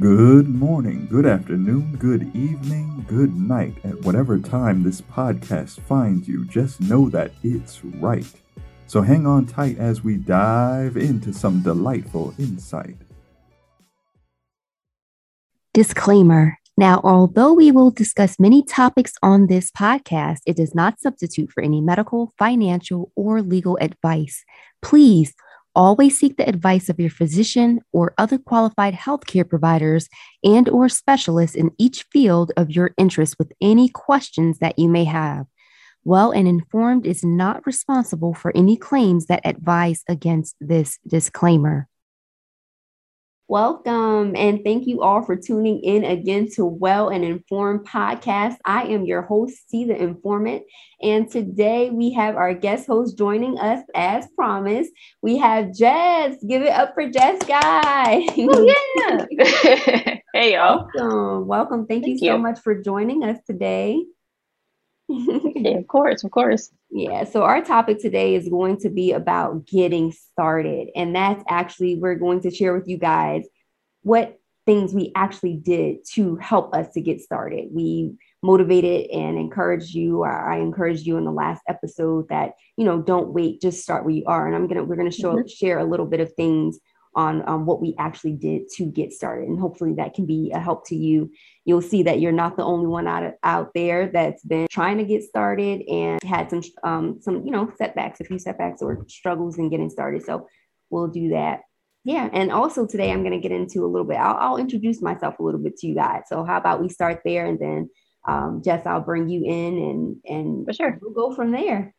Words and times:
Good 0.00 0.48
morning, 0.48 1.06
good 1.10 1.26
afternoon, 1.26 1.96
good 1.96 2.34
evening, 2.34 3.04
good 3.06 3.36
night. 3.36 3.74
At 3.84 4.00
whatever 4.00 4.38
time 4.38 4.82
this 4.82 5.02
podcast 5.02 5.78
finds 5.82 6.26
you, 6.26 6.46
just 6.46 6.80
know 6.80 7.10
that 7.10 7.32
it's 7.42 7.84
right. 7.84 8.24
So 8.86 9.02
hang 9.02 9.26
on 9.26 9.44
tight 9.44 9.76
as 9.76 10.02
we 10.02 10.16
dive 10.16 10.96
into 10.96 11.34
some 11.34 11.60
delightful 11.60 12.32
insight. 12.38 12.96
Disclaimer 15.74 16.56
now, 16.78 17.02
although 17.04 17.52
we 17.52 17.70
will 17.70 17.90
discuss 17.90 18.40
many 18.40 18.62
topics 18.62 19.12
on 19.22 19.48
this 19.48 19.70
podcast, 19.70 20.38
it 20.46 20.56
does 20.56 20.74
not 20.74 20.98
substitute 20.98 21.52
for 21.52 21.62
any 21.62 21.82
medical, 21.82 22.32
financial, 22.38 23.12
or 23.16 23.42
legal 23.42 23.76
advice. 23.82 24.46
Please 24.80 25.34
always 25.80 26.18
seek 26.18 26.36
the 26.36 26.46
advice 26.46 26.90
of 26.90 27.00
your 27.00 27.08
physician 27.08 27.80
or 27.90 28.12
other 28.18 28.36
qualified 28.36 28.92
healthcare 28.92 29.48
providers 29.48 30.10
and 30.44 30.68
or 30.68 30.90
specialists 30.90 31.56
in 31.56 31.70
each 31.78 32.04
field 32.12 32.52
of 32.58 32.70
your 32.70 32.92
interest 32.98 33.36
with 33.38 33.50
any 33.62 33.88
questions 33.88 34.58
that 34.58 34.78
you 34.78 34.90
may 34.90 35.04
have. 35.04 35.46
Well 36.04 36.32
and 36.32 36.46
informed 36.46 37.06
is 37.06 37.24
not 37.24 37.64
responsible 37.66 38.34
for 38.34 38.54
any 38.54 38.76
claims 38.76 39.24
that 39.26 39.40
advise 39.42 40.04
against 40.06 40.54
this 40.60 40.98
disclaimer. 41.08 41.88
Welcome 43.50 44.36
and 44.36 44.62
thank 44.62 44.86
you 44.86 45.02
all 45.02 45.22
for 45.22 45.34
tuning 45.34 45.80
in 45.80 46.04
again 46.04 46.48
to 46.54 46.64
Well 46.64 47.08
and 47.08 47.24
Informed 47.24 47.84
podcast. 47.84 48.54
I 48.64 48.84
am 48.84 49.04
your 49.04 49.22
host, 49.22 49.68
C 49.68 49.84
the 49.84 50.00
Informant, 50.00 50.62
and 51.02 51.28
today 51.28 51.90
we 51.90 52.12
have 52.12 52.36
our 52.36 52.54
guest 52.54 52.86
host 52.86 53.18
joining 53.18 53.58
us 53.58 53.84
as 53.92 54.28
promised. 54.36 54.92
We 55.20 55.38
have 55.38 55.74
Jess. 55.74 56.36
Give 56.48 56.62
it 56.62 56.68
up 56.68 56.94
for 56.94 57.10
Jess, 57.10 57.42
guy. 57.42 58.24
Oh 58.38 58.72
yeah. 58.96 59.26
hey 60.32 60.54
y'all. 60.54 60.88
Welcome. 60.94 61.46
Welcome. 61.48 61.86
Thank, 61.88 62.04
thank 62.04 62.20
you, 62.20 62.26
you 62.28 62.34
so 62.34 62.38
much 62.38 62.60
for 62.60 62.80
joining 62.80 63.24
us 63.24 63.38
today. 63.48 64.00
yeah, 65.08 65.78
of 65.78 65.88
course, 65.88 66.22
of 66.22 66.30
course. 66.30 66.70
Yeah, 66.92 67.24
so 67.24 67.44
our 67.44 67.62
topic 67.62 68.00
today 68.00 68.34
is 68.34 68.48
going 68.48 68.78
to 68.78 68.90
be 68.90 69.12
about 69.12 69.64
getting 69.66 70.12
started. 70.12 70.88
And 70.96 71.14
that's 71.14 71.44
actually, 71.48 71.96
we're 71.96 72.16
going 72.16 72.40
to 72.40 72.50
share 72.50 72.74
with 72.74 72.88
you 72.88 72.98
guys 72.98 73.44
what 74.02 74.38
things 74.66 74.92
we 74.92 75.12
actually 75.14 75.54
did 75.54 75.98
to 76.14 76.36
help 76.36 76.74
us 76.74 76.92
to 76.94 77.00
get 77.00 77.20
started. 77.20 77.68
We 77.72 78.14
motivated 78.42 79.10
and 79.10 79.38
encouraged 79.38 79.94
you. 79.94 80.24
I 80.24 80.56
encouraged 80.56 81.06
you 81.06 81.16
in 81.16 81.24
the 81.24 81.30
last 81.30 81.62
episode 81.68 82.28
that, 82.28 82.52
you 82.76 82.84
know, 82.84 83.00
don't 83.00 83.32
wait, 83.32 83.60
just 83.60 83.82
start 83.82 84.04
where 84.04 84.14
you 84.14 84.24
are. 84.26 84.46
And 84.46 84.56
I'm 84.56 84.66
going 84.66 84.78
to, 84.78 84.84
we're 84.84 84.96
going 84.96 85.10
to 85.10 85.16
show, 85.16 85.34
mm-hmm. 85.34 85.46
share 85.46 85.78
a 85.78 85.84
little 85.84 86.06
bit 86.06 86.20
of 86.20 86.32
things 86.34 86.78
on 87.14 87.46
um, 87.48 87.66
what 87.66 87.80
we 87.80 87.94
actually 87.98 88.32
did 88.32 88.68
to 88.76 88.86
get 88.86 89.12
started. 89.12 89.48
And 89.48 89.58
hopefully 89.58 89.94
that 89.94 90.14
can 90.14 90.26
be 90.26 90.52
a 90.54 90.60
help 90.60 90.86
to 90.88 90.96
you. 90.96 91.30
You'll 91.64 91.82
see 91.82 92.02
that 92.04 92.20
you're 92.20 92.32
not 92.32 92.56
the 92.56 92.64
only 92.64 92.86
one 92.86 93.06
out, 93.06 93.34
out 93.42 93.70
there 93.74 94.08
that's 94.08 94.44
been 94.44 94.68
trying 94.70 94.98
to 94.98 95.04
get 95.04 95.24
started 95.24 95.82
and 95.88 96.22
had 96.22 96.50
some, 96.50 96.62
um, 96.84 97.18
some, 97.20 97.44
you 97.44 97.50
know, 97.50 97.72
setbacks, 97.76 98.20
a 98.20 98.24
few 98.24 98.38
setbacks 98.38 98.80
or 98.80 99.04
struggles 99.08 99.58
in 99.58 99.70
getting 99.70 99.90
started. 99.90 100.24
So 100.24 100.46
we'll 100.88 101.08
do 101.08 101.30
that. 101.30 101.60
Yeah. 102.04 102.30
And 102.32 102.50
also 102.50 102.86
today 102.86 103.10
I'm 103.10 103.22
going 103.22 103.40
to 103.40 103.46
get 103.46 103.52
into 103.52 103.84
a 103.84 103.88
little 103.88 104.06
bit, 104.06 104.16
I'll, 104.16 104.36
I'll, 104.36 104.56
introduce 104.56 105.02
myself 105.02 105.38
a 105.38 105.42
little 105.42 105.60
bit 105.60 105.76
to 105.78 105.86
you 105.86 105.94
guys. 105.94 106.22
So 106.28 106.44
how 106.44 106.56
about 106.56 106.80
we 106.80 106.88
start 106.88 107.20
there 107.24 107.46
and 107.46 107.58
then 107.58 107.90
um, 108.26 108.62
Jess, 108.64 108.86
I'll 108.86 109.00
bring 109.00 109.28
you 109.28 109.44
in 109.44 109.78
and, 109.78 110.16
and 110.24 110.66
For 110.66 110.72
sure. 110.72 110.98
we'll 111.00 111.12
go 111.12 111.34
from 111.34 111.50
there. 111.50 111.94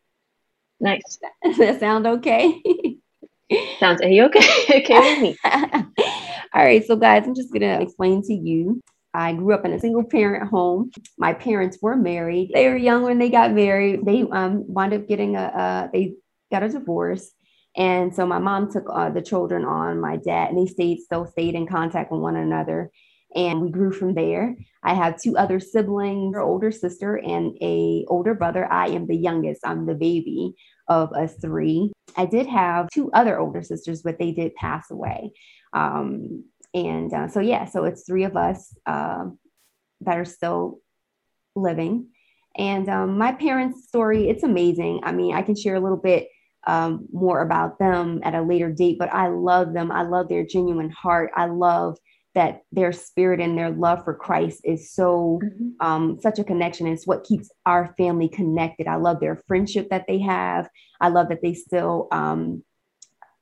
Nice. 0.80 1.18
Does 1.44 1.58
that 1.58 1.80
sound 1.80 2.06
okay? 2.06 2.60
Sounds 3.78 4.00
a 4.02 4.22
okay. 4.22 4.40
okay 4.80 4.98
with 4.98 5.20
me. 5.20 5.36
All 6.54 6.64
right. 6.64 6.84
So, 6.84 6.96
guys, 6.96 7.24
I'm 7.26 7.34
just 7.34 7.52
to 7.52 7.80
explain 7.80 8.22
to 8.24 8.34
you. 8.34 8.80
I 9.14 9.34
grew 9.34 9.54
up 9.54 9.64
in 9.64 9.72
a 9.72 9.80
single 9.80 10.04
parent 10.04 10.48
home. 10.48 10.90
My 11.18 11.34
parents 11.34 11.78
were 11.82 11.96
married. 11.96 12.50
They 12.54 12.68
were 12.68 12.76
young 12.76 13.02
when 13.02 13.18
they 13.18 13.28
got 13.28 13.52
married. 13.52 14.06
They 14.06 14.22
um, 14.32 14.64
wound 14.66 14.94
up 14.94 15.06
getting 15.06 15.36
a, 15.36 15.42
uh, 15.42 15.88
they 15.92 16.14
got 16.50 16.62
a 16.62 16.68
divorce. 16.68 17.30
And 17.76 18.14
so 18.14 18.26
my 18.26 18.38
mom 18.38 18.70
took 18.70 18.84
uh, 18.90 19.10
the 19.10 19.22
children 19.22 19.64
on 19.64 20.00
my 20.00 20.16
dad, 20.16 20.50
and 20.50 20.58
they 20.58 20.70
stayed 20.70 21.00
still 21.00 21.26
stayed 21.26 21.54
in 21.54 21.66
contact 21.66 22.10
with 22.12 22.20
one 22.20 22.36
another. 22.36 22.90
And 23.34 23.62
we 23.62 23.70
grew 23.70 23.92
from 23.92 24.14
there. 24.14 24.56
I 24.82 24.94
have 24.94 25.20
two 25.20 25.38
other 25.38 25.58
siblings, 25.58 26.36
an 26.36 26.42
older 26.42 26.70
sister 26.70 27.16
and 27.16 27.56
a 27.62 28.04
older 28.08 28.34
brother. 28.34 28.70
I 28.70 28.88
am 28.88 29.06
the 29.06 29.16
youngest. 29.16 29.62
I'm 29.64 29.86
the 29.86 29.94
baby 29.94 30.54
of 30.88 31.12
us 31.12 31.34
three. 31.40 31.92
I 32.16 32.26
did 32.26 32.46
have 32.46 32.88
two 32.92 33.10
other 33.12 33.38
older 33.38 33.62
sisters, 33.62 34.02
but 34.02 34.18
they 34.18 34.32
did 34.32 34.54
pass 34.54 34.90
away. 34.90 35.32
Um, 35.72 36.44
and 36.74 37.12
uh, 37.12 37.28
so, 37.28 37.40
yeah, 37.40 37.66
so 37.66 37.84
it's 37.84 38.04
three 38.06 38.24
of 38.24 38.36
us 38.36 38.74
uh, 38.86 39.24
that 40.02 40.18
are 40.18 40.24
still 40.24 40.80
living. 41.54 42.08
And 42.56 42.88
um, 42.88 43.18
my 43.18 43.32
parents' 43.32 43.88
story, 43.88 44.28
it's 44.28 44.42
amazing. 44.42 45.00
I 45.04 45.12
mean, 45.12 45.34
I 45.34 45.42
can 45.42 45.56
share 45.56 45.76
a 45.76 45.80
little 45.80 45.96
bit 45.96 46.28
um, 46.66 47.06
more 47.12 47.42
about 47.42 47.78
them 47.78 48.20
at 48.24 48.34
a 48.34 48.42
later 48.42 48.70
date, 48.70 48.96
but 48.98 49.12
I 49.12 49.28
love 49.28 49.72
them. 49.72 49.90
I 49.90 50.02
love 50.02 50.28
their 50.28 50.44
genuine 50.44 50.90
heart. 50.90 51.30
I 51.34 51.46
love 51.46 51.98
that 52.34 52.62
their 52.72 52.92
spirit 52.92 53.40
and 53.40 53.58
their 53.58 53.70
love 53.70 54.04
for 54.04 54.14
Christ 54.14 54.60
is 54.64 54.90
so 54.92 55.40
mm-hmm. 55.42 55.68
um, 55.80 56.18
such 56.20 56.38
a 56.38 56.44
connection. 56.44 56.86
It's 56.86 57.06
what 57.06 57.24
keeps 57.24 57.50
our 57.66 57.94
family 57.96 58.28
connected. 58.28 58.86
I 58.86 58.96
love 58.96 59.20
their 59.20 59.36
friendship 59.46 59.90
that 59.90 60.06
they 60.08 60.18
have. 60.20 60.68
I 61.00 61.08
love 61.08 61.28
that 61.28 61.42
they 61.42 61.54
still, 61.54 62.08
um, 62.10 62.64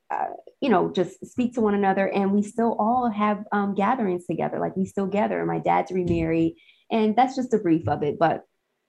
uh, 0.09 0.27
you 0.59 0.69
know, 0.69 0.91
just 0.91 1.25
speak 1.25 1.53
to 1.53 1.61
one 1.61 1.73
another, 1.73 2.07
and 2.09 2.33
we 2.33 2.41
still 2.41 2.75
all 2.79 3.09
have 3.09 3.45
um, 3.51 3.75
gatherings 3.75 4.25
together. 4.25 4.59
Like 4.59 4.75
we 4.75 4.85
still 4.85 5.07
gather. 5.07 5.45
My 5.45 5.59
dad's 5.59 5.91
remarried, 5.91 6.55
and 6.91 7.15
that's 7.15 7.35
just 7.35 7.53
a 7.53 7.59
brief 7.59 7.87
of 7.87 8.03
it. 8.03 8.19
But 8.19 8.43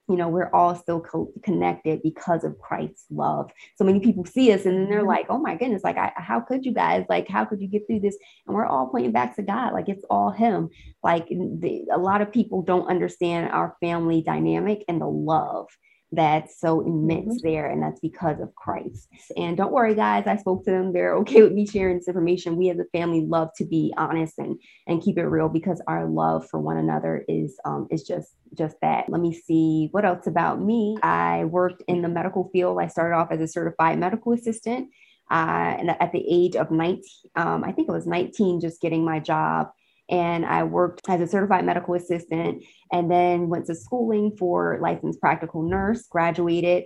you 0.09 0.17
know 0.17 0.27
we're 0.27 0.49
all 0.51 0.75
still 0.75 0.99
co- 0.99 1.31
connected 1.43 2.01
because 2.03 2.43
of 2.43 2.59
christ's 2.59 3.05
love. 3.09 3.51
So 3.75 3.85
many 3.85 3.99
people 3.99 4.25
see 4.25 4.51
us 4.51 4.65
and 4.65 4.77
then 4.77 4.89
they're 4.89 4.99
mm-hmm. 4.99 5.07
like 5.07 5.25
oh 5.29 5.37
my 5.37 5.55
goodness 5.55 5.83
like 5.83 5.97
I, 5.97 6.11
how 6.15 6.39
could 6.39 6.65
you 6.65 6.73
guys 6.73 7.05
like 7.09 7.27
how 7.27 7.45
could 7.45 7.61
you 7.61 7.67
get 7.67 7.87
through 7.87 8.01
this? 8.01 8.17
And 8.45 8.55
we're 8.55 8.65
all 8.65 8.87
pointing 8.87 9.11
back 9.11 9.35
to 9.35 9.43
god 9.43 9.73
like 9.73 9.89
it's 9.89 10.05
all 10.09 10.31
him. 10.31 10.69
Like 11.03 11.27
the, 11.29 11.85
a 11.91 11.97
lot 11.97 12.21
of 12.21 12.31
people 12.31 12.61
don't 12.61 12.89
understand 12.89 13.51
our 13.51 13.75
family 13.81 14.21
dynamic 14.21 14.83
and 14.87 14.99
the 15.01 15.07
love 15.07 15.67
that's 16.15 16.59
so 16.59 16.81
immense 16.81 17.37
mm-hmm. 17.37 17.47
there, 17.47 17.69
and 17.69 17.81
that's 17.81 17.99
because 17.99 18.39
of 18.39 18.53
Christ. 18.55 19.07
And 19.35 19.57
don't 19.57 19.71
worry, 19.71 19.95
guys, 19.95 20.27
I 20.27 20.37
spoke 20.37 20.63
to 20.65 20.71
them. 20.71 20.93
They're 20.93 21.15
okay 21.17 21.41
with 21.41 21.53
me 21.53 21.65
sharing 21.65 21.97
this 21.97 22.07
information. 22.07 22.55
We 22.55 22.69
as 22.69 22.79
a 22.79 22.85
family 22.91 23.21
love 23.21 23.49
to 23.57 23.65
be 23.65 23.93
honest 23.97 24.35
and 24.37 24.59
and 24.87 25.01
keep 25.01 25.17
it 25.17 25.25
real 25.25 25.49
because 25.49 25.81
our 25.87 26.07
love 26.07 26.47
for 26.49 26.59
one 26.59 26.77
another 26.77 27.25
is 27.27 27.57
um 27.65 27.87
is 27.89 28.03
just 28.03 28.35
just 28.57 28.77
that. 28.81 29.09
Let 29.09 29.21
me 29.21 29.33
see 29.33 29.89
what 29.91 30.05
else 30.05 30.27
about 30.27 30.61
me. 30.61 30.97
I 31.01 31.45
worked 31.45 31.83
in 31.87 32.01
the 32.01 32.09
medical 32.09 32.49
field. 32.53 32.79
I 32.79 32.87
started 32.87 33.15
off 33.15 33.31
as 33.31 33.41
a 33.41 33.47
certified 33.47 33.99
medical 33.99 34.33
assistant. 34.33 34.89
Uh, 35.31 35.75
and 35.79 35.89
at 35.89 36.11
the 36.11 36.23
age 36.29 36.55
of 36.55 36.69
19, 36.69 37.01
um, 37.37 37.63
I 37.63 37.71
think 37.71 37.89
it 37.89 37.91
was 37.91 38.05
19, 38.05 38.59
just 38.59 38.81
getting 38.81 39.03
my 39.03 39.19
job 39.19 39.69
and 40.09 40.45
I 40.45 40.63
worked 40.63 41.01
as 41.07 41.21
a 41.21 41.27
certified 41.27 41.65
medical 41.65 41.93
assistant 41.93 42.63
and 42.91 43.09
then 43.09 43.49
went 43.49 43.67
to 43.67 43.75
schooling 43.75 44.35
for 44.37 44.79
licensed 44.81 45.21
practical 45.21 45.63
nurse, 45.63 46.07
graduated. 46.07 46.85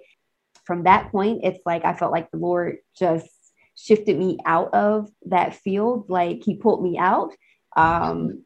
From 0.66 0.84
that 0.84 1.12
point, 1.12 1.42
it's 1.44 1.60
like 1.66 1.86
I 1.86 1.94
felt 1.94 2.12
like 2.12 2.30
the 2.32 2.38
Lord 2.38 2.78
just 2.98 3.30
shifted 3.76 4.18
me 4.18 4.38
out 4.46 4.74
of 4.74 5.10
that 5.28 5.56
field. 5.56 6.10
Like 6.10 6.42
he 6.44 6.56
pulled 6.56 6.84
me 6.84 6.98
out. 6.98 7.32
Um, 7.76 8.44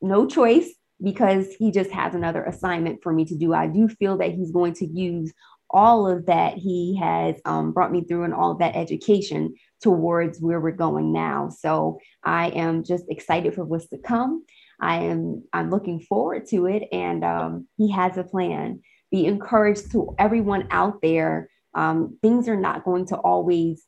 no 0.00 0.26
choice 0.26 0.70
because 1.02 1.54
he 1.58 1.70
just 1.70 1.90
has 1.90 2.14
another 2.14 2.44
assignment 2.44 3.02
for 3.02 3.12
me 3.12 3.24
to 3.26 3.34
do. 3.36 3.52
I 3.52 3.66
do 3.66 3.88
feel 3.88 4.18
that 4.18 4.32
he's 4.32 4.50
going 4.50 4.74
to 4.74 4.86
use 4.86 5.32
all 5.68 6.08
of 6.08 6.26
that 6.26 6.54
he 6.54 6.96
has 7.00 7.34
um, 7.44 7.72
brought 7.72 7.92
me 7.92 8.04
through 8.04 8.24
and 8.24 8.34
all 8.34 8.52
of 8.52 8.58
that 8.60 8.76
education 8.76 9.54
towards 9.82 10.40
where 10.40 10.60
we're 10.60 10.72
going 10.72 11.12
now. 11.12 11.48
So 11.48 12.00
I 12.24 12.48
am 12.48 12.84
just 12.84 13.04
excited 13.08 13.54
for 13.54 13.64
what's 13.64 13.88
to 13.88 13.98
come. 13.98 14.44
I 14.80 15.04
am 15.04 15.44
I'm 15.52 15.70
looking 15.70 16.00
forward 16.00 16.46
to 16.48 16.66
it, 16.66 16.88
and 16.92 17.24
um, 17.24 17.68
he 17.76 17.90
has 17.92 18.16
a 18.16 18.24
plan. 18.24 18.80
Be 19.10 19.26
encouraged 19.26 19.92
to 19.92 20.14
everyone 20.18 20.68
out 20.70 21.00
there. 21.02 21.48
Um, 21.74 22.18
things 22.22 22.48
are 22.48 22.60
not 22.60 22.84
going 22.84 23.06
to 23.08 23.16
always 23.16 23.84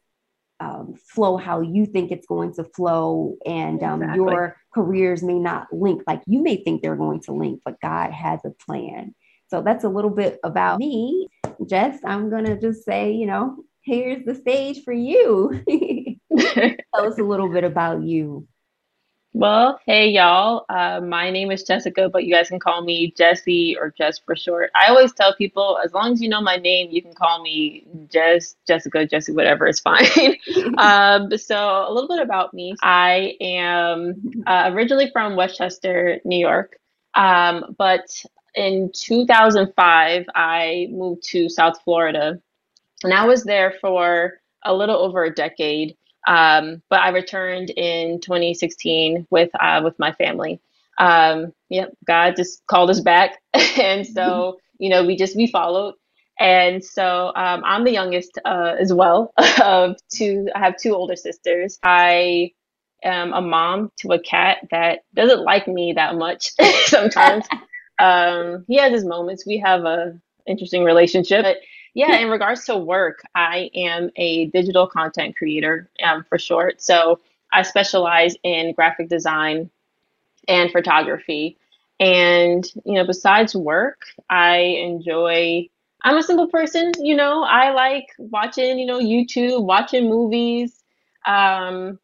um, 0.61 0.95
flow 0.97 1.37
how 1.37 1.61
you 1.61 1.87
think 1.87 2.11
it's 2.11 2.27
going 2.27 2.55
to 2.55 2.65
flow, 2.65 3.37
and 3.45 3.83
um, 3.83 4.03
exactly. 4.03 4.25
your 4.25 4.57
careers 4.75 5.23
may 5.23 5.39
not 5.39 5.67
link 5.73 6.03
like 6.07 6.23
you 6.27 6.43
may 6.43 6.57
think 6.57 6.83
they're 6.83 6.97
going 6.97 7.21
to 7.23 7.33
link, 7.33 7.61
but 7.65 7.81
God 7.81 8.13
has 8.13 8.41
a 8.45 8.51
plan. 8.51 9.15
So 9.49 9.63
that's 9.63 9.85
a 9.85 9.89
little 9.89 10.11
bit 10.11 10.39
about 10.45 10.79
me. 10.79 11.29
Jess, 11.67 11.99
I'm 12.05 12.31
gonna 12.31 12.59
just 12.61 12.85
say, 12.85 13.13
you 13.13 13.27
know, 13.27 13.57
here's 13.89 14.25
the 14.25 14.35
stage 14.35 14.85
for 14.85 14.93
you. 14.93 15.65
Tell 16.39 17.07
us 17.07 17.19
a 17.19 17.23
little 17.25 17.49
bit 17.49 17.65
about 17.65 18.03
you. 18.03 18.47
Well, 19.35 19.79
hey 19.87 20.09
y'all. 20.09 20.65
Uh, 20.69 21.01
my 21.01 21.31
name 21.31 21.51
is 21.51 21.63
Jessica, 21.63 22.09
but 22.09 22.25
you 22.25 22.35
guys 22.35 22.49
can 22.49 22.59
call 22.59 22.83
me 22.83 23.13
Jessie 23.17 23.77
or 23.79 23.95
Jess 23.97 24.19
for 24.19 24.35
short. 24.35 24.71
I 24.75 24.89
always 24.89 25.13
tell 25.13 25.35
people, 25.37 25.79
as 25.85 25.93
long 25.93 26.13
as 26.13 26.21
you 26.21 26.29
know 26.29 26.41
my 26.41 26.57
name, 26.57 26.89
you 26.91 27.03
can 27.03 27.15
call 27.15 27.43
me 27.43 27.87
Jess, 28.11 28.57
Jessica, 28.67 29.07
Jessie, 29.07 29.33
whatever 29.33 29.67
is 29.67 29.81
fine. 29.81 30.37
um, 30.79 31.37
so 31.37 31.87
a 31.87 31.93
little 31.93 32.09
bit 32.09 32.21
about 32.21 32.53
me. 32.53 32.75
I 32.83 33.37
am 33.41 34.43
uh, 34.47 34.71
originally 34.73 35.11
from 35.13 35.37
Westchester, 35.37 36.21
New 36.25 36.39
York, 36.39 36.77
um, 37.15 37.77
but 37.79 38.09
in 38.55 38.91
2005, 38.95 40.27
I 40.35 40.89
moved 40.91 41.23
to 41.31 41.49
South 41.49 41.81
Florida, 41.85 42.41
and 43.05 43.15
I 43.15 43.27
was 43.27 43.45
there 43.45 43.75
for 43.81 44.41
a 44.65 44.75
little 44.75 44.97
over 44.97 45.25
a 45.25 45.35
decade. 45.35 45.97
Um, 46.27 46.83
but 46.91 47.01
I 47.01 47.11
returned 47.11 47.71
in 47.71 48.21
2016 48.21 49.27
with 49.31 49.51
uh, 49.61 49.81
with 49.85 49.99
my 49.99 50.13
family. 50.13 50.61
Um, 50.99 51.53
yep, 51.71 51.95
God 52.07 52.37
just 52.37 52.67
called 52.67 52.91
us 52.91 53.01
back, 53.01 53.39
and 53.79 54.07
so 54.07 54.59
you 54.79 54.91
know 54.91 55.05
we 55.07 55.17
just 55.17 55.37
we 55.37 55.49
followed. 55.49 55.95
And 56.39 56.85
so 56.85 57.33
um, 57.37 57.63
I'm 57.65 57.85
the 57.85 57.93
youngest 57.93 58.39
uh, 58.45 58.75
as 58.81 58.93
well 58.93 59.33
of 59.63 59.97
two. 60.15 60.49
I 60.55 60.61
have 60.61 60.77
two 60.79 60.95
older 60.95 61.17
sisters. 61.17 61.79
I 61.83 62.53
am 63.05 63.33
a 63.35 63.43
mom 63.43 63.93
to 64.01 64.13
a 64.13 64.21
cat 64.21 64.59
that 64.71 65.01
doesn't 65.15 65.43
like 65.45 65.69
me 65.69 65.95
that 65.95 66.17
much 66.17 66.51
sometimes. 66.87 67.47
um, 68.01 68.65
he 68.69 68.77
has 68.79 68.93
his 68.93 69.07
moments. 69.07 69.47
We 69.47 69.59
have 69.59 69.85
a 69.85 70.21
interesting 70.47 70.85
relationship, 70.85 71.45
but 71.45 71.59
yeah, 71.99 72.19
in 72.19 72.31
regards 72.31 72.65
to 72.67 72.77
work, 72.77 73.23
I 73.35 73.71
am 73.75 74.11
a 74.15 74.47
digital 74.47 74.87
content 74.87 75.37
creator 75.37 75.91
um, 76.01 76.25
for 76.29 76.39
short. 76.39 76.81
So 76.81 77.19
I 77.53 77.63
specialize 77.63 78.37
in 78.45 78.73
graphic 78.73 79.09
design 79.09 79.69
and 80.47 80.71
photography. 80.71 81.59
And, 81.99 82.65
you 82.85 82.95
know, 82.95 83.05
besides 83.05 83.57
work, 83.57 84.03
I 84.31 84.59
enjoy, 84.59 85.69
I'm 86.05 86.17
a 86.17 86.23
simple 86.23 86.47
person, 86.47 86.93
you 87.01 87.17
know, 87.17 87.43
I 87.43 87.73
like 87.73 88.07
watching, 88.19 88.79
you 88.79 88.87
know, 88.87 89.01
YouTube, 89.01 89.65
watching 89.65 90.09
movies. 90.09 90.85
Um, 91.27 91.99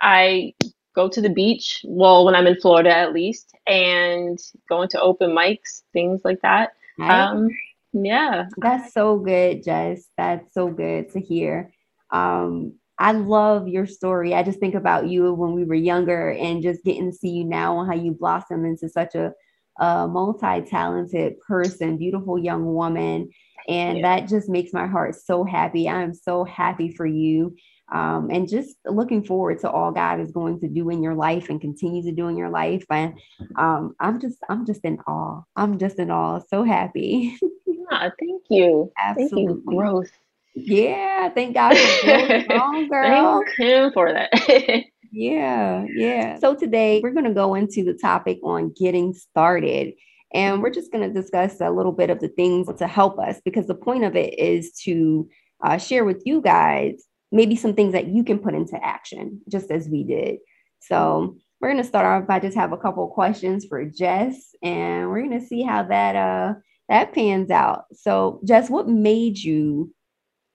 I 0.00 0.54
go 0.94 1.08
to 1.08 1.20
the 1.20 1.28
beach, 1.28 1.84
well, 1.84 2.24
when 2.24 2.36
I'm 2.36 2.46
in 2.46 2.60
Florida 2.60 2.96
at 2.96 3.12
least, 3.12 3.52
and 3.66 4.38
going 4.68 4.88
to 4.90 5.00
open 5.00 5.32
mics, 5.32 5.82
things 5.92 6.20
like 6.24 6.40
that. 6.42 6.74
Right? 6.96 7.10
Um, 7.10 7.50
yeah. 7.92 8.46
That's 8.56 8.92
so 8.92 9.18
good, 9.18 9.62
Jess. 9.64 10.06
That's 10.16 10.52
so 10.54 10.68
good 10.68 11.10
to 11.12 11.20
hear. 11.20 11.72
Um, 12.10 12.74
I 12.98 13.12
love 13.12 13.66
your 13.68 13.86
story. 13.86 14.34
I 14.34 14.42
just 14.42 14.60
think 14.60 14.74
about 14.74 15.08
you 15.08 15.32
when 15.32 15.52
we 15.54 15.64
were 15.64 15.74
younger 15.74 16.32
and 16.32 16.62
just 16.62 16.84
getting 16.84 17.10
to 17.10 17.16
see 17.16 17.30
you 17.30 17.44
now 17.44 17.80
and 17.80 17.88
how 17.90 17.96
you 17.96 18.12
blossom 18.12 18.64
into 18.66 18.88
such 18.90 19.14
a, 19.14 19.32
a 19.78 20.06
multi-talented 20.06 21.40
person, 21.40 21.96
beautiful 21.96 22.38
young 22.38 22.66
woman. 22.74 23.30
And 23.68 23.98
Yeah. 23.98 24.20
that 24.20 24.28
just 24.28 24.48
makes 24.50 24.72
my 24.72 24.86
heart 24.86 25.14
so 25.14 25.44
happy. 25.44 25.88
I 25.88 26.02
am 26.02 26.12
so 26.12 26.44
happy 26.44 26.92
for 26.94 27.06
you. 27.06 27.56
Um, 27.92 28.30
and 28.30 28.48
just 28.48 28.76
looking 28.86 29.24
forward 29.24 29.60
to 29.60 29.70
all 29.70 29.92
God 29.92 30.20
is 30.20 30.30
going 30.30 30.60
to 30.60 30.68
do 30.68 30.90
in 30.90 31.02
your 31.02 31.14
life 31.14 31.48
and 31.48 31.60
continue 31.60 32.02
to 32.04 32.12
do 32.12 32.28
in 32.28 32.36
your 32.36 32.50
life. 32.50 32.84
And 32.90 33.14
um, 33.56 33.94
I'm 33.98 34.20
just, 34.20 34.38
I'm 34.48 34.64
just 34.66 34.84
in 34.84 34.98
awe. 35.06 35.42
I'm 35.56 35.78
just 35.78 35.98
in 35.98 36.10
awe. 36.10 36.40
So 36.48 36.62
happy. 36.64 37.38
Ah, 37.90 38.10
thank 38.18 38.42
you. 38.50 38.92
Thank 39.16 39.32
you. 39.32 39.62
Growth. 39.66 40.10
Yeah, 40.54 41.28
thank 41.30 41.54
God 41.54 41.76
for 41.76 42.04
growth 42.04 42.44
strong, 42.44 42.88
girl. 42.88 43.42
Thank 43.56 43.58
him 43.58 43.92
for 43.92 44.12
that. 44.12 44.84
Yeah, 45.12 45.86
yeah. 45.92 46.38
So 46.38 46.54
today 46.54 47.00
we're 47.02 47.10
going 47.10 47.24
to 47.24 47.34
go 47.34 47.56
into 47.56 47.82
the 47.82 47.94
topic 47.94 48.38
on 48.44 48.72
getting 48.78 49.12
started. 49.12 49.94
And 50.32 50.62
we're 50.62 50.70
just 50.70 50.92
going 50.92 51.12
to 51.12 51.20
discuss 51.20 51.60
a 51.60 51.70
little 51.70 51.90
bit 51.90 52.10
of 52.10 52.20
the 52.20 52.28
things 52.28 52.68
to 52.78 52.86
help 52.86 53.18
us 53.18 53.40
because 53.44 53.66
the 53.66 53.74
point 53.74 54.04
of 54.04 54.14
it 54.14 54.38
is 54.38 54.72
to 54.84 55.28
uh, 55.64 55.78
share 55.78 56.04
with 56.04 56.22
you 56.24 56.40
guys 56.40 57.02
maybe 57.32 57.56
some 57.56 57.74
things 57.74 57.92
that 57.92 58.06
you 58.06 58.22
can 58.22 58.38
put 58.38 58.54
into 58.54 58.78
action, 58.84 59.40
just 59.48 59.72
as 59.72 59.88
we 59.88 60.04
did. 60.04 60.38
So 60.80 61.36
we're 61.60 61.72
going 61.72 61.82
to 61.82 61.88
start 61.88 62.06
off 62.06 62.28
by 62.28 62.38
just 62.38 62.56
have 62.56 62.72
a 62.72 62.78
couple 62.78 63.04
of 63.04 63.10
questions 63.10 63.66
for 63.68 63.84
Jess, 63.84 64.54
and 64.62 65.08
we're 65.08 65.26
going 65.26 65.40
to 65.40 65.46
see 65.46 65.62
how 65.62 65.82
that 65.84 66.16
uh 66.16 66.54
that 66.90 67.14
pans 67.14 67.50
out. 67.50 67.84
So 67.94 68.40
Jess, 68.44 68.68
what 68.68 68.88
made 68.88 69.38
you 69.38 69.94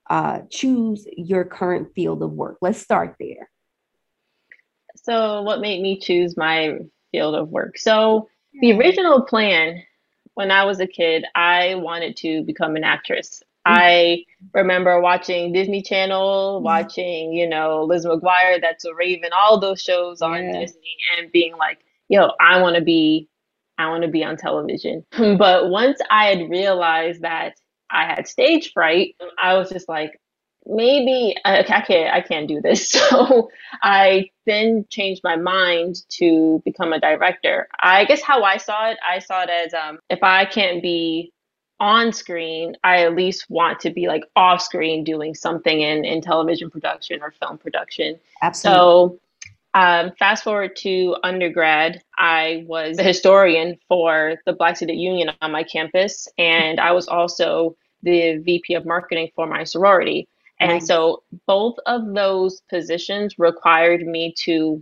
uh, 0.10 0.42
choose 0.52 1.08
your 1.18 1.46
current 1.46 1.90
field 1.96 2.22
of 2.22 2.32
work? 2.34 2.60
Let's 2.62 2.80
start 2.80 3.16
there. 3.20 3.50
So, 4.96 5.42
what 5.42 5.60
made 5.62 5.82
me 5.82 6.00
choose 6.00 6.38
my 6.38 6.78
field 7.12 7.36
of 7.36 7.50
work? 7.50 7.78
So, 7.78 8.30
the 8.62 8.74
original 8.74 9.24
plan 9.24 9.84
when 10.36 10.52
I 10.52 10.66
was 10.66 10.80
a 10.80 10.88
kid, 10.88 11.26
I 11.36 11.76
wanted 11.76 12.18
to 12.18 12.44
become 12.44 12.76
an 12.76 12.84
actress. 12.84 13.42
I 13.66 14.24
remember 14.54 15.02
watching 15.02 15.54
Disney 15.54 15.82
Channel, 15.82 16.62
Mhm. 16.62 16.64
watching, 16.64 17.34
you 17.34 17.48
know, 17.48 17.84
Liz 17.84 18.06
McGuire, 18.06 18.62
That's 18.62 18.86
a 18.86 18.94
Raven, 18.94 19.32
all 19.34 19.60
those 19.60 19.82
shows 19.82 20.22
on 20.22 20.44
Yeah. 20.44 20.60
Disney, 20.60 20.96
and 21.18 21.32
being 21.32 21.58
like, 21.58 21.80
yo, 22.10 22.32
I 22.40 22.62
want 22.62 22.76
to 22.76 22.82
be, 22.82 23.28
I 23.78 23.90
want 23.90 24.04
to 24.04 24.10
be 24.10 24.24
on 24.24 24.38
television. 24.38 25.06
But 25.18 25.70
once 25.70 26.00
I 26.10 26.28
had 26.28 26.50
realized 26.50 27.22
that 27.22 27.56
I 27.90 28.06
had 28.06 28.28
stage 28.28 28.72
fright, 28.74 29.16
I 29.42 29.56
was 29.56 29.70
just 29.70 29.88
like, 29.88 30.20
maybe 30.66 31.36
I, 31.46 31.60
I 31.60 31.82
can't, 31.82 32.14
I 32.14 32.22
can't 32.22 32.48
do 32.48 32.62
this. 32.62 32.92
So 33.16 33.50
I 33.84 34.30
then 34.46 34.86
changed 34.90 35.22
my 35.24 35.36
mind 35.36 35.98
to 36.18 36.62
become 36.66 36.94
a 36.94 37.00
director. 37.00 37.68
I 37.82 38.06
guess 38.06 38.22
how 38.22 38.44
I 38.44 38.58
saw 38.58 38.90
it, 38.90 38.98
I 39.08 39.20
saw 39.20 39.44
it 39.44 39.50
as 39.50 39.74
um, 39.74 40.00
if 40.10 40.24
I 40.24 40.46
can't 40.46 40.82
be 40.82 41.32
on 41.80 42.14
screen, 42.14 42.76
I 42.84 43.04
at 43.04 43.16
least 43.16 43.46
want 43.50 43.80
to 43.82 43.90
be 43.90 44.08
like 44.08 44.24
off 44.36 44.62
screen 44.62 45.04
doing 45.04 45.36
something 45.36 45.82
in, 45.82 46.06
in 46.06 46.22
television 46.22 46.70
production 46.70 47.22
or 47.22 47.32
film 47.32 47.58
production. 47.58 48.20
Absolutely. 48.42 48.80
So 48.80 49.20
um, 49.76 50.12
fast 50.18 50.44
forward 50.46 50.76
to 50.78 51.18
undergrad, 51.24 52.02
I 52.18 52.64
was 52.66 52.98
a 52.98 53.04
historian 53.04 53.78
for 53.90 54.36
the 54.46 54.54
Black 54.54 54.78
Student 54.78 55.00
Union 55.00 55.32
on 55.42 55.52
my 55.52 55.64
campus, 55.64 56.28
and 56.38 56.80
I 56.80 56.94
was 56.94 57.08
also 57.10 57.76
the 58.02 58.38
VP 58.38 58.74
of 58.76 58.86
marketing 58.86 59.30
for 59.36 59.46
my 59.46 59.66
sorority. 59.66 60.28
And 60.62 60.72
Nice. 60.72 60.88
so 60.88 61.24
both 61.46 61.76
of 61.86 62.14
those 62.14 62.62
positions 62.70 63.38
required 63.38 64.08
me 64.08 64.34
to 64.46 64.82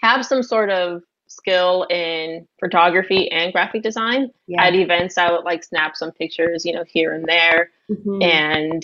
have 0.00 0.26
some 0.26 0.42
sort 0.42 0.70
of 0.70 1.02
skill 1.28 1.84
in 1.88 2.46
photography 2.58 3.30
and 3.30 3.52
graphic 3.52 3.82
design. 3.84 4.30
Yeah. 4.48 4.64
At 4.64 4.74
events, 4.74 5.16
I 5.16 5.30
would 5.30 5.44
like 5.44 5.62
snap 5.62 5.96
some 5.96 6.10
pictures, 6.10 6.66
you 6.66 6.72
know, 6.72 6.84
here 6.86 7.12
and 7.14 7.24
there, 7.24 7.70
Mhm. 7.88 8.22
and 8.22 8.82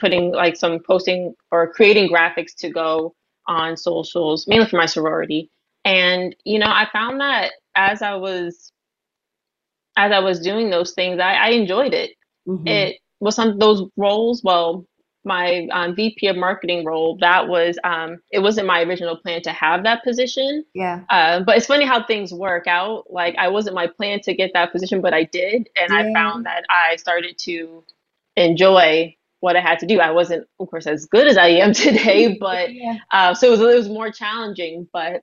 putting 0.00 0.32
like 0.32 0.56
some 0.56 0.80
posting 0.80 1.34
or 1.52 1.72
creating 1.72 2.08
graphics 2.10 2.54
to 2.56 2.70
go 2.70 3.14
on 3.48 3.76
socials, 3.76 4.46
mainly 4.48 4.66
for 4.68 4.76
my 4.78 4.86
sorority. 4.86 5.50
And 5.84 6.36
you 6.44 6.60
know, 6.60 6.68
I 6.68 6.88
found 6.92 7.20
that 7.20 7.52
as 7.76 8.02
I 8.02 8.16
was 8.16 8.72
as 9.96 10.12
I 10.12 10.20
was 10.20 10.40
doing 10.40 10.70
those 10.70 10.92
things, 10.92 11.20
I, 11.20 11.34
I 11.34 11.48
enjoyed 11.50 11.94
it. 11.94 12.12
Mhm. 12.48 12.68
It 12.68 12.98
was 13.20 13.36
some 13.36 13.58
those 13.58 13.84
roles. 13.96 14.42
Well, 14.44 14.86
my 15.24 15.68
um, 15.72 15.94
VP 15.94 16.28
of 16.28 16.36
marketing 16.36 16.84
role 16.86 17.18
that 17.20 17.48
was 17.48 17.78
um, 17.84 18.18
it 18.32 18.40
wasn't 18.40 18.66
my 18.66 18.82
original 18.82 19.16
plan 19.16 19.42
to 19.42 19.52
have 19.52 19.84
that 19.84 20.04
position. 20.04 20.64
Yeah. 20.74 21.02
Uh, 21.10 21.40
but 21.40 21.56
it's 21.58 21.66
funny 21.66 21.86
how 21.86 22.04
things 22.06 22.32
work 22.32 22.66
out. 22.66 23.04
Like 23.10 23.36
I 23.38 23.48
wasn't 23.48 23.76
my 23.76 23.88
plan 23.88 24.20
to 24.22 24.34
get 24.34 24.52
that 24.54 24.72
position, 24.72 25.02
but 25.02 25.14
I 25.14 25.24
did, 25.24 25.68
and 25.76 25.92
I 25.92 26.12
found 26.14 26.46
that 26.46 26.64
I 26.70 26.96
started 26.96 27.38
to 27.40 27.84
enjoy 28.36 29.16
what 29.40 29.56
I 29.56 29.60
had 29.60 29.78
to 29.80 29.86
do. 29.86 30.00
I 30.00 30.10
wasn't, 30.10 30.46
of 30.60 30.68
course, 30.70 30.86
as 30.86 31.06
good 31.06 31.26
as 31.26 31.36
I 31.38 31.48
am 31.48 31.72
today, 31.74 32.36
but 32.40 32.72
Yeah. 32.74 32.96
uh, 33.12 33.34
so 33.34 33.48
it 33.48 33.50
was, 33.50 33.60
it 33.60 33.76
was 33.76 33.88
more 33.88 34.10
challenging. 34.10 34.88
But 34.92 35.22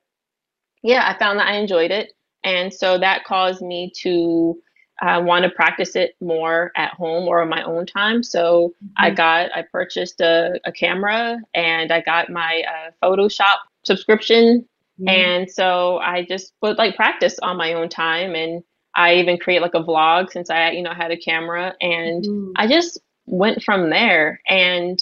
yeah, 0.83 1.03
I 1.07 1.17
found 1.17 1.39
that 1.39 1.47
I 1.47 1.55
enjoyed 1.57 1.91
it, 1.91 2.13
and 2.43 2.73
so 2.73 2.97
that 2.99 3.23
caused 3.25 3.61
me 3.61 3.91
to 4.01 4.55
uh, 5.01 5.21
want 5.25 5.43
to 5.43 5.49
practice 5.51 5.95
it 5.95 6.15
more 6.21 6.71
at 6.77 6.93
home 6.93 7.27
or 7.27 7.41
on 7.41 7.49
my 7.49 7.63
own 7.63 7.85
time. 7.85 8.23
So 8.23 8.73
I 8.97 9.11
Mhm. 9.11 9.15
got, 9.17 9.51
I 9.55 9.63
purchased 9.63 10.21
a, 10.21 10.59
a 10.65 10.71
camera, 10.71 11.37
and 11.53 11.91
I 11.91 12.01
got 12.01 12.29
my 12.29 12.63
uh, 12.67 12.91
Photoshop 13.03 13.57
subscription 13.85 14.67
Yeah. 14.97 15.35
and 15.37 15.51
so 15.51 15.97
I 15.99 16.25
just 16.25 16.53
would 16.61 16.77
like 16.77 16.95
practice 16.95 17.37
on 17.39 17.57
my 17.57 17.73
own 17.73 17.89
time. 17.89 18.35
And 18.35 18.63
I 18.95 19.15
even 19.15 19.37
create 19.37 19.61
like 19.61 19.73
a 19.75 19.83
vlog 19.83 20.31
since 20.31 20.49
I, 20.49 20.71
you 20.71 20.81
know, 20.83 20.93
had 20.93 21.11
a 21.11 21.17
camera. 21.17 21.75
And 21.81 22.23
Mhm. 22.23 22.53
I 22.55 22.67
just 22.67 22.99
went 23.25 23.63
from 23.63 23.89
there. 23.89 24.41
And 24.47 24.99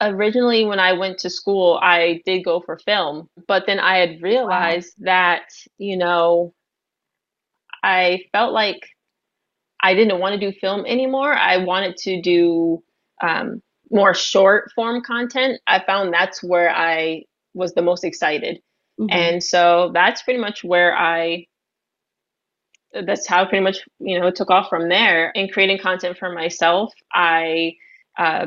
originally, 0.00 0.64
when 0.64 0.78
I 0.78 0.92
went 0.92 1.18
to 1.18 1.30
school, 1.30 1.78
I 1.82 2.20
did 2.24 2.44
go 2.44 2.60
for 2.60 2.78
film. 2.78 3.28
But 3.46 3.64
then 3.66 3.80
I 3.80 3.98
had 3.98 4.22
realized 4.22 4.94
that, 4.98 5.44
you 5.78 5.96
know, 5.96 6.54
I 7.82 8.24
felt 8.32 8.52
like 8.52 8.80
I 9.82 9.94
didn't 9.94 10.20
want 10.20 10.40
to 10.40 10.50
do 10.50 10.56
film 10.58 10.86
anymore. 10.86 11.34
I 11.34 11.58
wanted 11.58 11.96
to 11.98 12.22
do 12.22 12.82
um, 13.22 13.60
more 13.90 14.14
short 14.14 14.72
form 14.74 15.02
content. 15.02 15.60
I 15.66 15.84
found 15.84 16.12
that's 16.12 16.42
where 16.42 16.74
I 16.74 17.24
was 17.52 17.74
the 17.74 17.82
most 17.82 18.04
excited. 18.04 18.60
Mm-hmm. 18.98 19.10
And 19.10 19.44
so 19.44 19.90
that's 19.92 20.22
pretty 20.22 20.40
much 20.40 20.64
where 20.64 20.96
I 20.96 21.46
that's 23.06 23.26
how 23.26 23.44
pretty 23.44 23.62
much 23.62 23.78
you 23.98 24.18
know 24.18 24.30
took 24.30 24.50
off 24.50 24.68
from 24.68 24.88
there. 24.88 25.30
In 25.30 25.48
creating 25.48 25.78
content 25.78 26.18
for 26.18 26.32
myself 26.32 26.92
i 27.12 27.76
uh, 28.18 28.46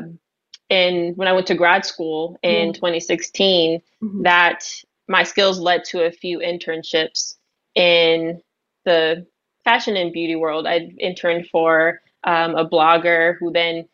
in 0.68 1.12
when 1.16 1.28
i 1.28 1.32
went 1.32 1.46
to 1.48 1.54
grad 1.54 1.84
school 1.84 2.38
in 2.42 2.72
2016 2.72 3.80
mm-hmm. 4.02 4.22
that 4.22 4.64
my 5.08 5.22
skills 5.22 5.58
led 5.58 5.84
to 5.84 6.04
a 6.04 6.10
few 6.10 6.38
internships 6.38 7.36
in 7.74 8.40
the 8.84 9.26
fashion 9.64 9.96
and 9.96 10.12
beauty 10.12 10.36
world. 10.36 10.66
I 10.66 10.90
interned 10.98 11.48
for 11.48 12.00
um, 12.24 12.54
a 12.54 12.68
blogger 12.68 13.36
who 13.38 13.52
then 13.52 13.88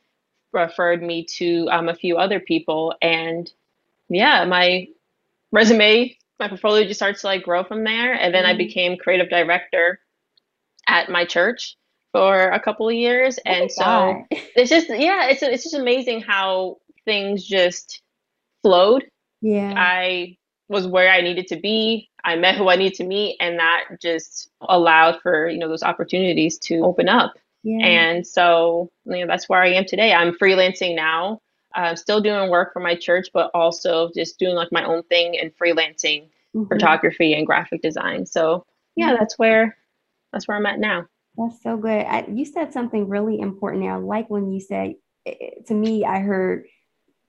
referred 0.52 1.02
me 1.02 1.24
to 1.24 1.68
um, 1.70 1.88
a 1.88 1.94
few 1.94 2.16
other 2.16 2.40
people. 2.40 2.94
And 3.00 3.50
yeah 4.08 4.44
my 4.44 4.86
resume 5.50 6.16
my 6.40 6.48
portfolio 6.48 6.86
just 6.86 6.98
starts 6.98 7.20
to 7.22 7.28
like 7.28 7.44
grow 7.44 7.64
from 7.64 7.84
there. 7.84 8.12
And 8.14 8.34
then 8.34 8.44
mm-hmm. 8.44 8.54
i 8.54 8.56
became 8.56 8.96
creative 8.96 9.30
director 9.30 10.00
at 10.88 11.10
my 11.10 11.24
church 11.24 11.76
for 12.14 12.48
a 12.50 12.60
couple 12.60 12.88
of 12.88 12.94
years. 12.94 13.38
Oh 13.44 13.50
and 13.50 13.70
so 13.72 14.24
it's 14.30 14.70
just 14.70 14.88
yeah 14.88 15.26
it's 15.26 15.42
it's 15.42 15.64
just 15.64 15.74
amazing 15.74 16.20
how 16.20 16.78
things 17.04 17.44
just 17.44 18.02
flowed. 18.62 19.04
Yeah. 19.42 19.74
I 19.76 20.38
was 20.68 20.86
where 20.86 21.10
i 21.10 21.20
needed 21.20 21.48
to 21.48 21.56
be. 21.56 22.08
I 22.24 22.36
met 22.36 22.56
who 22.56 22.68
i 22.70 22.76
needed 22.76 22.94
to 22.94 23.04
meet 23.04 23.36
and 23.40 23.58
that 23.58 23.84
just 24.00 24.48
allowed 24.62 25.20
for 25.20 25.48
you 25.48 25.58
know 25.58 25.68
those 25.68 25.82
opportunities 25.82 26.56
to 26.60 26.84
open 26.84 27.08
up. 27.08 27.34
Yeah. 27.64 27.86
and 27.86 28.26
so 28.26 28.90
you 29.06 29.20
know 29.20 29.26
that's 29.26 29.48
where 29.48 29.62
i 29.62 29.68
am 29.68 29.84
today. 29.84 30.12
I'm 30.12 30.34
freelancing 30.34 30.94
now. 30.94 31.40
I'm 31.74 31.96
still 31.96 32.20
doing 32.20 32.48
work 32.48 32.72
for 32.72 32.80
my 32.80 32.94
church 32.94 33.28
but 33.34 33.50
also 33.54 34.10
just 34.14 34.38
doing 34.38 34.54
like 34.54 34.70
my 34.70 34.84
own 34.84 35.02
thing 35.04 35.36
and 35.38 35.50
freelancing 35.56 36.28
mm-hmm. 36.54 36.68
photography 36.68 37.34
and 37.34 37.44
graphic 37.44 37.82
design. 37.82 38.24
So 38.24 38.64
yeah 38.94 39.08
mm-hmm. 39.08 39.16
that's 39.18 39.36
where 39.36 39.76
that's 40.34 40.46
where 40.46 40.56
I'm 40.56 40.66
at 40.66 40.78
now. 40.78 41.06
That's 41.36 41.62
so 41.62 41.76
good. 41.76 42.04
I, 42.04 42.26
you 42.32 42.44
said 42.44 42.72
something 42.72 43.08
really 43.08 43.40
important 43.40 43.82
there. 43.82 43.94
I 43.94 43.96
Like 43.96 44.28
when 44.28 44.50
you 44.50 44.60
said, 44.60 44.94
to 45.66 45.74
me, 45.74 46.04
I 46.04 46.18
heard 46.20 46.66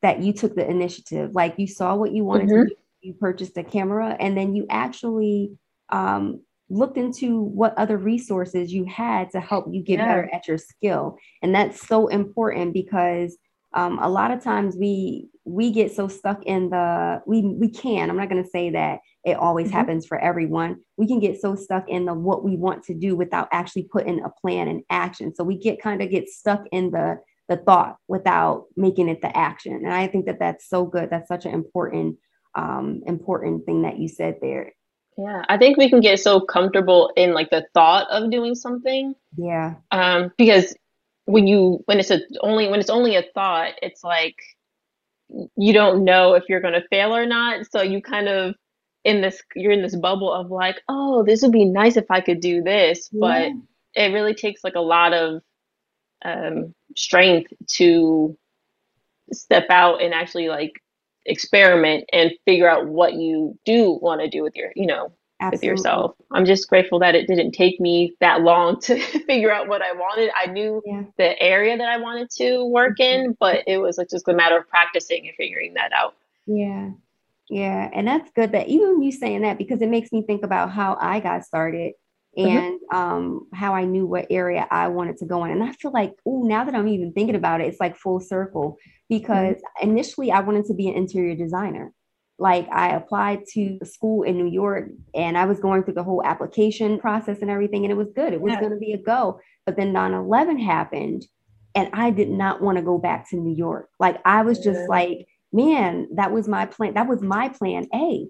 that 0.02 0.22
you 0.22 0.34
took 0.34 0.56
the 0.56 0.70
initiative. 0.70 1.34
Like 1.34 1.56
you 1.58 1.68
saw 1.68 1.96
what 1.96 2.12
you 2.12 2.24
wanted 2.24 2.50
mm-hmm. 2.50 2.64
to 2.64 2.70
do, 2.70 2.76
you 3.02 3.14
purchased 3.14 3.58
a 3.58 3.64
camera, 3.64 4.16
and 4.20 4.38
then 4.38 4.56
you 4.56 4.66
actually 4.70 5.58
um, 5.90 6.42
looked 6.70 6.98
into 6.98 7.42
what 7.42 7.78
other 7.78 7.98
resources 7.98 8.74
you 8.74 8.86
had 8.86 9.30
to 9.32 9.40
help 9.40 9.68
you 9.72 9.82
get 9.82 10.00
yeah. 10.00 10.08
better 10.08 10.30
at 10.34 10.48
your 10.48 10.58
skill. 10.58 11.18
And 11.42 11.56
that's 11.56 11.88
so 11.88 12.08
important 12.08 12.74
because 12.74 13.38
um, 13.76 14.00
a 14.02 14.10
lot 14.10 14.32
of 14.32 14.44
times 14.44 14.76
we 14.76 15.28
we 15.44 15.70
get 15.70 15.94
so 15.94 16.08
stuck 16.08 16.44
in 16.46 16.70
the 16.70 17.22
we 17.28 17.42
we 17.42 17.70
can 17.70 18.10
i'm 18.10 18.18
not 18.18 18.30
going 18.30 18.44
to 18.44 18.50
say 18.50 18.72
that 18.72 19.00
it 19.26 19.38
always 19.38 19.68
mm-hmm. 19.68 19.78
happens 19.78 20.06
for 20.06 20.20
everyone. 20.20 20.78
We 20.98 21.08
can 21.08 21.20
get 21.20 21.42
so 21.42 21.56
stuck 21.56 21.90
in 21.90 22.06
the 22.06 22.14
what 22.14 22.44
we 22.44 22.56
want 22.56 22.84
to 22.84 22.94
do 22.94 23.16
without 23.16 23.48
actually 23.52 23.84
putting 23.92 24.24
a 24.24 24.30
plan 24.30 24.68
in 24.68 24.84
action. 24.92 25.34
So 25.34 25.44
we 25.44 25.58
get 25.58 25.82
kind 25.82 26.02
of 26.02 26.12
get 26.12 26.30
stuck 26.30 26.64
in 26.72 26.92
the 26.92 27.20
the 27.50 27.58
thought 27.58 27.98
without 28.08 28.66
making 28.78 29.10
it 29.10 29.22
the 29.22 29.36
action. 29.36 29.74
And 29.74 29.94
i 29.94 30.08
think 30.08 30.28
that 30.28 30.40
that's 30.40 30.70
so 30.70 30.86
good. 30.86 31.10
That's 31.10 31.28
such 31.28 31.46
an 31.46 31.54
important 31.54 32.18
um 32.54 33.02
important 33.08 33.66
thing 33.66 33.82
that 33.82 33.98
you 33.98 34.08
said 34.08 34.36
there. 34.42 34.72
Yeah 35.18 35.44
i 35.50 35.58
think 35.58 35.78
we 35.78 35.90
can 35.90 36.02
get 36.02 36.20
so 36.20 36.40
comfortable 36.42 37.12
in 37.16 37.34
like 37.34 37.50
the 37.50 37.66
thought 37.74 38.06
of 38.10 38.30
doing 38.32 38.54
something 38.54 39.16
yeah. 39.38 39.76
um 39.92 40.32
because 40.38 40.76
when 41.26 41.48
you 41.48 41.82
when 41.86 42.00
it's 42.00 42.12
a 42.12 42.22
only 42.42 42.68
when 42.68 42.80
it's 42.80 42.90
only 42.90 43.16
a 43.16 43.24
thought 43.34 43.74
it's 43.82 44.04
like 44.04 44.36
you 45.58 45.74
don't 45.74 46.04
know 46.04 46.34
if 46.36 46.44
you're 46.48 46.62
going 46.62 46.74
to 46.74 46.88
fail 46.90 47.16
or 47.16 47.26
not 47.26 47.66
so 47.72 47.82
you 47.82 48.02
kind 48.02 48.28
of 48.28 48.56
in 49.04 49.22
this 49.22 49.42
you're 49.56 49.72
in 49.72 49.82
this 49.82 49.96
bubble 49.96 50.32
of 50.32 50.52
like 50.52 50.78
oh 50.90 51.24
this 51.24 51.42
would 51.42 51.52
be 51.52 51.66
nice 51.66 51.98
if 51.98 52.06
i 52.10 52.22
could 52.22 52.40
do 52.40 52.62
this 52.62 53.10
yeah. 53.12 53.20
but 53.20 53.52
it 54.02 54.14
really 54.14 54.34
takes 54.36 54.64
like 54.64 54.76
a 54.76 54.82
lot 54.82 55.14
of 55.14 55.42
um, 56.24 56.74
strength 56.96 57.54
to 57.68 58.38
step 59.32 59.66
out 59.70 60.02
and 60.02 60.14
actually 60.14 60.50
like 60.50 60.74
experiment 61.26 62.06
and 62.14 62.32
figure 62.46 62.70
out 62.70 62.88
what 62.88 63.14
you 63.14 63.58
do 63.66 63.98
want 64.02 64.22
to 64.22 64.30
do 64.30 64.44
with 64.44 64.56
your 64.56 64.72
you 64.76 64.86
know 64.86 65.12
Absolutely. 65.42 65.70
with 65.70 65.78
yourself. 65.78 66.16
I'm 66.32 66.46
just 66.46 66.70
grateful 66.70 67.00
that 67.00 67.14
it 67.14 67.28
didn't 67.28 67.52
take 67.52 67.80
me 67.80 68.16
that 68.22 68.42
long 68.42 68.80
to 68.82 68.98
figure 69.00 69.52
out 69.52 69.68
what 69.68 69.82
I 69.82 69.92
wanted. 69.92 70.32
I 70.36 70.48
knew 70.48 70.82
yeah. 70.86 71.04
the 71.18 71.40
area 71.42 71.78
that 71.78 71.88
I 71.88 71.98
wanted 71.98 72.30
to 72.38 72.66
work 72.66 72.98
mm-hmm. 73.00 73.28
in, 73.28 73.38
but 73.40 73.64
it 73.68 73.78
was 73.78 73.98
like 73.98 74.10
just 74.10 74.28
a 74.28 74.34
matter 74.34 74.58
of 74.58 74.68
practicing 74.70 75.28
and 75.28 75.36
figuring 75.36 75.74
that 75.74 75.92
out. 75.92 76.16
Yeah. 76.46 76.92
Yeah. 77.50 77.90
And 77.94 78.08
that's 78.08 78.32
good 78.32 78.54
that 78.54 78.70
even 78.70 79.04
you 79.04 79.12
saying 79.12 79.42
that 79.42 79.58
because 79.58 79.82
it 79.82 79.90
makes 79.90 80.12
me 80.12 80.24
think 80.24 80.44
about 80.44 80.72
how 80.72 80.98
I 81.00 81.20
got 81.20 81.44
started 81.44 81.94
mm-hmm. 82.38 82.58
and 82.58 82.80
mm-hmm. 82.80 82.98
um, 82.98 83.48
how 83.54 83.76
I 83.76 83.84
knew 83.84 84.06
what 84.06 84.28
area 84.30 84.66
I 84.72 84.88
wanted 84.88 85.18
to 85.18 85.26
go 85.26 85.44
in. 85.44 85.52
And 85.52 85.64
I 85.64 85.74
feel 85.74 85.92
like, 85.92 86.14
oh, 86.26 86.44
now 86.44 86.64
that 86.64 86.74
I'm 86.74 86.88
even 86.88 87.12
thinking 87.12 87.36
about 87.36 87.62
it, 87.62 87.68
it's 87.68 87.80
like 87.80 87.98
full 87.98 88.20
circle 88.20 88.78
because 89.10 89.56
mm-hmm. 89.56 89.90
initially 89.90 90.32
I 90.32 90.40
wanted 90.40 90.66
to 90.66 90.74
be 90.74 90.88
an 90.88 90.96
interior 90.96 91.36
designer 91.36 91.94
like 92.38 92.68
I 92.70 92.90
applied 92.96 93.46
to 93.54 93.80
school 93.84 94.24
in 94.24 94.38
New 94.38 94.52
York 94.52 94.90
and 95.14 95.38
I 95.38 95.46
was 95.46 95.60
going 95.60 95.84
through 95.84 95.94
the 95.94 96.04
whole 96.04 96.22
application 96.24 97.00
process 97.00 97.40
and 97.42 97.50
everything, 97.50 97.86
and 97.86 97.92
it 97.92 97.98
was 97.98 98.12
good. 98.16 98.34
It 98.34 98.42
was 98.42 98.54
yeah. 98.54 98.60
going 98.60 98.74
to 98.74 98.78
be 98.78 98.94
a 98.94 98.98
go. 98.98 99.40
But 99.66 99.78
then 99.78 99.94
9 99.94 100.14
11 100.14 100.60
happened, 100.60 101.26
and 101.74 101.90
I 101.94 102.12
did 102.12 102.30
not 102.30 102.62
want 102.62 102.78
to 102.78 102.84
go 102.84 102.98
back 102.98 103.30
to 103.30 103.38
New 103.38 103.56
York. 103.56 103.90
Like, 104.00 104.20
I 104.26 104.42
was 104.44 104.60
just 104.60 104.82
yeah. 104.82 104.88
like, 104.90 105.28
man, 105.52 106.08
that 106.16 106.32
was 106.32 106.48
my 106.48 106.66
plan. 106.66 106.94
That 106.94 107.08
was 107.08 107.22
my 107.22 107.50
plan 107.50 107.88
A. 107.94 108.28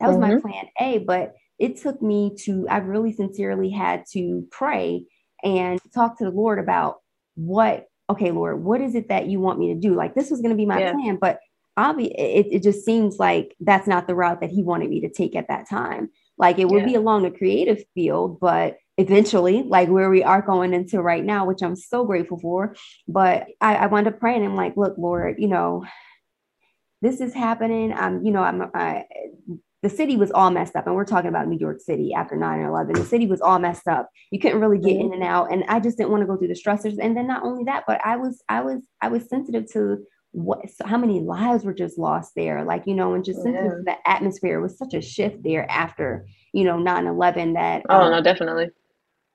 That 0.00 0.08
was 0.08 0.16
mm-hmm. 0.16 0.34
my 0.34 0.40
plan 0.40 0.66
A. 0.80 0.98
But 0.98 1.34
it 1.58 1.76
took 1.76 2.00
me 2.00 2.36
to, 2.44 2.66
I 2.68 2.78
really 2.78 3.12
sincerely 3.12 3.70
had 3.70 4.04
to 4.12 4.46
pray 4.50 5.04
and 5.42 5.80
talk 5.92 6.18
to 6.18 6.24
the 6.24 6.30
Lord 6.30 6.58
about 6.58 6.96
what, 7.34 7.86
okay, 8.08 8.30
Lord, 8.30 8.62
what 8.62 8.80
is 8.80 8.94
it 8.94 9.08
that 9.08 9.26
you 9.26 9.40
want 9.40 9.58
me 9.58 9.74
to 9.74 9.80
do? 9.80 9.94
Like, 9.94 10.14
this 10.14 10.30
was 10.30 10.40
going 10.40 10.50
to 10.50 10.56
be 10.56 10.66
my 10.66 10.80
yeah. 10.80 10.92
plan, 10.92 11.18
but 11.20 11.40
obvi- 11.78 12.14
it, 12.18 12.46
it 12.50 12.62
just 12.62 12.84
seems 12.84 13.18
like 13.18 13.54
that's 13.60 13.86
not 13.86 14.06
the 14.06 14.14
route 14.14 14.40
that 14.40 14.50
he 14.50 14.62
wanted 14.62 14.90
me 14.90 15.00
to 15.02 15.10
take 15.10 15.36
at 15.36 15.48
that 15.48 15.68
time. 15.68 16.10
Like 16.36 16.58
it 16.58 16.68
would 16.68 16.80
yeah. 16.80 16.86
be 16.86 16.94
along 16.94 17.22
the 17.22 17.30
creative 17.30 17.82
field, 17.94 18.38
but 18.40 18.76
eventually, 18.96 19.62
like 19.62 19.88
where 19.88 20.10
we 20.10 20.22
are 20.22 20.42
going 20.42 20.74
into 20.74 21.00
right 21.00 21.24
now, 21.24 21.46
which 21.46 21.62
I'm 21.62 21.76
so 21.76 22.04
grateful 22.04 22.38
for. 22.38 22.74
But 23.06 23.46
I, 23.60 23.76
I 23.76 23.86
wound 23.86 24.08
up 24.08 24.20
praying. 24.20 24.44
I'm 24.44 24.56
like, 24.56 24.76
look, 24.76 24.96
Lord, 24.98 25.36
you 25.38 25.48
know, 25.48 25.84
this 27.00 27.20
is 27.20 27.32
happening. 27.32 27.92
I'm, 27.92 28.24
you 28.24 28.32
know, 28.32 28.42
I'm, 28.42 28.70
I, 28.74 29.04
the 29.82 29.88
city 29.88 30.16
was 30.16 30.32
all 30.32 30.50
messed 30.50 30.74
up. 30.74 30.86
And 30.86 30.96
we're 30.96 31.04
talking 31.04 31.28
about 31.28 31.46
New 31.46 31.58
York 31.58 31.80
City 31.80 32.12
after 32.12 32.36
9 32.36 32.60
11. 32.60 32.94
The 32.94 33.04
city 33.04 33.26
was 33.26 33.40
all 33.40 33.60
messed 33.60 33.86
up. 33.86 34.08
You 34.32 34.40
couldn't 34.40 34.60
really 34.60 34.78
get 34.78 34.96
in 34.96 35.06
mm-hmm. 35.06 35.12
and 35.14 35.22
out. 35.22 35.52
And 35.52 35.64
I 35.68 35.78
just 35.78 35.96
didn't 35.96 36.10
want 36.10 36.22
to 36.22 36.26
go 36.26 36.36
through 36.36 36.48
the 36.48 36.54
stressors. 36.54 36.98
And 37.00 37.16
then 37.16 37.28
not 37.28 37.44
only 37.44 37.64
that, 37.64 37.84
but 37.86 38.00
I 38.04 38.16
was, 38.16 38.42
I 38.48 38.62
was, 38.62 38.82
I 39.00 39.08
was 39.08 39.28
sensitive 39.28 39.70
to 39.72 40.04
what 40.38 40.70
so 40.70 40.86
how 40.86 40.96
many 40.96 41.20
lives 41.20 41.64
were 41.64 41.74
just 41.74 41.98
lost 41.98 42.32
there 42.36 42.64
like 42.64 42.86
you 42.86 42.94
know 42.94 43.14
and 43.14 43.24
just 43.24 43.40
yeah. 43.44 43.70
the 43.84 43.96
atmosphere 44.06 44.60
was 44.60 44.78
such 44.78 44.94
a 44.94 45.00
shift 45.00 45.42
there 45.42 45.68
after 45.70 46.26
you 46.52 46.64
know 46.64 46.76
9-11 46.76 47.54
that 47.54 47.82
oh 47.88 48.02
um, 48.02 48.10
no 48.12 48.20
definitely 48.20 48.68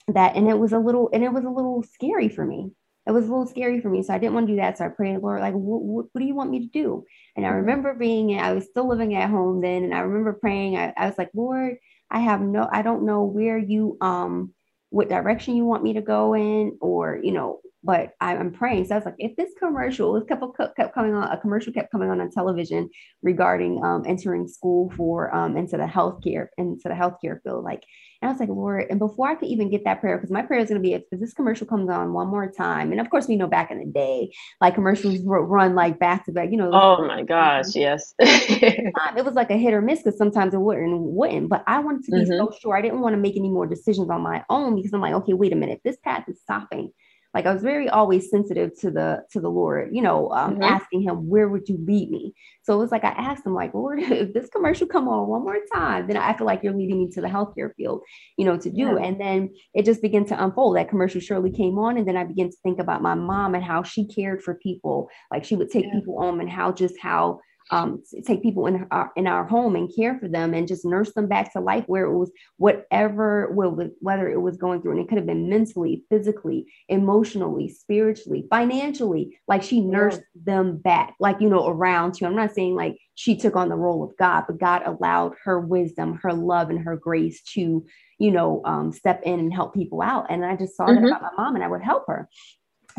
that 0.07 0.35
and 0.35 0.49
it 0.49 0.57
was 0.57 0.71
a 0.71 0.79
little 0.79 1.09
and 1.13 1.23
it 1.23 1.31
was 1.31 1.43
a 1.43 1.49
little 1.49 1.83
scary 1.83 2.29
for 2.29 2.45
me 2.45 2.71
it 3.05 3.11
was 3.11 3.25
a 3.25 3.29
little 3.29 3.45
scary 3.45 3.81
for 3.81 3.89
me 3.89 4.01
so 4.01 4.13
i 4.13 4.17
didn't 4.17 4.33
want 4.33 4.47
to 4.47 4.53
do 4.53 4.57
that 4.57 4.77
so 4.77 4.85
i 4.85 4.89
prayed 4.89 5.19
lord 5.19 5.41
like 5.41 5.53
what, 5.53 5.81
what 5.81 6.19
do 6.19 6.25
you 6.25 6.35
want 6.35 6.49
me 6.49 6.59
to 6.59 6.67
do 6.67 7.03
and 7.35 7.45
i 7.45 7.49
mm-hmm. 7.49 7.57
remember 7.57 7.93
being 7.93 8.39
i 8.39 8.53
was 8.53 8.65
still 8.65 8.87
living 8.87 9.15
at 9.15 9.29
home 9.29 9.61
then 9.61 9.83
and 9.83 9.93
i 9.93 9.99
remember 9.99 10.33
praying 10.33 10.77
I, 10.77 10.93
I 10.95 11.07
was 11.07 11.17
like 11.17 11.29
lord 11.33 11.77
i 12.09 12.19
have 12.19 12.41
no 12.41 12.67
i 12.71 12.81
don't 12.81 13.05
know 13.05 13.23
where 13.23 13.57
you 13.57 13.97
um 14.01 14.53
what 14.89 15.09
direction 15.09 15.55
you 15.55 15.65
want 15.65 15.83
me 15.83 15.93
to 15.93 16.01
go 16.01 16.35
in 16.35 16.77
or 16.79 17.19
you 17.21 17.31
know 17.31 17.59
but 17.83 18.13
I'm 18.21 18.51
praying. 18.51 18.85
So 18.85 18.95
I 18.95 18.97
was 18.97 19.05
like, 19.05 19.15
if 19.17 19.35
this 19.35 19.51
commercial, 19.59 20.13
this 20.13 20.23
couple 20.27 20.55
kept 20.75 20.93
coming 20.93 21.13
on, 21.13 21.29
a 21.29 21.39
commercial 21.39 21.73
kept 21.73 21.91
coming 21.91 22.09
on 22.09 22.21
on 22.21 22.31
television 22.31 22.89
regarding 23.21 23.83
um, 23.83 24.03
entering 24.07 24.47
school 24.47 24.91
for 24.95 25.33
um, 25.35 25.57
into 25.57 25.75
the 25.75 25.83
healthcare 25.83 26.47
into 26.57 26.83
the 26.85 26.95
healthcare 26.95 27.41
field. 27.43 27.65
Like, 27.65 27.83
and 28.21 28.29
I 28.29 28.31
was 28.31 28.39
like, 28.39 28.49
Lord, 28.49 28.85
and 28.89 28.99
before 28.99 29.27
I 29.27 29.35
could 29.35 29.49
even 29.49 29.69
get 29.69 29.83
that 29.83 29.99
prayer, 29.99 30.17
because 30.17 30.31
my 30.31 30.43
prayer 30.43 30.61
is 30.61 30.69
going 30.69 30.81
to 30.81 30.87
be 30.87 30.93
if, 30.93 31.03
if, 31.11 31.19
this 31.19 31.33
commercial 31.33 31.67
comes 31.67 31.89
on 31.89 32.13
one 32.13 32.27
more 32.27 32.49
time, 32.49 32.91
and 32.91 33.01
of 33.01 33.09
course 33.09 33.27
we 33.27 33.35
know 33.35 33.47
back 33.47 33.69
in 33.69 33.79
the 33.79 33.85
day, 33.85 34.31
like 34.61 34.75
commercials 34.75 35.19
run 35.23 35.75
like 35.75 35.99
back 35.99 36.25
to 36.25 36.31
back, 36.31 36.49
you 36.51 36.57
know. 36.57 36.71
Oh 36.73 37.05
my 37.05 37.23
gosh, 37.23 37.65
yes. 37.75 38.13
it 38.19 39.25
was 39.25 39.33
like 39.33 39.51
a 39.51 39.57
hit 39.57 39.73
or 39.73 39.81
miss 39.81 40.03
because 40.03 40.17
sometimes 40.17 40.53
it 40.53 40.61
wouldn't, 40.61 41.01
wouldn't. 41.01 41.49
But 41.49 41.65
I 41.67 41.79
wanted 41.79 42.05
to 42.05 42.11
be 42.11 42.19
mm-hmm. 42.19 42.37
so 42.37 42.53
sure. 42.61 42.77
I 42.77 42.81
didn't 42.81 43.01
want 43.01 43.13
to 43.13 43.21
make 43.21 43.35
any 43.35 43.49
more 43.49 43.67
decisions 43.67 44.09
on 44.09 44.21
my 44.21 44.45
own 44.49 44.75
because 44.75 44.93
I'm 44.93 45.01
like, 45.01 45.13
okay, 45.15 45.33
wait 45.33 45.51
a 45.51 45.57
minute, 45.57 45.81
this 45.83 45.97
path 45.97 46.23
is 46.29 46.39
stopping 46.39 46.93
like 47.33 47.47
I 47.47 47.53
was 47.53 47.63
very 47.63 47.89
always 47.89 48.29
sensitive 48.29 48.79
to 48.81 48.91
the 48.91 49.23
to 49.31 49.39
the 49.39 49.49
Lord, 49.49 49.89
you 49.91 50.01
know, 50.01 50.29
um, 50.31 50.53
mm-hmm. 50.53 50.63
asking 50.63 51.01
him, 51.01 51.27
where 51.27 51.49
would 51.49 51.67
you 51.67 51.83
lead 51.83 52.11
me? 52.11 52.33
So 52.61 52.75
it 52.75 52.77
was 52.77 52.91
like 52.91 53.03
I 53.03 53.09
asked 53.09 53.45
him, 53.45 53.55
like, 53.55 53.73
Lord, 53.73 53.99
if 54.01 54.33
this 54.33 54.49
commercial 54.49 54.85
come 54.85 55.07
on 55.07 55.27
one 55.27 55.43
more 55.43 55.57
time, 55.73 56.07
then 56.07 56.17
I 56.17 56.37
feel 56.37 56.45
like 56.45 56.61
you're 56.63 56.75
leading 56.75 56.99
me 56.99 57.09
to 57.11 57.21
the 57.21 57.27
healthcare 57.27 57.73
field, 57.75 58.01
you 58.37 58.45
know, 58.45 58.57
to 58.57 58.69
do. 58.69 58.97
Yeah. 58.97 58.97
And 58.97 59.19
then 59.19 59.49
it 59.73 59.85
just 59.85 60.01
began 60.01 60.25
to 60.25 60.43
unfold. 60.43 60.77
That 60.77 60.89
commercial 60.89 61.21
surely 61.21 61.51
came 61.51 61.79
on. 61.79 61.97
And 61.97 62.07
then 62.07 62.17
I 62.17 62.23
began 62.23 62.49
to 62.49 62.57
think 62.61 62.79
about 62.79 63.01
my 63.01 63.15
mom 63.15 63.55
and 63.55 63.63
how 63.63 63.81
she 63.81 64.05
cared 64.05 64.43
for 64.43 64.55
people. 64.55 65.09
Like 65.31 65.43
she 65.43 65.55
would 65.55 65.71
take 65.71 65.85
yeah. 65.85 65.93
people 65.93 66.19
home 66.21 66.39
and 66.39 66.49
how 66.49 66.71
just 66.71 66.95
how 67.01 67.39
um, 67.73 68.03
take 68.27 68.43
people 68.43 68.67
in 68.67 68.85
our 68.91 69.11
in 69.15 69.25
our 69.25 69.43
home 69.45 69.75
and 69.75 69.91
care 69.95 70.19
for 70.19 70.27
them 70.27 70.53
and 70.53 70.67
just 70.67 70.85
nurse 70.85 71.11
them 71.13 71.27
back 71.27 71.51
to 71.51 71.59
life 71.59 71.83
where 71.87 72.05
it 72.05 72.15
was 72.15 72.31
whatever 72.57 73.51
whether 73.51 74.29
it 74.29 74.39
was 74.39 74.57
going 74.57 74.79
through 74.79 74.91
and 74.91 74.99
it 74.99 75.07
could 75.09 75.17
have 75.17 75.25
been 75.25 75.49
mentally 75.49 76.03
physically 76.07 76.67
emotionally 76.87 77.67
spiritually 77.67 78.45
financially 78.47 79.39
like 79.47 79.63
she 79.63 79.81
nursed 79.81 80.21
yeah. 80.35 80.53
them 80.53 80.77
back 80.77 81.15
like 81.19 81.41
you 81.41 81.49
know 81.49 81.67
around 81.67 82.21
you 82.21 82.27
i'm 82.27 82.35
not 82.35 82.53
saying 82.53 82.75
like 82.75 82.95
she 83.15 83.35
took 83.35 83.55
on 83.55 83.69
the 83.69 83.75
role 83.75 84.03
of 84.03 84.15
god 84.17 84.43
but 84.45 84.59
god 84.59 84.83
allowed 84.85 85.33
her 85.43 85.59
wisdom 85.59 86.19
her 86.21 86.31
love 86.31 86.69
and 86.69 86.79
her 86.79 86.95
grace 86.95 87.41
to 87.41 87.83
you 88.19 88.29
know 88.29 88.61
um, 88.65 88.93
step 88.93 89.19
in 89.23 89.39
and 89.39 89.51
help 89.51 89.73
people 89.73 89.99
out 89.99 90.27
and 90.29 90.45
i 90.45 90.55
just 90.55 90.77
saw 90.77 90.85
mm-hmm. 90.85 91.05
that 91.05 91.17
about 91.17 91.23
my 91.23 91.43
mom 91.43 91.55
and 91.55 91.63
i 91.63 91.67
would 91.67 91.81
help 91.81 92.05
her 92.05 92.29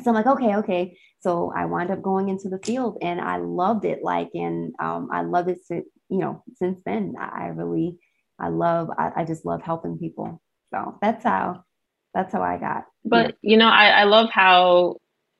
so 0.02 0.11
I'm 0.11 0.14
like, 0.14 0.26
okay, 0.26 0.57
okay. 0.57 0.99
So 1.25 1.50
I 1.57 1.64
wound 1.64 1.90
up 1.90 2.02
going 2.02 2.28
into 2.28 2.50
the 2.50 2.59
field 2.59 2.99
and 3.00 3.19
I 3.19 3.38
loved 3.38 3.87
it. 3.87 4.00
Like, 4.02 4.28
and 4.35 4.75
um, 4.78 5.09
I 5.11 5.23
love 5.23 5.49
it, 5.49 5.57
to, 5.69 5.76
you 6.11 6.19
know, 6.19 6.43
since 6.57 6.78
then. 6.85 7.14
I 7.19 7.47
really, 7.47 7.97
I 8.38 8.49
love, 8.49 8.90
I, 8.99 9.11
I, 9.16 9.25
just 9.25 9.47
love 9.47 9.62
helping 9.62 9.97
people. 9.97 10.43
So 10.75 10.99
that's 11.00 11.25
how, 11.25 11.64
that's 12.12 12.31
how 12.35 12.43
I 12.43 12.59
got. 12.59 12.85
But, 13.07 13.38
you 13.40 13.57
know, 13.57 13.69
I, 13.69 13.87
I 13.87 14.04
love 14.04 14.28
how, 14.31 14.97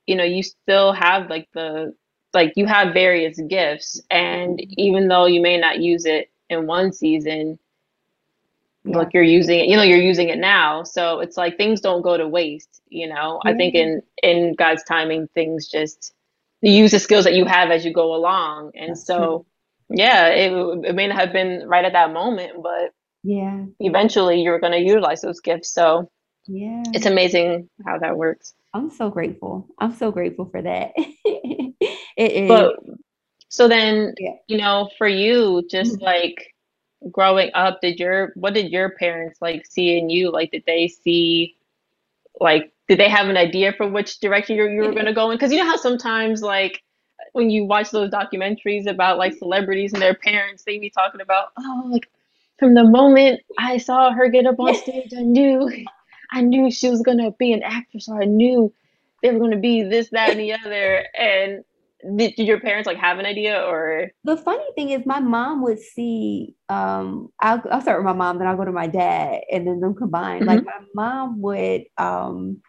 you 0.07 0.17
know, 0.17 0.25
you 0.25 0.43
still 0.43 0.95
have 0.95 1.29
like 1.29 1.49
the, 1.53 1.93
like 2.33 2.55
you 2.57 2.65
have 2.65 2.95
various 2.95 3.39
gifts. 3.51 4.01
And 4.11 4.59
even 4.79 5.09
though 5.09 5.27
you 5.27 5.43
may 5.43 5.59
not 5.59 5.81
use 5.81 6.07
it 6.07 6.31
in 6.49 6.67
one 6.67 6.95
season, 6.95 7.59
yeah. 8.85 8.97
like 8.97 9.09
you're 9.13 9.23
using 9.23 9.61
it 9.61 9.67
you 9.67 9.77
know 9.77 9.83
you're 9.83 9.99
using 9.99 10.29
it 10.29 10.39
now. 10.39 10.83
So 10.83 11.21
it's 11.21 11.37
like 11.37 11.57
things 11.57 11.81
don't 11.81 12.03
go 12.03 12.17
to 12.17 12.29
waste 12.29 12.81
you 12.89 13.09
know? 13.09 13.41
I 13.45 13.55
think 13.55 13.75
in 13.75 14.03
in 14.23 14.55
god's 14.55 14.85
timing 14.85 15.29
things 15.35 15.69
just 15.69 16.13
you 16.63 16.73
use 16.73 16.93
the 16.93 16.99
skills 16.99 17.25
that 17.25 17.35
you 17.35 17.45
have 17.45 17.71
as 17.71 17.85
you 17.85 17.93
go 17.93 18.15
along. 18.15 18.73
And 18.75 18.99
so 18.99 19.47
yeah 19.91 20.29
it, 20.29 20.53
it 20.85 20.95
may 20.95 21.09
not 21.09 21.19
have 21.19 21.33
been 21.33 21.67
right 21.67 21.85
at 21.85 21.93
that 21.93 22.13
moment 22.13 22.63
but 22.63 22.93
yeah. 23.23 23.65
eventually 23.81 24.43
you're 24.43 24.61
going 24.61 24.73
to 24.73 24.79
utilize 24.79 25.23
those 25.23 25.41
gifts. 25.41 25.73
So 25.73 26.11
yeah. 26.47 26.83
it's 26.93 27.07
amazing 27.07 27.71
how 27.87 27.99
that 27.99 28.17
works. 28.17 28.53
I'm 28.75 28.91
so 28.91 29.09
grateful. 29.09 29.67
I'm 29.79 29.95
so 29.95 30.11
grateful 30.11 30.47
for 30.51 30.63
that. 30.63 30.93
It 32.17 32.33
is. 32.33 32.49
But 32.49 32.77
so 33.49 33.69
then 33.69 34.15
yeah. 34.19 34.35
you 34.49 34.59
know 34.59 34.91
for 34.99 35.09
you 35.09 35.67
just 35.71 35.95
mm-hmm. 35.95 36.05
like 36.05 36.54
growing 37.11 37.51
up 37.55 37.81
did 37.81 37.99
your 37.99 38.33
what 38.35 38.55
did 38.55 38.71
your 38.71 38.91
parents 38.91 39.41
like 39.41 39.67
see 39.67 39.99
in 39.99 40.11
you? 40.11 40.31
Like 40.31 40.51
did 40.51 40.65
they 40.67 40.89
see 40.89 41.57
like 42.41 42.73
did 42.89 42.99
they 42.99 43.09
have 43.09 43.29
an 43.29 43.37
idea 43.37 43.73
for 43.73 43.89
which 43.89 44.21
direction 44.21 44.57
you, 44.57 44.69
you 44.69 44.83
were 44.83 44.93
going 44.93 45.07
to 45.07 45.15
go 45.15 45.31
in? 45.31 45.37
Because 45.37 45.53
you 45.53 45.59
know 45.59 45.67
how 45.71 45.77
sometimes 45.77 46.43
like 46.43 46.83
when 47.33 47.51
you 47.51 47.65
watch 47.65 47.91
those 47.91 48.11
documentaries 48.11 48.87
about 48.87 49.19
like 49.19 49.35
celebrities 49.35 49.93
and 49.93 50.03
their 50.03 50.15
parents 50.15 50.65
they 50.65 50.79
be 50.79 50.91
talking 50.91 51.21
about 51.21 51.49
oh 51.59 51.83
like 51.87 52.09
from 52.59 52.75
the 52.75 52.85
moment 52.85 53.41
i 53.59 53.77
saw 53.79 54.13
her 54.13 54.29
get 54.29 54.47
up 54.47 54.59
on 54.61 54.75
stage 54.75 55.13
i 55.17 55.23
knew 55.23 55.71
i 56.33 56.41
knew 56.41 56.71
she 56.71 56.91
was 56.91 57.03
going 57.03 57.19
to 57.19 57.31
be 57.39 57.53
an 57.53 57.63
actress 57.63 58.09
or 58.09 58.21
i 58.21 58.25
knew 58.25 58.73
they 59.25 59.31
were 59.31 59.39
going 59.39 59.53
to 59.53 59.57
be 59.57 59.83
this 59.83 60.11
that 60.11 60.31
and 60.33 60.41
the 60.41 60.53
other. 60.53 61.07
And 61.19 61.65
did, 62.17 62.35
did 62.37 62.47
your 62.47 62.61
parents 62.61 62.87
like 62.87 62.99
have 62.99 63.19
an 63.19 63.27
idea 63.27 63.63
or? 63.63 64.09
The 64.25 64.37
funny 64.37 64.65
thing 64.75 64.91
is 64.91 65.07
my 65.07 65.21
mom 65.21 65.63
would 65.63 65.79
see 65.79 66.55
um 66.69 67.29
I'll, 67.41 67.63
I'll 67.71 67.81
start 67.81 67.99
with 67.99 68.07
my 68.07 68.13
mom 68.13 68.39
then 68.39 68.47
i'll 68.47 68.57
go 68.57 68.65
to 68.65 68.73
my 68.73 68.87
dad 68.87 69.41
and 69.51 69.67
then 69.67 69.81
them 69.81 69.95
combined. 69.95 70.47
Mm-hmm. 70.47 70.49
like 70.49 70.65
my 70.65 70.81
mom 70.95 71.41
would 71.43 71.85
um 71.99 72.63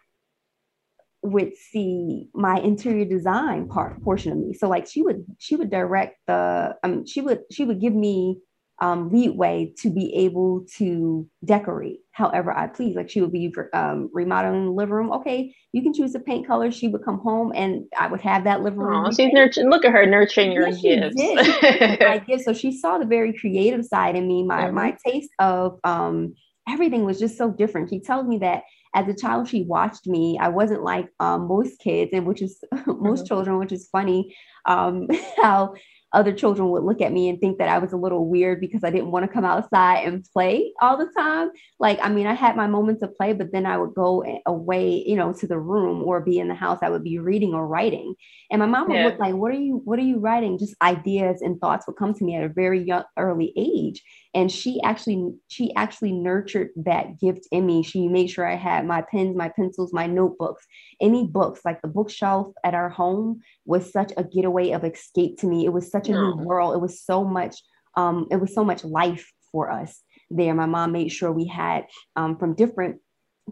would 1.22 1.56
see 1.56 2.28
my 2.34 2.58
interior 2.60 3.04
design 3.04 3.68
part 3.68 4.02
portion 4.02 4.32
of 4.32 4.38
me. 4.38 4.52
So 4.52 4.68
like 4.68 4.86
she 4.86 5.02
would 5.02 5.24
she 5.38 5.56
would 5.56 5.70
direct 5.70 6.16
the 6.26 6.74
um 6.84 7.04
she 7.06 7.20
would 7.20 7.40
she 7.50 7.64
would 7.64 7.80
give 7.80 7.94
me 7.94 8.38
um, 8.80 9.10
leadway 9.10 9.72
to 9.78 9.90
be 9.90 10.14
able 10.14 10.66
to 10.76 11.26
decorate 11.44 12.00
however 12.12 12.50
I 12.50 12.66
please. 12.66 12.96
Like 12.96 13.10
she 13.10 13.20
would 13.20 13.32
be 13.32 13.54
um, 13.72 14.10
remodeling 14.12 14.66
the 14.66 14.70
living 14.70 14.94
room. 14.94 15.12
Okay, 15.12 15.54
you 15.72 15.82
can 15.82 15.92
choose 15.92 16.14
a 16.14 16.20
paint 16.20 16.46
color. 16.46 16.70
She 16.70 16.88
would 16.88 17.04
come 17.04 17.18
home 17.18 17.52
and 17.54 17.84
I 17.98 18.06
would 18.06 18.20
have 18.22 18.44
that 18.44 18.62
living 18.62 18.78
room. 18.78 19.06
Oh, 19.06 19.10
she's 19.10 19.32
nurturing. 19.32 19.70
Look 19.70 19.84
at 19.84 19.92
her 19.92 20.06
nurturing 20.06 20.52
your 20.52 20.68
yes, 20.68 21.14
gifts. 21.14 22.00
my 22.00 22.22
gifts. 22.26 22.44
So 22.44 22.52
she 22.52 22.72
saw 22.72 22.98
the 22.98 23.06
very 23.06 23.32
creative 23.32 23.84
side 23.84 24.16
in 24.16 24.26
me. 24.26 24.42
My 24.44 24.64
mm-hmm. 24.64 24.74
my 24.74 24.96
taste 25.06 25.30
of 25.38 25.78
um, 25.84 26.34
everything 26.68 27.04
was 27.04 27.18
just 27.18 27.36
so 27.36 27.50
different. 27.50 27.90
She 27.90 28.00
tells 28.00 28.26
me 28.26 28.38
that 28.38 28.62
as 28.94 29.06
a 29.08 29.14
child, 29.14 29.46
she 29.46 29.64
watched 29.64 30.06
me. 30.06 30.38
I 30.40 30.48
wasn't 30.48 30.82
like 30.82 31.10
um, 31.20 31.48
most 31.48 31.78
kids, 31.80 32.12
and 32.14 32.26
which 32.26 32.40
is 32.40 32.58
most 32.86 33.20
mm-hmm. 33.20 33.24
children, 33.26 33.58
which 33.58 33.72
is 33.72 33.88
funny. 33.92 34.34
Um, 34.64 35.08
how 35.36 35.74
other 36.16 36.32
children 36.32 36.70
would 36.70 36.82
look 36.82 37.02
at 37.02 37.12
me 37.12 37.28
and 37.28 37.38
think 37.38 37.58
that 37.58 37.68
I 37.68 37.78
was 37.78 37.92
a 37.92 37.96
little 37.96 38.26
weird 38.26 38.58
because 38.58 38.82
I 38.82 38.90
didn't 38.90 39.10
want 39.10 39.26
to 39.26 39.32
come 39.32 39.44
outside 39.44 39.98
and 40.06 40.24
play 40.32 40.72
all 40.80 40.96
the 40.96 41.10
time. 41.14 41.50
Like, 41.78 41.98
I 42.02 42.08
mean, 42.08 42.26
I 42.26 42.32
had 42.32 42.56
my 42.56 42.66
moments 42.66 43.02
of 43.02 43.14
play, 43.14 43.34
but 43.34 43.52
then 43.52 43.66
I 43.66 43.76
would 43.76 43.94
go 43.94 44.24
away, 44.46 45.04
you 45.06 45.14
know, 45.14 45.34
to 45.34 45.46
the 45.46 45.58
room 45.58 46.02
or 46.02 46.22
be 46.22 46.38
in 46.38 46.48
the 46.48 46.54
house. 46.54 46.78
I 46.80 46.88
would 46.88 47.04
be 47.04 47.18
reading 47.18 47.52
or 47.52 47.68
writing. 47.68 48.14
And 48.50 48.60
my 48.60 48.66
mom 48.66 48.88
would 48.88 48.96
yeah. 48.96 49.04
look 49.04 49.18
like, 49.18 49.34
what 49.34 49.52
are 49.52 49.60
you, 49.60 49.82
what 49.84 49.98
are 49.98 50.02
you 50.02 50.18
writing? 50.18 50.58
Just 50.58 50.74
ideas 50.80 51.42
and 51.42 51.60
thoughts 51.60 51.86
would 51.86 51.96
come 51.96 52.14
to 52.14 52.24
me 52.24 52.34
at 52.34 52.44
a 52.44 52.48
very 52.48 52.82
young, 52.82 53.04
early 53.18 53.52
age 53.54 54.02
and 54.36 54.52
she 54.52 54.78
actually 54.82 55.32
she 55.48 55.74
actually 55.76 56.12
nurtured 56.12 56.68
that 56.76 57.18
gift 57.18 57.48
in 57.50 57.64
me. 57.64 57.82
She 57.82 58.06
made 58.06 58.28
sure 58.28 58.46
i 58.46 58.54
had 58.54 58.86
my 58.86 59.02
pens 59.10 59.34
my 59.34 59.48
pencils 59.48 59.94
my 59.94 60.06
notebooks. 60.06 60.64
Any 61.00 61.26
books 61.26 61.62
like 61.64 61.80
the 61.80 61.88
bookshelf 61.88 62.52
at 62.62 62.74
our 62.74 62.90
home 62.90 63.40
was 63.64 63.90
such 63.90 64.12
a 64.18 64.22
getaway 64.22 64.72
of 64.72 64.84
escape 64.84 65.38
to 65.38 65.46
me. 65.46 65.64
It 65.64 65.72
was 65.72 65.90
such 65.90 66.10
a 66.10 66.12
new 66.12 66.36
world. 66.36 66.74
It 66.74 66.80
was 66.80 67.02
so 67.02 67.24
much 67.24 67.56
um, 67.96 68.26
it 68.30 68.36
was 68.36 68.54
so 68.54 68.62
much 68.62 68.84
life 68.84 69.32
for 69.50 69.70
us 69.70 70.02
there. 70.30 70.54
My 70.54 70.66
mom 70.66 70.92
made 70.92 71.10
sure 71.10 71.32
we 71.32 71.46
had 71.46 71.86
um, 72.14 72.36
from 72.36 72.54
different 72.54 73.00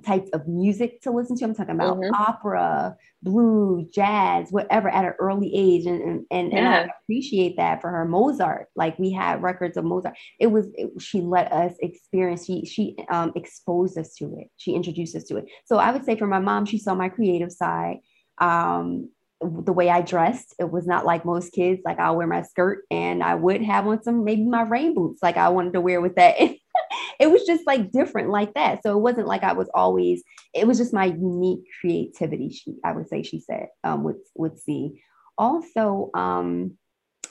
types 0.02 0.28
of 0.30 0.48
music 0.48 1.00
to 1.02 1.10
listen 1.12 1.36
to. 1.36 1.44
I'm 1.44 1.54
talking 1.54 1.74
about 1.74 1.98
mm-hmm. 1.98 2.14
opera, 2.14 2.96
blues, 3.22 3.88
jazz, 3.92 4.50
whatever 4.50 4.88
at 4.88 5.04
an 5.04 5.14
early 5.18 5.54
age. 5.54 5.86
And 5.86 6.02
and, 6.02 6.26
and, 6.30 6.52
yeah. 6.52 6.58
and, 6.58 6.66
I 6.90 6.94
appreciate 7.02 7.56
that 7.58 7.80
for 7.80 7.90
her. 7.90 8.04
Mozart, 8.04 8.68
like 8.74 8.98
we 8.98 9.12
had 9.12 9.42
records 9.42 9.76
of 9.76 9.84
Mozart. 9.84 10.16
It 10.40 10.48
was 10.48 10.66
it, 10.74 10.90
she 11.00 11.20
let 11.20 11.52
us 11.52 11.74
experience, 11.80 12.44
she 12.44 12.64
she 12.64 12.96
um, 13.08 13.32
exposed 13.36 13.96
us 13.96 14.14
to 14.16 14.36
it. 14.38 14.48
She 14.56 14.72
introduced 14.72 15.14
us 15.14 15.24
to 15.24 15.36
it. 15.36 15.46
So 15.64 15.76
I 15.76 15.92
would 15.92 16.04
say 16.04 16.16
for 16.16 16.26
my 16.26 16.40
mom, 16.40 16.66
she 16.66 16.78
saw 16.78 16.94
my 16.94 17.08
creative 17.08 17.52
side. 17.52 17.98
Um, 18.38 19.10
the 19.40 19.72
way 19.72 19.90
I 19.90 20.00
dressed, 20.00 20.54
it 20.58 20.70
was 20.70 20.86
not 20.86 21.04
like 21.04 21.24
most 21.24 21.52
kids. 21.52 21.82
Like 21.84 21.98
I'll 21.98 22.16
wear 22.16 22.26
my 22.26 22.42
skirt 22.42 22.84
and 22.90 23.22
I 23.22 23.34
would 23.34 23.62
have 23.62 23.86
on 23.86 24.02
some 24.02 24.24
maybe 24.24 24.42
my 24.42 24.62
rain 24.62 24.94
boots, 24.94 25.22
like 25.22 25.36
I 25.36 25.48
wanted 25.50 25.74
to 25.74 25.80
wear 25.80 26.00
with 26.00 26.16
that 26.16 26.36
it 27.20 27.30
was 27.30 27.44
just 27.44 27.66
like 27.66 27.90
different 27.90 28.30
like 28.30 28.54
that. 28.54 28.82
So 28.82 28.96
it 28.96 29.00
wasn't 29.00 29.28
like 29.28 29.42
I 29.42 29.52
was 29.52 29.68
always, 29.74 30.22
it 30.54 30.66
was 30.66 30.78
just 30.78 30.92
my 30.92 31.06
unique 31.06 31.64
creativity, 31.80 32.50
she 32.50 32.74
I 32.84 32.92
would 32.92 33.08
say 33.08 33.22
she 33.22 33.40
said, 33.40 33.68
um, 33.82 34.04
would 34.04 34.16
would 34.34 34.58
see. 34.58 35.02
Also, 35.36 36.10
um, 36.14 36.76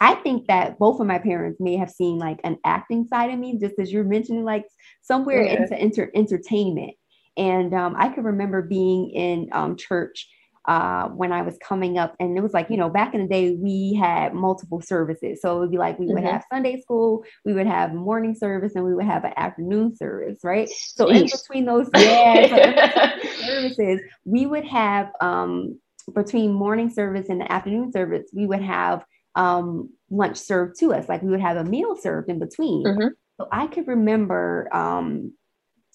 I 0.01 0.15
think 0.15 0.47
that 0.47 0.79
both 0.79 0.99
of 0.99 1.08
my 1.08 1.19
parents 1.19 1.62
may 1.62 1.77
have 1.77 1.89
seen 1.89 2.17
like 2.17 2.41
an 2.43 2.58
acting 2.65 3.08
side 3.08 3.32
of 3.32 3.39
me, 3.39 3.58
just 3.58 3.75
as 3.79 3.91
you're 3.91 4.03
mentioning, 4.03 4.43
like 4.43 4.65
somewhere 5.01 5.43
yeah. 5.43 5.62
into 5.62 5.77
enter- 5.77 6.12
entertainment. 6.13 6.95
And 7.38 7.73
um, 7.73 7.95
I 7.97 8.10
can 8.10 8.23
remember 8.23 8.62
being 8.62 9.10
in 9.12 9.49
um, 9.53 9.77
church 9.77 10.27
uh, 10.65 11.10
when 11.10 11.32
I 11.32 11.41
was 11.41 11.58
coming 11.58 11.97
up. 11.97 12.15
And 12.19 12.38
it 12.38 12.41
was 12.41 12.54
like, 12.54 12.69
you 12.69 12.78
know, 12.78 12.89
back 12.89 13.13
in 13.13 13.21
the 13.21 13.28
day, 13.28 13.52
we 13.52 13.93
had 13.93 14.34
multiple 14.34 14.82
services. 14.82 15.41
So 15.41 15.58
it 15.58 15.60
would 15.60 15.71
be 15.71 15.78
like 15.78 15.99
we 15.99 16.06
mm-hmm. 16.06 16.15
would 16.15 16.23
have 16.23 16.43
Sunday 16.52 16.82
school, 16.82 17.23
we 17.45 17.54
would 17.54 17.67
have 17.67 17.93
morning 17.93 18.36
service, 18.36 18.73
and 18.76 18.86
we 18.86 18.93
would 18.93 19.06
have 19.06 19.23
an 19.23 19.34
afternoon 19.38 19.95
service, 19.95 20.39
right? 20.43 20.69
So 20.69 21.10
in 21.10 21.23
between 21.23 21.65
those 21.65 21.89
yeah, 21.95 23.17
services, 23.45 24.02
we 24.26 24.45
would 24.45 24.65
have 24.65 25.12
um, 25.21 25.80
between 26.13 26.54
morning 26.54 26.89
service 26.89 27.30
and 27.30 27.41
the 27.41 27.52
afternoon 27.52 27.91
service, 27.91 28.30
we 28.34 28.45
would 28.45 28.62
have 28.62 29.06
um, 29.36 29.89
lunch 30.10 30.38
served 30.38 30.80
to 30.80 30.93
us. 30.93 31.08
Like 31.10 31.21
we 31.21 31.30
would 31.30 31.41
have 31.41 31.58
a 31.58 31.63
meal 31.63 31.95
served 31.95 32.30
in 32.30 32.39
between. 32.39 32.86
Mm-hmm. 32.86 33.08
So 33.39 33.47
I 33.52 33.67
could 33.67 33.88
remember 33.88 34.69
um, 34.73 35.34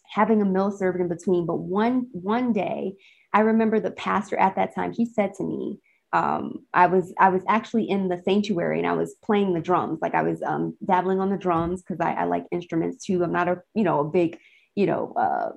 having 0.04 0.42
a 0.42 0.44
meal 0.44 0.70
served 0.70 1.00
in 1.00 1.08
between. 1.08 1.46
But 1.46 1.56
one 1.56 2.08
one 2.12 2.52
day 2.52 2.94
I 3.32 3.40
remember 3.40 3.80
the 3.80 3.90
pastor 3.90 4.36
at 4.36 4.56
that 4.56 4.74
time, 4.74 4.92
he 4.92 5.04
said 5.06 5.34
to 5.34 5.44
me, 5.44 5.78
um, 6.12 6.64
I 6.72 6.86
was 6.86 7.12
I 7.18 7.28
was 7.28 7.42
actually 7.48 7.88
in 7.88 8.08
the 8.08 8.22
sanctuary 8.24 8.78
and 8.78 8.88
I 8.88 8.94
was 8.94 9.16
playing 9.22 9.52
the 9.52 9.60
drums, 9.60 9.98
like 10.00 10.14
I 10.14 10.22
was 10.22 10.42
um, 10.42 10.76
dabbling 10.84 11.20
on 11.20 11.30
the 11.30 11.36
drums 11.36 11.82
because 11.82 12.00
I, 12.00 12.12
I, 12.12 12.24
like 12.24 12.46
instruments 12.50 13.04
too. 13.04 13.22
I'm 13.22 13.32
not 13.32 13.48
a 13.48 13.58
you 13.74 13.84
know 13.84 14.00
a 14.00 14.04
big 14.04 14.38
you 14.74 14.86
know 14.86 15.12
uh, 15.14 15.50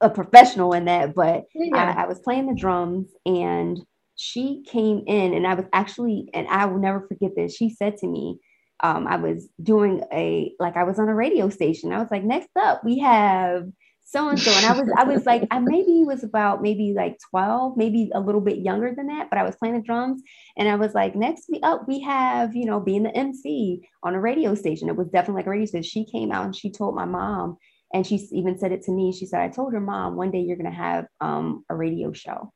a 0.00 0.10
professional 0.10 0.72
in 0.72 0.86
that, 0.86 1.14
but 1.14 1.44
yeah. 1.54 1.94
I, 1.96 2.02
I 2.02 2.06
was 2.06 2.18
playing 2.18 2.46
the 2.46 2.60
drums 2.60 3.08
and 3.24 3.80
she 4.16 4.64
came 4.66 5.04
in 5.06 5.32
and 5.34 5.46
I 5.46 5.54
was 5.54 5.66
actually 5.72 6.28
and 6.34 6.48
I 6.48 6.66
will 6.66 6.80
never 6.80 7.06
forget 7.06 7.36
this. 7.36 7.54
She 7.54 7.70
said 7.70 7.96
to 7.98 8.08
me, 8.08 8.40
um, 8.82 9.06
I 9.06 9.16
was 9.16 9.48
doing 9.62 10.02
a 10.12 10.52
like 10.58 10.76
I 10.76 10.82
was 10.82 10.98
on 10.98 11.08
a 11.08 11.14
radio 11.14 11.50
station. 11.50 11.92
I 11.92 12.00
was 12.00 12.10
like, 12.10 12.24
next 12.24 12.50
up 12.60 12.82
we 12.84 12.98
have 12.98 13.68
so 14.04 14.28
and 14.28 14.38
so. 14.38 14.50
And 14.52 14.66
I 14.66 14.72
was, 14.78 14.92
I 14.96 15.04
was 15.04 15.26
like, 15.26 15.46
I 15.50 15.58
maybe 15.58 16.04
was 16.04 16.22
about 16.22 16.62
maybe 16.62 16.92
like 16.94 17.18
12, 17.30 17.76
maybe 17.76 18.10
a 18.14 18.20
little 18.20 18.40
bit 18.40 18.58
younger 18.58 18.94
than 18.94 19.06
that, 19.08 19.30
but 19.30 19.38
I 19.38 19.42
was 19.42 19.56
playing 19.56 19.76
the 19.76 19.82
drums. 19.82 20.22
And 20.56 20.68
I 20.68 20.76
was 20.76 20.94
like, 20.94 21.16
next 21.16 21.46
week 21.50 21.62
up, 21.64 21.88
we 21.88 22.00
have, 22.00 22.54
you 22.54 22.66
know, 22.66 22.80
being 22.80 23.02
the 23.02 23.16
MC 23.16 23.88
on 24.02 24.14
a 24.14 24.20
radio 24.20 24.54
station. 24.54 24.88
It 24.88 24.96
was 24.96 25.08
definitely 25.08 25.40
like 25.40 25.46
a 25.46 25.50
radio 25.50 25.66
station. 25.66 25.82
She 25.82 26.04
came 26.04 26.30
out 26.30 26.44
and 26.44 26.54
she 26.54 26.70
told 26.70 26.94
my 26.94 27.06
mom, 27.06 27.56
and 27.92 28.06
she 28.06 28.16
even 28.32 28.58
said 28.58 28.72
it 28.72 28.82
to 28.82 28.92
me. 28.92 29.12
She 29.12 29.24
said, 29.24 29.40
I 29.40 29.48
told 29.48 29.72
her 29.72 29.80
mom, 29.80 30.16
one 30.16 30.30
day 30.30 30.40
you're 30.40 30.56
going 30.56 30.70
to 30.70 30.76
have 30.76 31.06
um, 31.20 31.64
a 31.70 31.74
radio 31.74 32.12
show. 32.12 32.52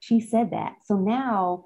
She 0.00 0.20
said 0.20 0.50
that. 0.50 0.74
So 0.84 0.96
now 0.96 1.64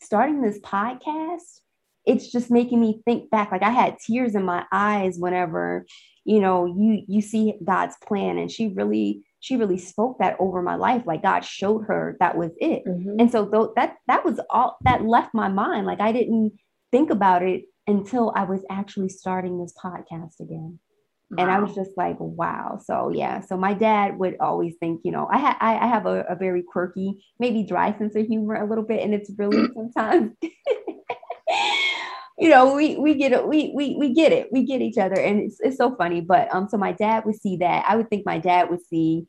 starting 0.00 0.40
this 0.40 0.58
podcast, 0.60 1.60
it's 2.06 2.30
just 2.30 2.50
making 2.50 2.80
me 2.80 3.02
think 3.04 3.30
back. 3.30 3.50
Like 3.50 3.62
I 3.62 3.70
had 3.70 3.98
tears 3.98 4.34
in 4.34 4.44
my 4.44 4.64
eyes 4.72 5.16
whenever 5.18 5.84
you 6.24 6.40
know 6.40 6.66
you 6.66 7.02
you 7.06 7.20
see 7.20 7.54
god's 7.64 7.96
plan 8.06 8.38
and 8.38 8.50
she 8.50 8.68
really 8.68 9.24
she 9.40 9.56
really 9.56 9.78
spoke 9.78 10.18
that 10.18 10.36
over 10.40 10.62
my 10.62 10.74
life 10.74 11.02
like 11.06 11.22
god 11.22 11.44
showed 11.44 11.84
her 11.86 12.16
that 12.20 12.36
was 12.36 12.50
it 12.58 12.82
mm-hmm. 12.86 13.16
and 13.18 13.30
so 13.30 13.46
th- 13.46 13.70
that 13.76 13.96
that 14.06 14.24
was 14.24 14.40
all 14.50 14.76
that 14.82 15.04
left 15.04 15.34
my 15.34 15.48
mind 15.48 15.86
like 15.86 16.00
i 16.00 16.12
didn't 16.12 16.52
think 16.90 17.10
about 17.10 17.42
it 17.42 17.62
until 17.86 18.32
i 18.34 18.42
was 18.42 18.62
actually 18.70 19.08
starting 19.08 19.58
this 19.58 19.74
podcast 19.82 20.40
again 20.40 20.78
wow. 21.30 21.42
and 21.42 21.50
i 21.50 21.58
was 21.60 21.74
just 21.74 21.90
like 21.96 22.16
wow 22.18 22.78
so 22.82 23.10
yeah 23.10 23.40
so 23.40 23.56
my 23.56 23.74
dad 23.74 24.18
would 24.18 24.36
always 24.40 24.74
think 24.80 25.00
you 25.04 25.12
know 25.12 25.28
i 25.30 25.38
ha- 25.38 25.58
I, 25.60 25.76
I 25.76 25.86
have 25.86 26.06
a, 26.06 26.22
a 26.22 26.36
very 26.36 26.62
quirky 26.62 27.22
maybe 27.38 27.62
dry 27.62 27.96
sense 27.98 28.16
of 28.16 28.26
humor 28.26 28.54
a 28.54 28.68
little 28.68 28.84
bit 28.84 29.02
and 29.02 29.12
it's 29.12 29.30
really 29.36 29.68
sometimes 29.74 30.32
you 32.44 32.50
know, 32.50 32.74
we 32.74 32.96
we 32.96 33.14
get 33.14 33.32
it, 33.32 33.48
we 33.48 33.72
we 33.74 33.96
we 33.98 34.12
get 34.12 34.30
it, 34.30 34.52
we 34.52 34.64
get 34.66 34.82
each 34.82 34.98
other, 34.98 35.18
and 35.18 35.40
it's 35.40 35.56
it's 35.60 35.78
so 35.78 35.96
funny. 35.96 36.20
But 36.20 36.54
um, 36.54 36.68
so 36.68 36.76
my 36.76 36.92
dad 36.92 37.24
would 37.24 37.40
see 37.40 37.56
that. 37.56 37.86
I 37.88 37.96
would 37.96 38.10
think 38.10 38.26
my 38.26 38.36
dad 38.36 38.68
would 38.68 38.84
see 38.84 39.26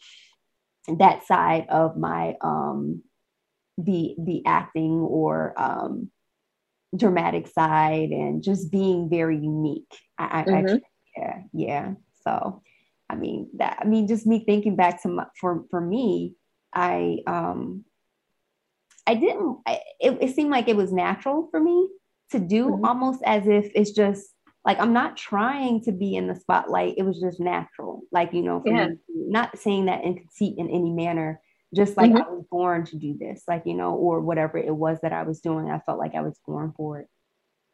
that 0.98 1.26
side 1.26 1.66
of 1.70 1.96
my 1.98 2.36
um 2.42 3.04
the 3.78 4.16
the 4.20 4.46
acting 4.46 5.00
or 5.00 5.54
um 5.56 6.12
dramatic 6.94 7.48
side 7.48 8.10
and 8.10 8.44
just 8.44 8.70
being 8.70 9.10
very 9.10 9.38
unique. 9.38 9.96
I, 10.18 10.44
mm-hmm. 10.44 10.76
I 10.76 10.80
yeah, 11.16 11.38
yeah. 11.54 11.94
So 12.26 12.64
I 13.10 13.16
mean 13.16 13.50
that 13.56 13.78
I 13.80 13.86
mean 13.86 14.10
just 14.10 14.28
me 14.28 14.44
thinking 14.46 14.76
back 14.76 15.02
to 15.04 15.08
my, 15.08 15.26
for 15.40 15.64
for 15.72 15.80
me, 15.80 16.36
I 16.74 17.20
um 17.28 17.86
I 19.08 19.16
didn't 19.16 19.60
I, 19.66 19.80
it, 20.02 20.18
it 20.20 20.36
seemed 20.36 20.52
like 20.52 20.68
it 20.68 20.76
was 20.76 20.92
natural 20.92 21.48
for 21.50 21.62
me 21.62 21.88
to 22.32 22.40
do 22.40 22.68
mm-hmm. 22.68 22.86
almost 22.86 23.22
as 23.26 23.48
if 23.48 23.72
it's 23.76 23.92
just 23.92 24.30
like 24.66 24.80
I'm 24.80 24.94
not 24.94 25.16
trying 25.16 25.82
to 25.84 25.92
be 25.92 26.16
in 26.16 26.28
the 26.28 26.36
spotlight. 26.36 26.96
It 26.98 27.04
was 27.04 27.20
just 27.20 27.40
natural. 27.40 28.02
Like, 28.12 28.34
you 28.34 28.42
know, 28.42 28.64
yeah. 28.66 28.88
me, 28.88 28.98
not 29.10 29.58
saying 29.58 29.86
that 29.86 30.04
in 30.04 30.16
conceit 30.16 30.58
in 30.58 30.70
any 30.70 30.90
manner, 30.90 31.40
just 31.76 31.98
like 31.98 32.12
mm-hmm. 32.12 32.24
I 32.24 32.30
was 32.30 32.46
born 32.50 32.86
to 32.86 32.96
do 32.98 33.16
this, 33.20 33.44
like, 33.48 33.64
you 33.66 33.76
know, 33.76 33.94
or 33.94 34.22
whatever 34.22 34.58
it 34.58 34.76
was 34.76 34.98
that 35.02 35.14
I 35.14 35.24
was 35.24 35.40
doing. 35.40 35.70
I 35.70 35.80
felt 35.80 36.00
like 36.00 36.16
I 36.16 36.22
was 36.22 36.40
born 36.48 36.74
for 36.76 37.00
it. 37.00 37.08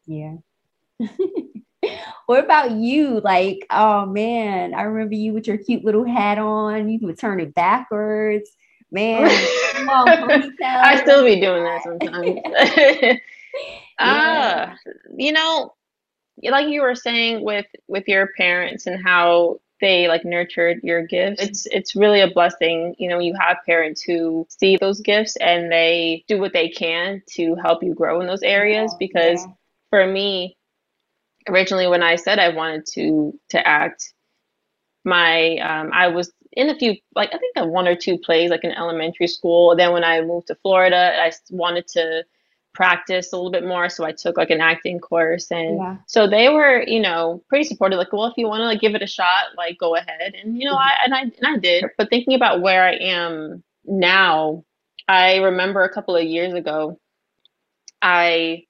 Yeah. 0.06 0.36
what 2.26 2.44
about 2.44 2.72
you? 2.72 3.22
Like, 3.22 3.66
oh 3.70 4.06
man, 4.06 4.74
I 4.74 4.82
remember 4.84 5.16
you 5.16 5.34
with 5.34 5.48
your 5.48 5.58
cute 5.58 5.86
little 5.86 6.06
hat 6.06 6.38
on. 6.38 6.90
You 6.90 7.00
would 7.04 7.20
turn 7.20 7.40
it 7.40 7.56
backwards. 7.56 8.50
Man, 8.92 9.24
on, 9.90 10.54
I 10.62 11.02
still 11.02 11.24
be 11.24 11.40
doing 11.40 11.64
that 11.64 11.84
sometimes. 11.84 13.20
Ah, 14.02 14.76
you 15.16 15.32
know, 15.32 15.74
like 16.44 16.68
you 16.68 16.82
were 16.82 16.96
saying 16.96 17.44
with 17.44 17.68
with 17.88 18.08
your 18.08 18.30
parents 18.38 18.88
and 18.88 19.04
how 19.04 19.60
they 19.82 20.08
like 20.08 20.24
nurtured 20.24 20.80
your 20.84 21.06
gifts. 21.06 21.42
It's 21.42 21.66
it's 21.66 21.96
really 21.96 22.22
a 22.22 22.30
blessing, 22.30 22.96
you 22.98 23.10
know, 23.10 23.20
you 23.20 23.34
have 23.40 23.58
parents 23.66 24.02
who 24.02 24.48
see 24.50 24.78
those 24.78 25.02
gifts 25.02 25.36
and 25.38 25.72
they 25.72 26.24
do 26.28 26.40
what 26.40 26.54
they 26.54 26.70
can 26.70 27.22
to 27.32 27.56
help 27.56 27.84
you 27.84 27.94
grow 27.94 28.22
in 28.22 28.28
those 28.28 28.44
areas 28.44 28.96
because 29.00 29.44
yeah. 29.44 29.52
for 29.90 30.08
me 30.08 30.58
originally 31.50 31.88
when 31.88 32.04
I 32.04 32.16
said 32.16 32.40
I 32.40 32.50
wanted 32.50 32.86
to 32.94 33.34
to 33.50 33.68
act 33.68 34.14
my 35.04 35.58
um 35.58 35.90
I 35.92 36.08
was 36.10 36.32
in 36.54 36.70
a 36.70 36.78
few 36.78 36.96
like 37.16 37.34
I 37.34 37.40
think 37.40 37.56
one 37.56 37.88
or 37.88 37.96
two 37.96 38.18
plays 38.18 38.52
like 38.52 38.64
in 38.64 38.72
elementary 38.72 39.28
school. 39.28 39.76
Then 39.76 39.94
when 39.94 40.04
I 40.04 40.22
moved 40.22 40.48
to 40.48 40.56
Florida, 40.56 41.16
I 41.20 41.32
wanted 41.50 41.88
to 41.90 42.24
practice 42.74 43.34
a 43.34 43.36
little 43.36 43.52
bit 43.52 43.66
more 43.66 43.90
so 43.90 44.06
i 44.06 44.12
took 44.12 44.38
like 44.38 44.50
an 44.50 44.62
acting 44.62 45.00
course 45.00 45.52
and 45.52 45.78
yeah. 45.78 45.98
so 46.08 46.28
they 46.28 46.48
were 46.50 46.84
you 46.88 47.02
know 47.02 47.44
pretty 47.50 47.66
supportive 47.66 47.98
like 47.98 48.12
well 48.14 48.26
if 48.26 48.34
you 48.38 48.48
want 48.48 48.62
to 48.62 48.66
like 48.66 48.80
give 48.80 48.96
it 48.96 49.02
a 49.02 49.08
shot 49.08 49.46
like 49.58 49.78
go 49.78 49.96
ahead 49.96 50.34
and 50.42 50.58
you 50.58 50.66
know 50.66 50.76
mm-hmm. 50.76 50.82
i 50.82 51.04
and 51.04 51.14
i 51.14 51.22
and 51.22 51.46
i 51.46 51.58
did 51.58 51.84
but 51.98 52.10
thinking 52.10 52.34
about 52.34 52.62
where 52.62 52.84
i 52.84 52.94
am 52.94 53.62
now 53.86 54.64
i 55.10 55.38
remember 55.38 55.84
a 55.84 55.94
couple 55.94 56.16
of 56.16 56.24
years 56.24 56.54
ago 56.54 56.98
i 58.02 58.64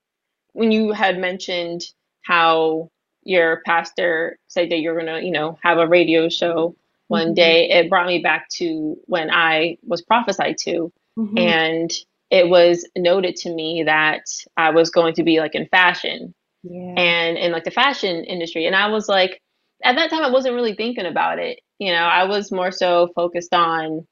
when 0.53 0.71
you 0.71 0.91
had 0.91 1.19
mentioned 1.19 1.83
how 2.23 2.89
your 3.23 3.61
pastor 3.65 4.39
said 4.47 4.71
that 4.71 4.79
you're 4.79 4.97
gonna 4.97 5.21
you 5.21 5.31
know 5.31 5.59
have 5.61 5.77
a 5.77 5.87
radio 5.87 6.27
show 6.27 6.75
one 7.07 7.27
mm-hmm. 7.27 7.33
day 7.35 7.69
it 7.69 7.89
brought 7.89 8.07
me 8.07 8.17
back 8.17 8.49
to 8.49 8.97
when 9.05 9.29
i 9.29 9.77
was 9.83 10.01
prophesied 10.01 10.57
to 10.57 10.91
mm-hmm. 11.19 11.37
and 11.37 11.91
it 12.31 12.49
was 12.49 12.87
noted 12.97 13.35
to 13.35 13.53
me 13.53 13.83
that 13.85 14.23
I 14.55 14.71
was 14.71 14.89
going 14.89 15.13
to 15.15 15.23
be 15.23 15.39
like 15.39 15.53
in 15.53 15.67
fashion 15.67 16.33
yeah. 16.63 16.93
and 16.97 17.37
in 17.37 17.51
like 17.51 17.65
the 17.65 17.71
fashion 17.71 18.23
industry. 18.23 18.65
And 18.65 18.75
I 18.75 18.87
was 18.87 19.09
like, 19.09 19.41
at 19.83 19.97
that 19.97 20.09
time, 20.09 20.23
I 20.23 20.29
wasn't 20.29 20.55
really 20.55 20.73
thinking 20.73 21.05
about 21.05 21.39
it. 21.39 21.59
You 21.77 21.91
know, 21.91 22.03
I 22.03 22.23
was 22.23 22.51
more 22.51 22.71
so 22.71 23.09
focused 23.15 23.53
on 23.53 24.07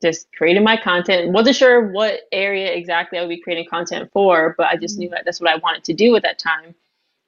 just 0.00 0.28
creating 0.36 0.62
my 0.62 0.76
content. 0.76 1.32
Wasn't 1.32 1.56
sure 1.56 1.90
what 1.90 2.20
area 2.30 2.72
exactly 2.72 3.18
I 3.18 3.22
would 3.22 3.28
be 3.28 3.40
creating 3.40 3.66
content 3.68 4.10
for, 4.12 4.54
but 4.56 4.68
I 4.68 4.76
just 4.76 4.94
mm-hmm. 4.94 5.00
knew 5.00 5.08
that 5.10 5.22
that's 5.24 5.40
what 5.40 5.50
I 5.50 5.56
wanted 5.56 5.84
to 5.84 5.94
do 5.94 6.14
at 6.14 6.22
that 6.22 6.38
time. 6.38 6.74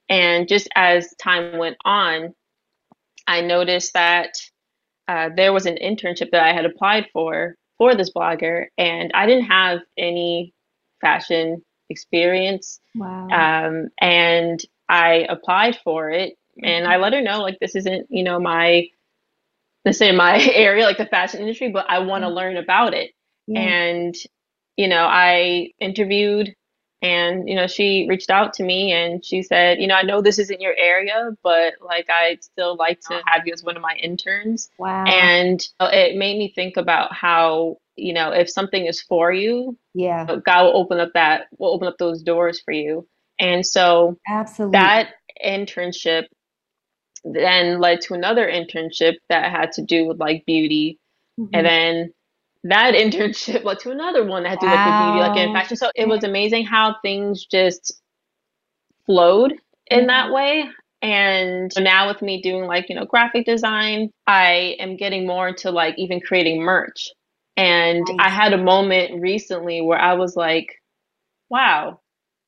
And 0.07 0.47
just 0.47 0.69
as 0.75 1.13
time 1.15 1.57
went 1.57 1.77
on, 1.83 2.33
I 3.27 3.41
noticed 3.41 3.93
that 3.93 4.35
uh, 5.07 5.29
there 5.35 5.51
was 5.51 5.65
an 5.65 5.77
internship 5.81 6.31
that 6.31 6.43
I 6.43 6.53
had 6.53 6.65
applied 6.65 7.07
for 7.11 7.55
for 7.77 7.95
this 7.95 8.11
blogger, 8.11 8.67
and 8.77 9.11
I 9.13 9.25
didn't 9.25 9.45
have 9.45 9.79
any 9.97 10.53
fashion 11.01 11.63
experience. 11.89 12.79
Wow. 12.95 13.27
Um, 13.29 13.89
and 13.99 14.61
I 14.89 15.25
applied 15.29 15.77
for 15.83 16.09
it, 16.09 16.37
and 16.63 16.87
I 16.87 16.97
let 16.97 17.13
her 17.13 17.21
know 17.21 17.41
like 17.41 17.59
this 17.59 17.75
isn't 17.75 18.07
you 18.09 18.23
know 18.23 18.39
my 18.39 18.87
this 19.83 20.01
is 20.01 20.15
my 20.15 20.41
area 20.53 20.85
like 20.85 20.97
the 20.97 21.05
fashion 21.05 21.41
industry, 21.41 21.69
but 21.69 21.85
I 21.89 21.99
want 21.99 22.23
to 22.23 22.29
learn 22.29 22.57
about 22.57 22.93
it. 22.93 23.11
Yeah. 23.47 23.59
And 23.59 24.15
you 24.77 24.87
know, 24.87 25.05
I 25.05 25.69
interviewed 25.79 26.53
and 27.01 27.47
you 27.47 27.55
know 27.55 27.67
she 27.67 28.05
reached 28.09 28.29
out 28.29 28.53
to 28.53 28.63
me 28.63 28.91
and 28.91 29.23
she 29.23 29.43
said 29.43 29.79
you 29.79 29.87
know 29.87 29.95
i 29.95 30.01
know 30.01 30.21
this 30.21 30.39
isn't 30.39 30.61
your 30.61 30.75
area 30.77 31.31
but 31.43 31.73
like 31.81 32.09
i'd 32.09 32.43
still 32.43 32.75
like 32.77 32.99
to 33.01 33.21
have 33.25 33.45
you 33.45 33.53
as 33.53 33.63
one 33.63 33.75
of 33.75 33.81
my 33.81 33.95
interns. 34.01 34.69
Wow. 34.79 35.03
And 35.05 35.65
it 35.79 36.17
made 36.17 36.37
me 36.37 36.51
think 36.53 36.77
about 36.77 37.13
how 37.13 37.77
you 37.95 38.13
know 38.13 38.31
if 38.31 38.49
something 38.49 38.85
is 38.85 39.01
for 39.01 39.31
you 39.31 39.77
yeah. 39.93 40.25
god 40.45 40.63
will 40.63 40.77
open 40.77 40.99
up 40.99 41.11
that 41.13 41.47
will 41.57 41.73
open 41.73 41.87
up 41.87 41.97
those 41.97 42.23
doors 42.23 42.61
for 42.61 42.71
you. 42.71 43.07
And 43.37 43.65
so 43.65 44.17
absolutely 44.27 44.79
that 44.79 45.09
internship 45.45 46.25
then 47.25 47.79
led 47.79 48.01
to 48.01 48.13
another 48.13 48.47
internship 48.47 49.15
that 49.29 49.51
had 49.51 49.73
to 49.73 49.81
do 49.81 50.05
with 50.07 50.19
like 50.19 50.45
beauty. 50.45 50.99
Mm-hmm. 51.37 51.49
and 51.53 51.65
then 51.65 52.13
that 52.65 52.95
internship 52.95 53.63
led 53.63 53.79
to 53.79 53.91
another 53.91 54.25
one 54.25 54.43
that 54.43 54.49
had 54.49 54.59
to 54.59 54.65
do 54.65 54.71
wow. 54.71 55.07
with 55.07 55.13
beauty, 55.13 55.29
like 55.29 55.47
in 55.47 55.53
fashion. 55.53 55.77
So 55.77 55.91
it 55.95 56.07
was 56.07 56.23
amazing 56.23 56.65
how 56.65 56.95
things 57.01 57.45
just 57.45 58.01
flowed 59.05 59.53
in 59.87 59.99
mm-hmm. 59.99 60.07
that 60.07 60.31
way. 60.31 60.65
And 61.01 61.71
now 61.77 62.07
with 62.07 62.23
me 62.23 62.41
doing 62.41 62.65
like, 62.65 62.89
you 62.89 62.95
know, 62.95 63.05
graphic 63.05 63.45
design, 63.45 64.09
I 64.25 64.75
am 64.79 64.97
getting 64.97 65.27
more 65.27 65.49
into 65.49 65.69
like 65.69 65.93
even 65.99 66.19
creating 66.19 66.61
merch. 66.61 67.11
And 67.55 68.03
nice. 68.07 68.17
I 68.19 68.29
had 68.29 68.53
a 68.53 68.57
moment 68.57 69.21
recently 69.21 69.81
where 69.81 69.99
I 69.99 70.13
was 70.13 70.35
like, 70.35 70.67
wow, 71.49 71.99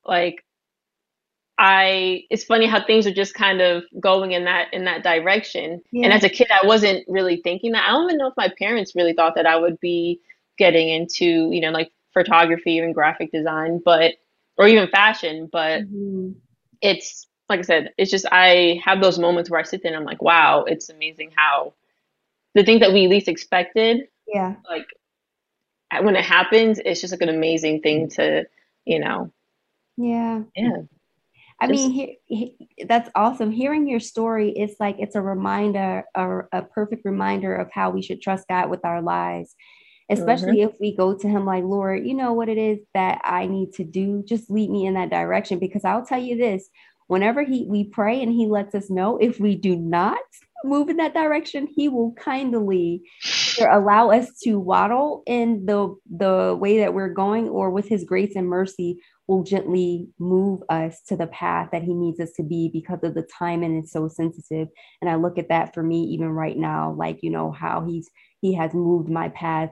like 0.04 0.44
I 1.60 2.24
it's 2.30 2.44
funny 2.44 2.68
how 2.68 2.86
things 2.86 3.08
are 3.08 3.14
just 3.14 3.34
kind 3.34 3.62
of 3.62 3.84
going 4.00 4.32
in 4.32 4.46
that 4.46 4.74
in 4.74 4.86
that 4.86 5.04
direction. 5.04 5.82
Yeah. 5.92 6.06
And 6.06 6.14
as 6.14 6.24
a 6.24 6.30
kid 6.30 6.48
I 6.52 6.66
wasn't 6.66 7.04
really 7.08 7.42
thinking 7.44 7.72
that. 7.72 7.88
I 7.88 7.92
don't 7.92 8.06
even 8.06 8.18
know 8.18 8.28
if 8.28 8.38
my 8.38 8.50
parents 8.60 8.96
really 8.96 9.14
thought 9.14 9.36
that 9.36 9.48
I 9.48 9.58
would 9.58 9.80
be 9.80 10.22
getting 10.58 10.90
into, 10.90 11.50
you 11.52 11.62
know, 11.62 11.72
like 11.72 11.92
photography 12.14 12.78
and 12.80 12.94
graphic 12.94 13.32
design, 13.32 13.82
but 13.84 14.14
or 14.58 14.68
even 14.68 14.88
fashion, 14.90 15.50
but 15.52 15.82
mm-hmm. 15.82 16.32
it's 16.82 17.28
like 17.50 17.60
I 17.60 17.64
said, 17.64 17.94
it's 17.98 18.12
just 18.12 18.26
I 18.32 18.82
have 18.84 19.02
those 19.02 19.20
moments 19.20 19.50
where 19.50 19.60
I 19.60 19.64
sit 19.64 19.82
there 19.82 19.92
and 19.92 20.00
I'm 20.00 20.06
like, 20.06 20.22
wow, 20.22 20.64
it's 20.64 20.90
amazing 20.90 21.32
how 21.36 21.74
the 22.54 22.64
things 22.64 22.82
that 22.82 22.94
we 22.94 23.08
least 23.08 23.28
expected, 23.28 24.08
yeah, 24.28 24.56
like 24.70 24.88
when 26.02 26.16
it 26.16 26.26
happens, 26.26 26.80
it's 26.84 27.02
just 27.02 27.14
like 27.14 27.22
an 27.22 27.30
amazing 27.30 27.82
thing 27.82 28.10
to, 28.10 28.46
you 28.86 29.00
know, 29.00 29.32
yeah, 29.96 30.42
yeah. 30.56 30.82
I 31.60 31.68
mean, 31.68 31.92
he, 31.92 32.20
he, 32.26 32.86
that's 32.88 33.10
awesome. 33.16 33.52
Hearing 33.52 33.88
your 33.88 34.00
story, 34.00 34.52
it's 34.52 34.80
like 34.80 34.98
it's 35.00 35.16
a 35.16 35.22
reminder, 35.22 36.04
a, 36.14 36.40
a 36.52 36.62
perfect 36.62 37.04
reminder 37.04 37.56
of 37.56 37.72
how 37.72 37.90
we 37.90 38.04
should 38.04 38.22
trust 38.22 38.48
God 38.48 38.70
with 38.70 38.86
our 38.86 39.02
lives, 39.02 39.56
especially 40.10 40.58
mm-hmm. 40.58 40.70
if 40.70 40.80
we 40.80 40.96
go 40.96 41.18
to 41.18 41.28
Him 41.28 41.46
like, 41.46 41.64
Lord, 41.64 42.06
you 42.06 42.14
know 42.14 42.34
what 42.34 42.50
it 42.50 42.60
is 42.60 42.80
that 42.94 43.22
I 43.24 43.48
need 43.48 43.74
to 43.74 43.84
do. 43.84 44.24
Just 44.28 44.52
lead 44.52 44.70
me 44.70 44.86
in 44.86 44.94
that 44.94 45.10
direction. 45.10 45.58
Because 45.58 45.84
I'll 45.84 46.06
tell 46.06 46.22
you 46.22 46.38
this: 46.38 46.70
whenever 47.08 47.44
He 47.44 47.66
we 47.68 47.86
pray 47.86 48.22
and 48.22 48.32
He 48.32 48.46
lets 48.46 48.76
us 48.76 48.92
know 48.92 49.18
if 49.18 49.40
we 49.40 49.56
do 49.56 49.76
not 49.76 50.20
move 50.64 50.90
in 50.90 50.98
that 50.98 51.16
direction, 51.16 51.68
He 51.76 51.90
will 51.90 52.14
kindly 52.14 53.02
allow 53.62 54.12
us 54.12 54.30
to 54.44 54.60
waddle 54.60 55.24
in 55.26 55.66
the 55.66 55.96
the 56.10 56.58
way 56.60 56.80
that 56.80 56.94
we're 56.94 57.14
going, 57.14 57.50
or 57.50 57.70
with 57.70 57.88
His 57.88 58.04
grace 58.04 58.36
and 58.36 58.48
mercy 58.48 59.00
will 59.28 59.44
gently 59.44 60.08
move 60.20 60.64
us 60.70 61.02
to 61.02 61.16
the 61.16 61.28
path 61.28 61.70
that 61.72 61.84
he 61.84 61.94
needs 61.94 62.20
us 62.20 62.32
to 62.32 62.44
be 62.44 62.70
because 62.72 63.00
of 63.04 63.14
the 63.14 63.28
time 63.38 63.62
and 63.62 63.84
it's 63.84 63.92
so 63.92 64.08
sensitive 64.08 64.68
and 65.02 65.10
i 65.10 65.16
look 65.16 65.38
at 65.38 65.50
that 65.50 65.74
for 65.74 65.84
me 65.84 66.04
even 66.04 66.30
right 66.30 66.58
now 66.58 66.94
like 66.94 67.20
you 67.22 67.30
know 67.30 67.52
how 67.52 67.86
he's 67.86 68.10
he 68.42 68.54
has 68.54 68.74
moved 68.74 69.10
my 69.10 69.30
path 69.30 69.72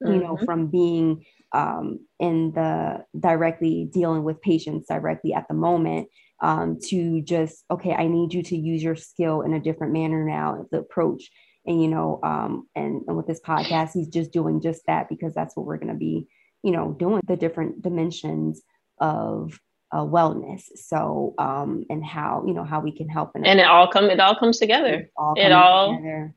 you 0.00 0.08
mm-hmm. 0.08 0.20
know 0.20 0.36
from 0.44 0.66
being 0.66 1.24
um, 1.52 2.00
in 2.18 2.50
the 2.52 3.04
directly 3.18 3.88
dealing 3.92 4.24
with 4.24 4.42
patients 4.42 4.88
directly 4.88 5.32
at 5.32 5.46
the 5.48 5.54
moment 5.54 6.08
um, 6.42 6.78
to 6.88 7.22
just 7.22 7.64
okay 7.70 7.94
i 7.94 8.06
need 8.06 8.34
you 8.34 8.42
to 8.42 8.56
use 8.56 8.82
your 8.82 8.96
skill 8.96 9.40
in 9.42 9.54
a 9.54 9.60
different 9.60 9.92
manner 9.92 10.24
now 10.24 10.66
the 10.70 10.78
approach 10.78 11.30
and 11.66 11.82
you 11.82 11.88
know 11.88 12.20
um, 12.22 12.66
and, 12.74 13.02
and 13.06 13.16
with 13.16 13.26
this 13.26 13.40
podcast 13.40 13.92
he's 13.92 14.08
just 14.08 14.32
doing 14.32 14.60
just 14.60 14.82
that 14.86 15.08
because 15.08 15.34
that's 15.34 15.56
what 15.56 15.66
we're 15.66 15.78
going 15.78 15.92
to 15.92 15.94
be 15.94 16.26
you 16.62 16.70
know 16.70 16.92
doing 16.98 17.20
the 17.26 17.36
different 17.36 17.82
dimensions 17.82 18.62
of 18.98 19.58
uh, 19.92 19.98
wellness. 19.98 20.62
So, 20.74 21.34
um, 21.38 21.84
and 21.88 22.04
how 22.04 22.42
you 22.46 22.52
know 22.52 22.64
how 22.64 22.80
we 22.80 22.90
can 22.90 23.08
help, 23.08 23.30
and 23.34 23.46
it 23.46 23.66
all 23.66 23.86
come 23.86 24.06
it 24.06 24.18
all 24.18 24.34
comes 24.34 24.58
together. 24.58 24.94
It 24.94 25.12
all, 25.16 25.34
it 25.36 25.52
all 25.52 25.96
together 25.96 26.34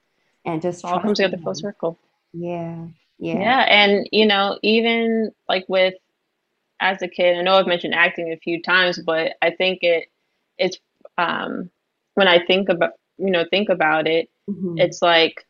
and 0.48 0.62
just 0.62 0.84
all 0.86 1.00
comes 1.00 1.18
together 1.18 1.38
full 1.38 1.54
circle. 1.54 2.00
Yeah, 2.34 2.86
yeah, 3.20 3.40
yeah. 3.40 3.66
And 3.68 4.08
you 4.12 4.26
know, 4.26 4.58
even 4.64 5.32
like 5.48 5.66
with 5.68 5.96
as 6.80 7.02
a 7.02 7.08
kid, 7.08 7.38
I 7.38 7.42
know 7.42 7.56
I've 7.56 7.68
mentioned 7.68 7.94
acting 7.94 8.32
a 8.32 8.38
few 8.38 8.62
times, 8.62 9.00
but 9.06 9.34
I 9.42 9.52
think 9.52 9.80
it 9.82 10.10
it's 10.58 10.78
um 11.18 11.70
when 12.14 12.28
I 12.28 12.44
think 12.46 12.70
about 12.70 12.92
you 13.18 13.32
know 13.32 13.46
think 13.50 13.70
about 13.70 14.08
it, 14.08 14.30
mm-hmm. 14.50 14.78
it's 14.78 15.02
like 15.02 15.46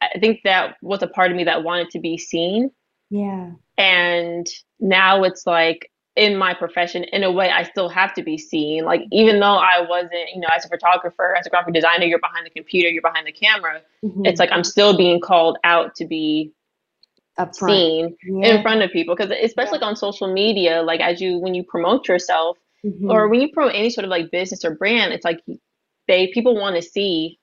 I 0.00 0.18
think 0.18 0.40
that 0.44 0.76
was 0.82 1.02
a 1.02 1.06
part 1.06 1.30
of 1.30 1.36
me 1.36 1.44
that 1.44 1.64
wanted 1.64 1.90
to 1.90 2.00
be 2.00 2.18
seen. 2.18 2.70
Yeah. 3.10 3.52
And 3.78 4.46
now 4.78 5.22
it's 5.22 5.46
like 5.46 5.90
in 6.16 6.36
my 6.36 6.54
profession 6.54 7.04
in 7.04 7.22
a 7.22 7.30
way 7.30 7.50
i 7.50 7.62
still 7.62 7.90
have 7.90 8.12
to 8.14 8.22
be 8.22 8.38
seen 8.38 8.84
like 8.84 9.02
even 9.12 9.38
though 9.38 9.56
i 9.56 9.84
wasn't 9.86 10.12
you 10.34 10.40
know 10.40 10.48
as 10.54 10.64
a 10.64 10.68
photographer 10.68 11.36
as 11.36 11.46
a 11.46 11.50
graphic 11.50 11.74
designer 11.74 12.04
you're 12.04 12.18
behind 12.18 12.46
the 12.46 12.50
computer 12.50 12.88
you're 12.88 13.02
behind 13.02 13.26
the 13.26 13.32
camera 13.32 13.82
mm-hmm. 14.02 14.24
it's 14.24 14.40
like 14.40 14.50
i'm 14.50 14.64
still 14.64 14.96
being 14.96 15.20
called 15.20 15.58
out 15.62 15.94
to 15.94 16.06
be 16.06 16.52
seen 17.52 18.16
yeah. 18.26 18.56
in 18.56 18.62
front 18.62 18.82
of 18.82 18.90
people 18.90 19.14
because 19.14 19.30
especially 19.30 19.76
yeah. 19.76 19.80
like 19.80 19.82
on 19.82 19.94
social 19.94 20.32
media 20.32 20.82
like 20.82 21.00
as 21.00 21.20
you 21.20 21.38
when 21.38 21.54
you 21.54 21.62
promote 21.62 22.08
yourself 22.08 22.56
mm-hmm. 22.82 23.10
or 23.10 23.28
when 23.28 23.42
you 23.42 23.52
promote 23.52 23.74
any 23.74 23.90
sort 23.90 24.06
of 24.06 24.10
like 24.10 24.30
business 24.30 24.64
or 24.64 24.74
brand 24.74 25.12
it's 25.12 25.24
like 25.24 25.40
they 26.08 26.28
people 26.32 26.54
want 26.58 26.74
to 26.76 26.82
see 26.82 27.38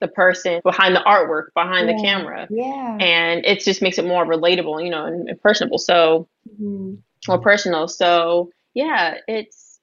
the 0.00 0.08
person 0.08 0.60
behind 0.64 0.94
the 0.94 1.00
artwork 1.00 1.46
behind 1.54 1.88
yeah. 1.88 1.96
the 1.96 2.02
camera 2.02 2.46
yeah 2.50 2.96
and 3.00 3.44
it 3.44 3.60
just 3.60 3.82
makes 3.82 3.98
it 3.98 4.06
more 4.06 4.24
relatable 4.24 4.82
you 4.82 4.90
know 4.90 5.04
and, 5.04 5.28
and 5.28 5.40
personable 5.40 5.78
so 5.78 6.28
mm-hmm 6.48 6.94
more 7.26 7.40
personal. 7.40 7.88
So 7.88 8.50
yeah, 8.74 9.16
it's 9.26 9.80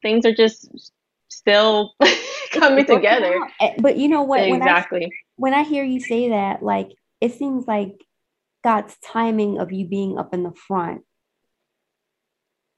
things 0.00 0.26
are 0.26 0.34
just 0.34 0.92
still 1.28 1.92
coming 2.50 2.86
together. 2.86 3.38
Eh, 3.60 3.74
but 3.78 3.96
you 3.96 4.08
know 4.08 4.22
what? 4.22 4.40
Exactly. 4.40 5.10
When 5.36 5.54
I, 5.54 5.60
when 5.60 5.66
I 5.66 5.68
hear 5.68 5.84
you 5.84 6.00
say 6.00 6.30
that, 6.30 6.62
like 6.62 6.90
it 7.20 7.34
seems 7.34 7.66
like 7.68 7.92
God's 8.64 8.96
timing 9.04 9.58
of 9.58 9.70
you 9.70 9.86
being 9.86 10.18
up 10.18 10.34
in 10.34 10.42
the 10.42 10.52
front 10.52 11.02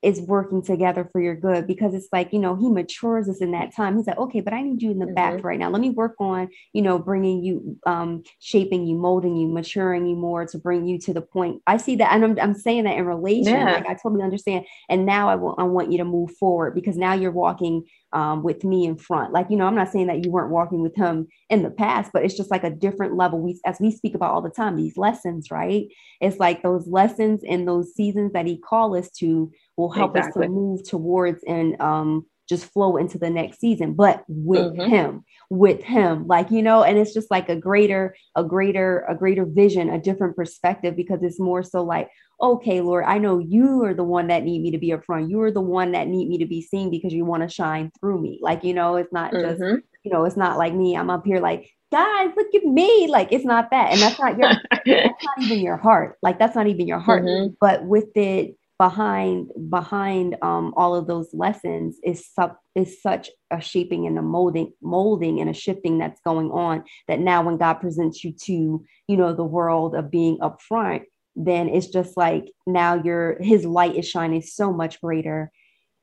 is 0.05 0.21
working 0.21 0.63
together 0.63 1.09
for 1.11 1.21
your 1.21 1.35
good 1.35 1.67
because 1.67 1.95
it's 1.95 2.09
like 2.13 2.33
you 2.33 2.39
know 2.39 2.55
he 2.55 2.69
matures 2.69 3.29
us 3.29 3.41
in 3.41 3.53
that 3.53 3.75
time 3.75 3.97
he's 3.97 4.07
like 4.07 4.19
okay 4.19 4.41
but 4.41 4.53
i 4.53 4.61
need 4.61 4.83
you 4.83 4.91
in 4.91 4.99
the 4.99 5.07
mm-hmm. 5.07 5.15
back 5.15 5.43
right 5.43 5.59
now 5.59 5.71
let 5.71 5.81
me 5.81 5.91
work 5.91 6.15
on 6.21 6.49
you 6.73 6.83
know 6.83 6.99
bringing 6.99 7.43
you 7.43 7.79
um 7.87 8.23
shaping 8.39 8.87
you 8.87 8.95
molding 8.95 9.37
you 9.37 9.49
maturing 9.49 10.07
you 10.07 10.15
more 10.15 10.45
to 10.45 10.59
bring 10.59 10.87
you 10.87 10.99
to 10.99 11.15
the 11.15 11.23
point 11.23 11.63
i 11.67 11.77
see 11.77 11.97
that 11.97 12.13
and 12.13 12.25
i'm, 12.25 12.39
I'm 12.39 12.55
saying 12.55 12.85
that 12.85 12.99
in 12.99 13.07
relation 13.07 13.55
yeah. 13.55 13.73
like 13.73 13.87
i 13.87 13.95
totally 13.95 14.23
understand 14.23 14.67
and 14.89 15.07
now 15.07 15.29
I, 15.29 15.37
will, 15.37 15.55
I 15.59 15.65
want 15.65 15.91
you 15.91 15.99
to 15.99 16.05
move 16.05 16.33
forward 16.33 16.75
because 16.75 16.97
now 16.97 17.15
you're 17.15 17.31
walking 17.31 17.85
um, 18.15 18.43
with 18.43 18.65
me 18.65 18.87
in 18.87 18.97
front. 18.97 19.33
Like, 19.33 19.47
you 19.51 19.57
know, 19.57 19.67
I'm 19.67 19.75
not 19.75 19.91
saying 19.91 20.07
that 20.07 20.25
you 20.25 20.31
weren't 20.31 20.53
walking 20.53 20.81
with 20.81 20.95
him 20.95 21.27
in 21.51 21.63
the 21.63 21.71
past, 21.71 22.11
but 22.13 22.25
it's 22.25 22.37
just 22.37 22.51
like 22.51 22.65
a 22.65 22.71
different 22.71 23.17
level. 23.17 23.41
We, 23.41 23.61
as 23.67 23.79
we 23.81 23.91
speak 23.91 24.15
about 24.15 24.33
all 24.33 24.41
the 24.41 24.51
time, 24.51 24.77
these 24.77 24.97
lessons, 24.97 25.51
right? 25.51 25.87
It's 26.21 26.39
like 26.39 26.63
those 26.63 26.87
lessons 26.87 27.43
and 27.47 27.67
those 27.67 27.93
seasons 27.95 28.33
that 28.33 28.47
he 28.47 28.59
called 28.59 28.97
us 28.97 29.11
to 29.19 29.51
will 29.77 29.91
help 29.91 30.17
exactly. 30.17 30.45
us 30.45 30.47
to 30.47 30.53
move 30.53 30.89
towards 30.89 31.43
and 31.45 31.81
um, 31.81 32.25
just 32.49 32.71
flow 32.73 32.97
into 32.97 33.19
the 33.19 33.31
next 33.31 33.61
season, 33.61 33.95
but 33.95 34.25
with 34.29 34.73
mm-hmm. 34.73 34.91
him, 34.91 35.25
with 35.51 35.83
him, 35.83 36.27
like, 36.27 36.51
you 36.51 36.63
know, 36.63 36.83
and 36.83 36.99
it's 36.99 37.15
just 37.15 37.31
like 37.31 37.49
a 37.49 37.57
greater, 37.57 38.15
a 38.37 38.45
greater, 38.45 39.05
a 39.09 39.15
greater 39.15 39.45
vision, 39.45 39.89
a 39.89 40.01
different 40.01 40.37
perspective, 40.37 40.97
because 40.97 41.23
it's 41.23 41.41
more 41.41 41.63
so 41.63 41.83
like, 41.83 42.11
okay, 42.41 42.81
Lord, 42.81 43.05
I 43.07 43.19
know 43.19 43.39
you 43.39 43.85
are 43.85 43.95
the 43.95 44.05
one 44.05 44.27
that 44.29 44.45
need 44.45 44.63
me 44.63 44.71
to 44.73 44.79
be 44.79 44.93
up 44.93 45.05
front. 45.05 45.31
You 45.31 45.41
are 45.43 45.53
the 45.53 45.61
one 45.61 45.93
that 45.93 46.09
need 46.09 46.29
me 46.29 46.39
to 46.39 46.47
be 46.47 46.61
seen 46.61 46.91
because 46.91 47.13
you 47.13 47.25
want 47.25 47.43
to 47.43 47.49
shine 47.49 47.91
through 47.99 48.21
me. 48.21 48.39
Like, 48.43 48.65
you 48.65 48.75
know, 48.75 48.97
it's 48.97 49.13
not 49.13 49.33
just, 49.33 49.61
mm-hmm. 49.61 49.77
you 50.03 50.13
know, 50.13 50.25
it's 50.25 50.37
not 50.37 50.59
like 50.59 50.75
me. 50.75 50.97
I'm 50.97 51.11
up 51.11 51.25
here 51.25 51.41
like, 51.41 51.71
guys, 51.91 52.31
look 52.37 52.55
at 52.55 52.65
me. 52.65 53.07
Like, 53.09 53.33
it's 53.33 53.45
not 53.45 53.71
that. 53.71 53.93
And 53.93 54.01
that's 54.01 54.19
not 54.19 54.37
your, 54.37 54.51
that's 54.85 55.25
not 55.25 55.43
even 55.43 55.61
your 55.61 55.77
heart. 55.77 56.19
Like, 56.23 56.39
that's 56.39 56.57
not 56.57 56.67
even 56.67 56.87
your 56.87 56.99
heart. 56.99 57.23
Mm-hmm. 57.25 57.55
But 57.61 57.85
with 57.85 58.17
it 58.17 58.57
behind, 58.79 59.51
behind 59.71 60.37
um, 60.43 60.75
all 60.77 60.95
of 60.95 61.07
those 61.07 61.29
lessons 61.33 61.99
is 62.03 62.27
sub, 62.27 62.57
is 62.75 63.01
such 63.01 63.31
a 63.51 63.61
shaping 63.61 64.07
and 64.07 64.19
a 64.19 64.23
molding, 64.23 64.73
molding 64.83 65.41
and 65.41 65.49
a 65.49 65.55
shifting 65.55 65.99
that's 65.99 66.21
going 66.25 66.51
on 66.51 66.85
that 67.09 67.21
now 67.21 67.43
when 67.43 67.57
God 67.57 67.75
presents 67.75 68.25
you 68.25 68.33
to, 68.45 68.85
you 69.09 69.17
know, 69.17 69.33
the 69.33 69.45
world 69.45 69.95
of 69.95 70.11
being 70.11 70.39
upfront, 70.39 71.03
then 71.37 71.69
it's 71.69 71.89
just 71.89 72.17
like 72.17 72.51
now 72.67 72.95
your 72.95 73.37
his 73.41 73.65
light 73.65 73.97
is 73.97 74.09
shining 74.09 74.43
so 74.43 74.73
much 74.73 75.01
greater 75.01 75.51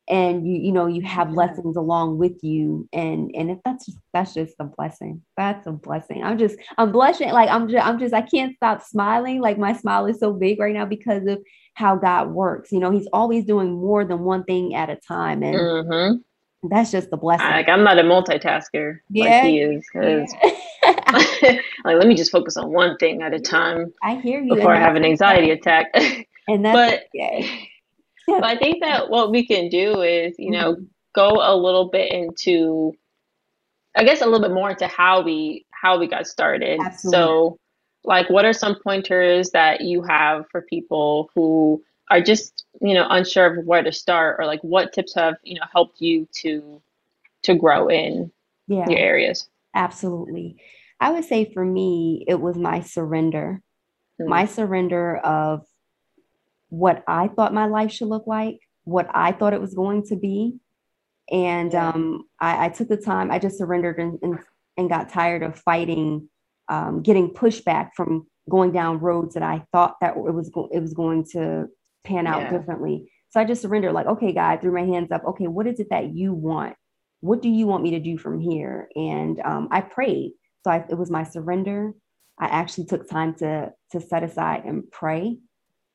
and 0.07 0.47
you 0.47 0.55
you 0.55 0.71
know 0.71 0.87
you 0.87 1.01
have 1.01 1.31
lessons 1.31 1.77
along 1.77 2.17
with 2.17 2.43
you 2.43 2.87
and 2.91 3.31
and 3.35 3.51
if 3.51 3.59
that's 3.63 3.85
just 3.85 3.97
that's 4.13 4.33
just 4.33 4.55
a 4.59 4.63
blessing 4.63 5.21
that's 5.37 5.67
a 5.67 5.71
blessing 5.71 6.23
i'm 6.23 6.37
just 6.37 6.57
i'm 6.77 6.91
blushing 6.91 7.29
like 7.31 7.49
i'm 7.49 7.67
just 7.69 7.85
i'm 7.85 7.99
just 7.99 8.13
i 8.13 8.21
can't 8.21 8.55
stop 8.55 8.81
smiling 8.81 9.39
like 9.39 9.57
my 9.57 9.73
smile 9.73 10.05
is 10.07 10.19
so 10.19 10.33
big 10.33 10.59
right 10.59 10.73
now 10.73 10.85
because 10.85 11.25
of 11.27 11.39
how 11.75 11.95
god 11.95 12.29
works 12.29 12.71
you 12.71 12.79
know 12.79 12.91
he's 12.91 13.07
always 13.13 13.45
doing 13.45 13.71
more 13.71 14.03
than 14.03 14.19
one 14.19 14.43
thing 14.43 14.73
at 14.73 14.89
a 14.89 14.95
time 14.95 15.43
and 15.43 15.55
mm-hmm 15.55 16.17
that's 16.69 16.91
just 16.91 17.09
the 17.09 17.17
blessing. 17.17 17.47
Like 17.47 17.67
I'm 17.67 17.83
not 17.83 17.97
a 17.97 18.03
multitasker 18.03 18.99
yeah. 19.09 19.23
like 19.23 19.43
he 19.45 19.61
is. 19.61 19.83
Yeah. 19.95 20.25
like 21.83 21.95
let 21.97 22.07
me 22.07 22.15
just 22.15 22.31
focus 22.31 22.55
on 22.57 22.71
one 22.71 22.97
thing 22.97 23.21
at 23.21 23.33
a 23.33 23.39
time. 23.39 23.91
I 24.03 24.15
hear 24.15 24.41
you. 24.41 24.55
Before 24.55 24.73
I 24.73 24.79
have 24.79 24.95
an 24.95 25.03
anxiety 25.03 25.51
attack. 25.51 25.87
and 26.47 26.63
that's 26.63 26.75
but, 26.75 27.03
yeah. 27.13 27.47
But 28.27 28.43
I 28.43 28.57
think 28.57 28.81
that 28.81 29.09
what 29.09 29.31
we 29.31 29.45
can 29.45 29.69
do 29.69 30.01
is, 30.01 30.35
you 30.37 30.51
know, 30.51 30.77
go 31.13 31.39
a 31.41 31.55
little 31.55 31.89
bit 31.89 32.11
into 32.11 32.93
I 33.95 34.05
guess 34.05 34.21
a 34.21 34.25
little 34.25 34.39
bit 34.39 34.53
more 34.53 34.69
into 34.69 34.87
how 34.87 35.21
we 35.21 35.65
how 35.71 35.99
we 35.99 36.07
got 36.07 36.27
started. 36.27 36.79
Absolutely. 36.79 37.17
So 37.17 37.59
like 38.03 38.29
what 38.29 38.45
are 38.45 38.53
some 38.53 38.77
pointers 38.83 39.51
that 39.51 39.81
you 39.81 40.01
have 40.01 40.45
for 40.49 40.61
people 40.61 41.29
who 41.35 41.83
are 42.09 42.21
just 42.21 42.65
you 42.81 42.93
know 42.93 43.07
unsure 43.09 43.59
of 43.59 43.65
where 43.65 43.83
to 43.83 43.91
start 43.91 44.37
or 44.39 44.45
like 44.45 44.61
what 44.61 44.93
tips 44.93 45.15
have 45.15 45.35
you 45.43 45.55
know 45.55 45.65
helped 45.71 46.01
you 46.01 46.27
to 46.33 46.81
to 47.43 47.55
grow 47.55 47.87
in 47.87 48.31
yeah, 48.67 48.87
your 48.87 48.99
areas 48.99 49.47
absolutely 49.75 50.57
i 50.99 51.11
would 51.11 51.25
say 51.25 51.51
for 51.53 51.65
me 51.65 52.23
it 52.27 52.39
was 52.39 52.57
my 52.57 52.81
surrender 52.81 53.61
mm-hmm. 54.19 54.29
my 54.29 54.45
surrender 54.45 55.17
of 55.17 55.65
what 56.71 57.03
i 57.07 57.27
thought 57.27 57.53
my 57.53 57.65
life 57.65 57.91
should 57.91 58.07
look 58.07 58.25
like 58.25 58.59
what 58.83 59.07
i 59.13 59.31
thought 59.31 59.53
it 59.53 59.61
was 59.61 59.73
going 59.73 60.03
to 60.03 60.15
be 60.15 60.57
and 61.31 61.75
um, 61.75 62.23
I, 62.41 62.65
I, 62.65 62.69
took 62.69 62.89
the 62.89 62.97
time 62.97 63.31
i 63.31 63.39
just 63.39 63.57
surrendered 63.57 63.99
and, 63.99 64.19
and, 64.21 64.39
and 64.75 64.89
got 64.89 65.09
tired 65.09 65.43
of 65.43 65.57
fighting 65.59 66.27
um, 66.67 67.01
getting 67.01 67.29
pushback 67.29 67.91
from 67.95 68.27
going 68.49 68.71
down 68.71 68.99
roads 68.99 69.35
that 69.35 69.43
i 69.43 69.63
thought 69.71 69.97
that 70.01 70.15
it 70.17 70.33
was 70.33 70.49
go- 70.49 70.69
it 70.73 70.79
was 70.79 70.93
going 70.93 71.25
to 71.33 71.67
pan 72.03 72.27
out 72.27 72.41
yeah. 72.41 72.51
differently. 72.51 73.11
So 73.29 73.39
I 73.39 73.45
just 73.45 73.61
surrendered, 73.61 73.93
like, 73.93 74.07
okay, 74.07 74.33
God, 74.33 74.61
threw 74.61 74.73
my 74.73 74.85
hands 74.85 75.11
up. 75.11 75.23
Okay, 75.25 75.47
what 75.47 75.67
is 75.67 75.79
it 75.79 75.89
that 75.89 76.13
you 76.13 76.33
want? 76.33 76.75
What 77.21 77.41
do 77.41 77.49
you 77.49 77.67
want 77.67 77.83
me 77.83 77.91
to 77.91 77.99
do 77.99 78.17
from 78.17 78.39
here? 78.39 78.89
And 78.95 79.39
um, 79.45 79.69
I 79.71 79.81
prayed. 79.81 80.33
So 80.63 80.71
I, 80.71 80.85
it 80.89 80.97
was 80.97 81.09
my 81.09 81.23
surrender. 81.23 81.93
I 82.39 82.47
actually 82.47 82.85
took 82.85 83.07
time 83.07 83.35
to 83.35 83.71
to 83.91 84.01
set 84.01 84.23
aside 84.23 84.63
and 84.65 84.89
pray 84.91 85.37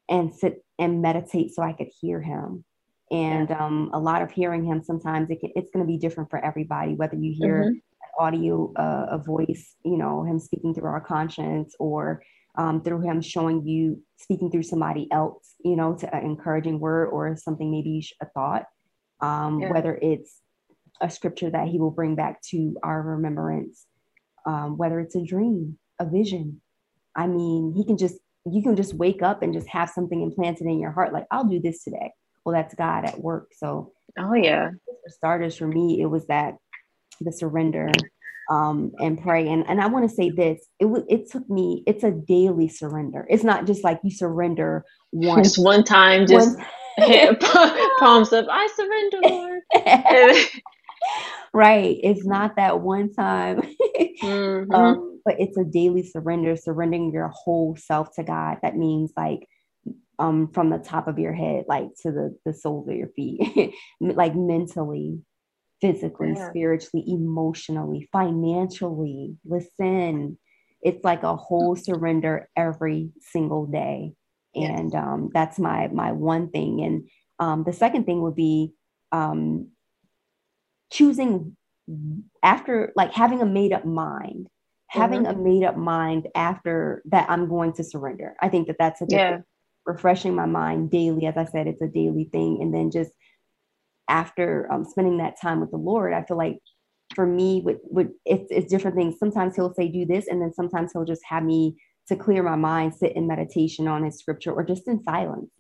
and 0.09 0.35
sit 0.35 0.65
and 0.79 1.03
meditate 1.03 1.55
so 1.55 1.63
I 1.63 1.73
could 1.73 1.89
hear 2.01 2.21
him. 2.21 2.65
And 3.11 3.51
yeah. 3.51 3.65
um, 3.65 3.91
a 3.93 3.99
lot 3.99 4.23
of 4.23 4.31
hearing 4.31 4.65
him 4.65 4.83
sometimes 4.83 5.31
it 5.31 5.41
can, 5.41 5.51
it's 5.55 5.71
going 5.71 5.85
to 5.85 5.91
be 5.91 5.99
different 5.99 6.31
for 6.31 6.45
everybody, 6.45 6.95
whether 6.95 7.17
you 7.17 7.35
hear 7.37 7.61
mm-hmm. 7.61 7.69
an 7.69 7.79
audio, 8.19 8.73
uh, 8.77 9.07
a 9.11 9.19
voice, 9.19 9.77
you 9.85 9.97
know, 9.97 10.25
him 10.25 10.39
speaking 10.39 10.75
through 10.75 10.89
our 10.89 11.01
conscience 11.01 11.75
or 11.79 12.23
um, 12.57 12.83
through 12.83 13.03
him 13.03 13.21
showing 13.21 13.67
you 13.67 14.03
speaking 14.17 14.51
through 14.51 14.63
somebody 14.63 15.09
else, 15.13 15.55
you 15.65 15.77
know, 15.77 15.95
to 15.95 16.15
an 16.15 16.25
encouraging 16.25 16.81
word 16.81 17.09
or 17.09 17.37
something 17.37 17.71
maybe 17.71 18.05
a 18.21 18.27
thought, 18.27 18.65
um, 19.21 19.61
yeah. 19.61 19.71
whether 19.71 19.95
it's 20.01 20.41
a 21.01 21.11
scripture 21.11 21.51
that 21.51 21.69
he 21.69 21.79
will 21.79 21.91
bring 21.91 22.15
back 22.15 22.41
to 22.41 22.77
our 22.83 23.03
remembrance, 23.03 23.87
um, 24.47 24.77
whether 24.79 24.99
it's 25.01 25.15
a 25.15 25.23
dream, 25.23 25.79
a 26.01 26.07
vision. 26.07 26.61
I 27.15 27.27
mean, 27.27 27.73
he 27.77 27.85
can 27.85 27.99
just 27.99 28.17
you 28.51 28.63
can 28.63 28.77
just 28.77 28.95
wake 28.95 29.23
up 29.23 29.43
and 29.43 29.53
just 29.53 29.69
have 29.69 29.91
something 29.91 30.23
implanted 30.23 30.67
in 30.67 30.79
your 30.79 30.93
heart, 30.93 31.13
like 31.13 31.27
I'll 31.31 31.45
do 31.45 31.61
this 31.61 31.83
today. 31.83 32.13
Well, 32.45 32.55
that's 32.55 32.75
God 32.75 33.05
at 33.05 33.19
work. 33.19 33.49
So, 33.57 33.93
oh 34.19 34.35
yeah. 34.35 34.71
For 34.87 35.11
starters, 35.11 35.57
for 35.57 35.67
me, 35.67 36.01
it 36.01 36.07
was 36.07 36.27
that 36.27 36.55
the 37.21 37.33
surrender 37.33 37.91
um, 38.51 38.93
and 39.01 39.21
pray. 39.21 39.49
And, 39.49 39.65
and 39.69 39.81
I 39.81 39.87
want 39.87 40.09
to 40.09 40.15
say 40.15 40.31
this, 40.31 40.65
it 40.79 40.85
was, 40.85 41.03
it 41.09 41.31
took 41.31 41.49
me, 41.51 41.83
it's 41.87 42.05
a 42.05 42.13
daily 42.13 42.69
surrender. 42.69 43.27
It's 43.29 43.45
not 43.45 43.67
just 43.67 43.83
like 43.83 44.01
you 44.05 44.11
surrender 44.11 44.85
once. 45.13 45.49
Just 45.49 45.65
one 45.65 45.85
time, 45.85 46.27
just 46.27 46.57
one... 46.57 46.67
palms 47.99 48.33
up, 48.33 48.47
I 48.51 48.69
surrender, 48.77 49.19
Lord. 49.23 49.61
right. 51.53 51.99
It's 52.03 52.25
not 52.25 52.57
that 52.57 52.81
one 52.81 53.13
time. 53.13 53.63
mm-hmm. 54.23 54.73
um, 54.73 55.16
but 55.27 55.41
it's 55.41 55.59
a 55.59 55.65
daily 55.65 56.05
surrender, 56.05 56.57
surrendering 56.57 57.13
your 57.13 57.29
whole 57.29 57.77
self 57.77 58.15
to 58.15 58.23
God. 58.23 58.59
That 58.63 58.77
means 58.77 59.13
like 59.17 59.47
um 60.19 60.51
from 60.55 60.71
the 60.71 60.79
top 60.79 61.09
of 61.09 61.19
your 61.19 61.35
head, 61.35 61.65
like 61.69 61.89
to 62.03 62.13
the, 62.13 62.39
the 62.47 62.55
soles 62.55 62.89
of 62.89 62.95
your 62.95 63.09
feet, 63.09 63.75
like 64.01 64.35
mentally, 64.37 65.21
physically, 65.81 66.33
yeah. 66.37 66.49
spiritually, 66.49 67.05
emotionally, 67.09 68.09
financially. 68.13 69.37
Listen, 69.45 70.39
it's 70.81 71.05
like 71.05 71.25
a 71.25 71.37
whole 71.37 71.75
surrender 71.75 72.49
every 72.57 73.11
single 73.21 73.67
day. 73.67 74.13
And 74.55 74.95
um, 74.95 75.31
that's 75.35 75.59
my 75.59 75.89
my 75.89 76.13
one 76.13 76.49
thing. 76.49 76.81
And 76.83 77.09
um, 77.39 77.65
the 77.65 77.75
second 77.75 78.05
thing 78.05 78.23
would 78.23 78.37
be 78.37 78.73
um, 79.13 79.69
choosing 80.91 81.57
after 82.43 82.93
like 82.97 83.13
having 83.13 83.43
a 83.43 83.47
made 83.47 83.73
up 83.73 83.85
mind 83.85 84.49
having 84.89 85.25
mm-hmm. 85.25 85.41
a 85.41 85.43
made 85.43 85.65
up 85.65 85.77
mind 85.77 86.29
after 86.35 87.03
that 87.07 87.29
i'm 87.29 87.49
going 87.49 87.73
to 87.73 87.83
surrender 87.83 88.35
i 88.41 88.49
think 88.49 88.67
that 88.67 88.77
that's 88.79 89.03
a 89.03 89.07
yeah. 89.09 89.39
refreshing 89.85 90.35
my 90.35 90.47
mind 90.47 90.91
daily 90.91 91.27
as 91.27 91.37
i 91.37 91.45
said 91.45 91.67
it's 91.67 91.83
a 91.83 91.89
daily 91.89 92.29
thing 92.33 92.59
and 92.61 92.75
then 92.75 92.91
just 92.91 93.11
after 94.09 94.71
um, 94.73 94.85
spending 94.85 95.19
that 95.19 95.41
time 95.41 95.61
with 95.61 95.71
the 95.71 95.77
Lord, 95.77 96.13
I 96.13 96.23
feel 96.23 96.37
like 96.37 96.59
for 97.15 97.27
me, 97.27 97.63
with, 97.65 97.79
with 97.85 98.09
it's, 98.25 98.47
it's 98.51 98.71
different 98.71 98.97
things. 98.97 99.17
Sometimes 99.19 99.57
he'll 99.57 99.75
say, 99.75 99.89
do 99.89 100.05
this. 100.05 100.27
And 100.29 100.41
then 100.41 100.53
sometimes 100.53 100.93
he'll 100.93 101.05
just 101.05 101.23
have 101.29 101.43
me 101.43 101.77
to 102.09 102.17
clear 102.17 102.43
my 102.43 102.57
mind, 102.57 102.95
sit 102.95 103.17
in 103.17 103.27
meditation 103.27 103.89
on 103.89 104.05
his 104.05 104.19
scripture 104.19 104.53
or 104.53 104.65
just 104.65 104.87
in 104.87 105.03
silence, 105.03 105.51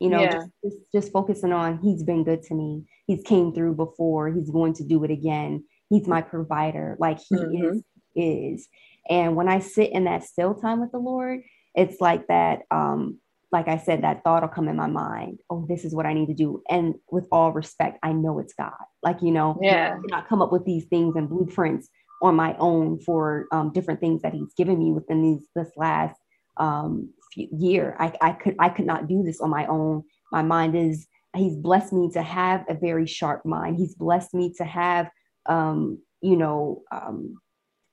you 0.00 0.08
know, 0.08 0.20
yeah. 0.20 0.32
just, 0.32 0.48
just, 0.64 0.76
just 0.92 1.12
focusing 1.12 1.52
on 1.52 1.78
he's 1.78 2.02
been 2.02 2.24
good 2.24 2.42
to 2.44 2.54
me. 2.54 2.84
He's 3.06 3.22
came 3.22 3.52
through 3.52 3.74
before. 3.74 4.32
He's 4.32 4.50
going 4.50 4.74
to 4.74 4.84
do 4.84 5.04
it 5.04 5.10
again. 5.10 5.64
He's 5.90 6.08
my 6.08 6.22
provider. 6.22 6.96
Like 6.98 7.18
he 7.28 7.36
mm-hmm. 7.36 7.76
is, 7.76 7.82
is. 8.14 8.68
And 9.08 9.36
when 9.36 9.48
I 9.48 9.58
sit 9.58 9.92
in 9.92 10.04
that 10.04 10.24
still 10.24 10.54
time 10.54 10.80
with 10.80 10.92
the 10.92 10.98
Lord, 10.98 11.42
it's 11.74 12.00
like 12.00 12.26
that 12.28 12.62
um, 12.70 13.18
like 13.54 13.68
I 13.68 13.78
said, 13.78 14.02
that 14.02 14.24
thought 14.24 14.42
will 14.42 14.48
come 14.48 14.66
in 14.66 14.74
my 14.74 14.88
mind. 14.88 15.38
Oh, 15.48 15.64
this 15.68 15.84
is 15.84 15.94
what 15.94 16.06
I 16.06 16.12
need 16.12 16.26
to 16.26 16.34
do. 16.34 16.60
And 16.68 16.96
with 17.12 17.28
all 17.30 17.52
respect, 17.52 18.00
I 18.02 18.12
know 18.12 18.40
it's 18.40 18.52
God. 18.52 18.72
Like, 19.00 19.22
you 19.22 19.30
know, 19.30 19.56
yeah. 19.62 19.96
I 20.12 20.22
come 20.22 20.42
up 20.42 20.50
with 20.50 20.64
these 20.64 20.86
things 20.86 21.14
and 21.14 21.28
blueprints 21.28 21.88
on 22.20 22.34
my 22.34 22.56
own 22.58 22.98
for 22.98 23.46
um, 23.52 23.72
different 23.72 24.00
things 24.00 24.22
that 24.22 24.34
he's 24.34 24.52
given 24.54 24.76
me 24.76 24.90
within 24.90 25.22
these 25.22 25.46
this 25.54 25.70
last 25.76 26.16
um, 26.56 27.10
year. 27.36 27.96
I, 28.00 28.12
I 28.20 28.32
could 28.32 28.56
I 28.58 28.70
could 28.70 28.86
not 28.86 29.06
do 29.06 29.22
this 29.22 29.40
on 29.40 29.50
my 29.50 29.66
own. 29.66 30.02
My 30.32 30.42
mind 30.42 30.74
is 30.74 31.06
he's 31.36 31.54
blessed 31.54 31.92
me 31.92 32.10
to 32.14 32.22
have 32.22 32.64
a 32.68 32.74
very 32.74 33.06
sharp 33.06 33.46
mind. 33.46 33.76
He's 33.76 33.94
blessed 33.94 34.34
me 34.34 34.52
to 34.56 34.64
have 34.64 35.10
um, 35.46 36.00
you 36.22 36.36
know 36.36 36.82
um, 36.90 37.40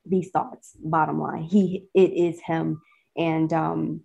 these 0.05 0.29
thoughts. 0.31 0.75
Bottom 0.83 1.19
line, 1.19 1.43
he 1.43 1.87
it 1.93 2.13
is 2.13 2.39
him, 2.41 2.81
and 3.17 3.51
um, 3.53 4.01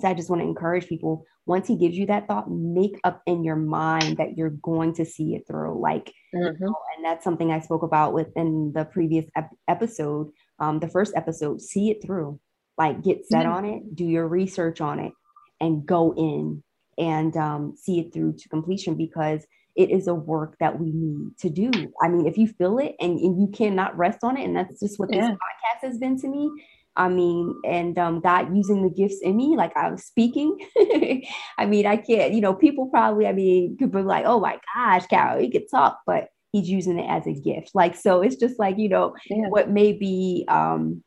so 0.00 0.08
I 0.08 0.14
just 0.14 0.30
want 0.30 0.42
to 0.42 0.48
encourage 0.48 0.88
people 0.88 1.24
once 1.46 1.68
he 1.68 1.76
gives 1.76 1.96
you 1.96 2.06
that 2.06 2.26
thought, 2.26 2.50
make 2.50 2.98
up 3.04 3.22
in 3.26 3.44
your 3.44 3.56
mind 3.56 4.16
that 4.16 4.36
you're 4.36 4.50
going 4.50 4.94
to 4.94 5.04
see 5.04 5.34
it 5.34 5.46
through. 5.46 5.80
Like, 5.80 6.12
mm-hmm. 6.34 6.44
you 6.44 6.66
know, 6.66 6.74
and 6.96 7.04
that's 7.04 7.22
something 7.22 7.52
I 7.52 7.60
spoke 7.60 7.82
about 7.82 8.14
within 8.14 8.72
the 8.74 8.84
previous 8.86 9.26
ep- 9.36 9.50
episode, 9.68 10.30
um, 10.58 10.80
the 10.80 10.88
first 10.88 11.12
episode. 11.14 11.60
See 11.60 11.90
it 11.90 12.02
through, 12.02 12.40
like, 12.78 13.02
get 13.02 13.26
set 13.26 13.44
mm-hmm. 13.44 13.52
on 13.52 13.64
it, 13.66 13.94
do 13.94 14.04
your 14.04 14.26
research 14.26 14.80
on 14.80 14.98
it, 14.98 15.12
and 15.60 15.84
go 15.84 16.14
in 16.16 16.62
and 16.96 17.36
um, 17.36 17.74
see 17.76 18.00
it 18.00 18.12
through 18.14 18.34
to 18.38 18.48
completion 18.48 18.94
because 18.94 19.46
it 19.76 19.90
is 19.90 20.06
a 20.06 20.14
work 20.14 20.56
that 20.60 20.78
we 20.78 20.92
need 20.92 21.36
to 21.38 21.50
do. 21.50 21.70
I 22.02 22.08
mean, 22.08 22.26
if 22.26 22.38
you 22.38 22.46
feel 22.46 22.78
it 22.78 22.94
and, 23.00 23.18
and 23.18 23.40
you 23.40 23.48
cannot 23.48 23.96
rest 23.96 24.20
on 24.22 24.36
it, 24.36 24.44
and 24.44 24.56
that's 24.56 24.80
just 24.80 24.98
what 24.98 25.12
yeah. 25.12 25.20
this 25.20 25.30
podcast 25.30 25.88
has 25.88 25.98
been 25.98 26.18
to 26.20 26.28
me, 26.28 26.50
I 26.96 27.08
mean, 27.08 27.60
and 27.64 27.98
um, 27.98 28.20
God 28.20 28.56
using 28.56 28.82
the 28.82 28.90
gifts 28.90 29.20
in 29.20 29.36
me, 29.36 29.56
like 29.56 29.76
I 29.76 29.90
was 29.90 30.04
speaking. 30.04 30.56
I 31.58 31.66
mean, 31.66 31.86
I 31.86 31.96
can't, 31.96 32.32
you 32.32 32.40
know, 32.40 32.54
people 32.54 32.86
probably, 32.86 33.26
I 33.26 33.32
mean, 33.32 33.76
could 33.76 33.90
be 33.90 34.02
like, 34.02 34.24
oh 34.26 34.38
my 34.38 34.58
gosh, 34.74 35.06
Carol, 35.06 35.42
you 35.42 35.50
could 35.50 35.68
talk, 35.68 36.00
but 36.06 36.28
he's 36.52 36.68
using 36.68 36.98
it 37.00 37.08
as 37.08 37.26
a 37.26 37.32
gift. 37.32 37.72
Like, 37.74 37.96
so 37.96 38.22
it's 38.22 38.36
just 38.36 38.60
like, 38.60 38.78
you 38.78 38.88
know, 38.88 39.16
yeah. 39.28 39.48
what 39.48 39.70
may 39.70 39.92
be, 39.92 40.44
um, 40.46 41.02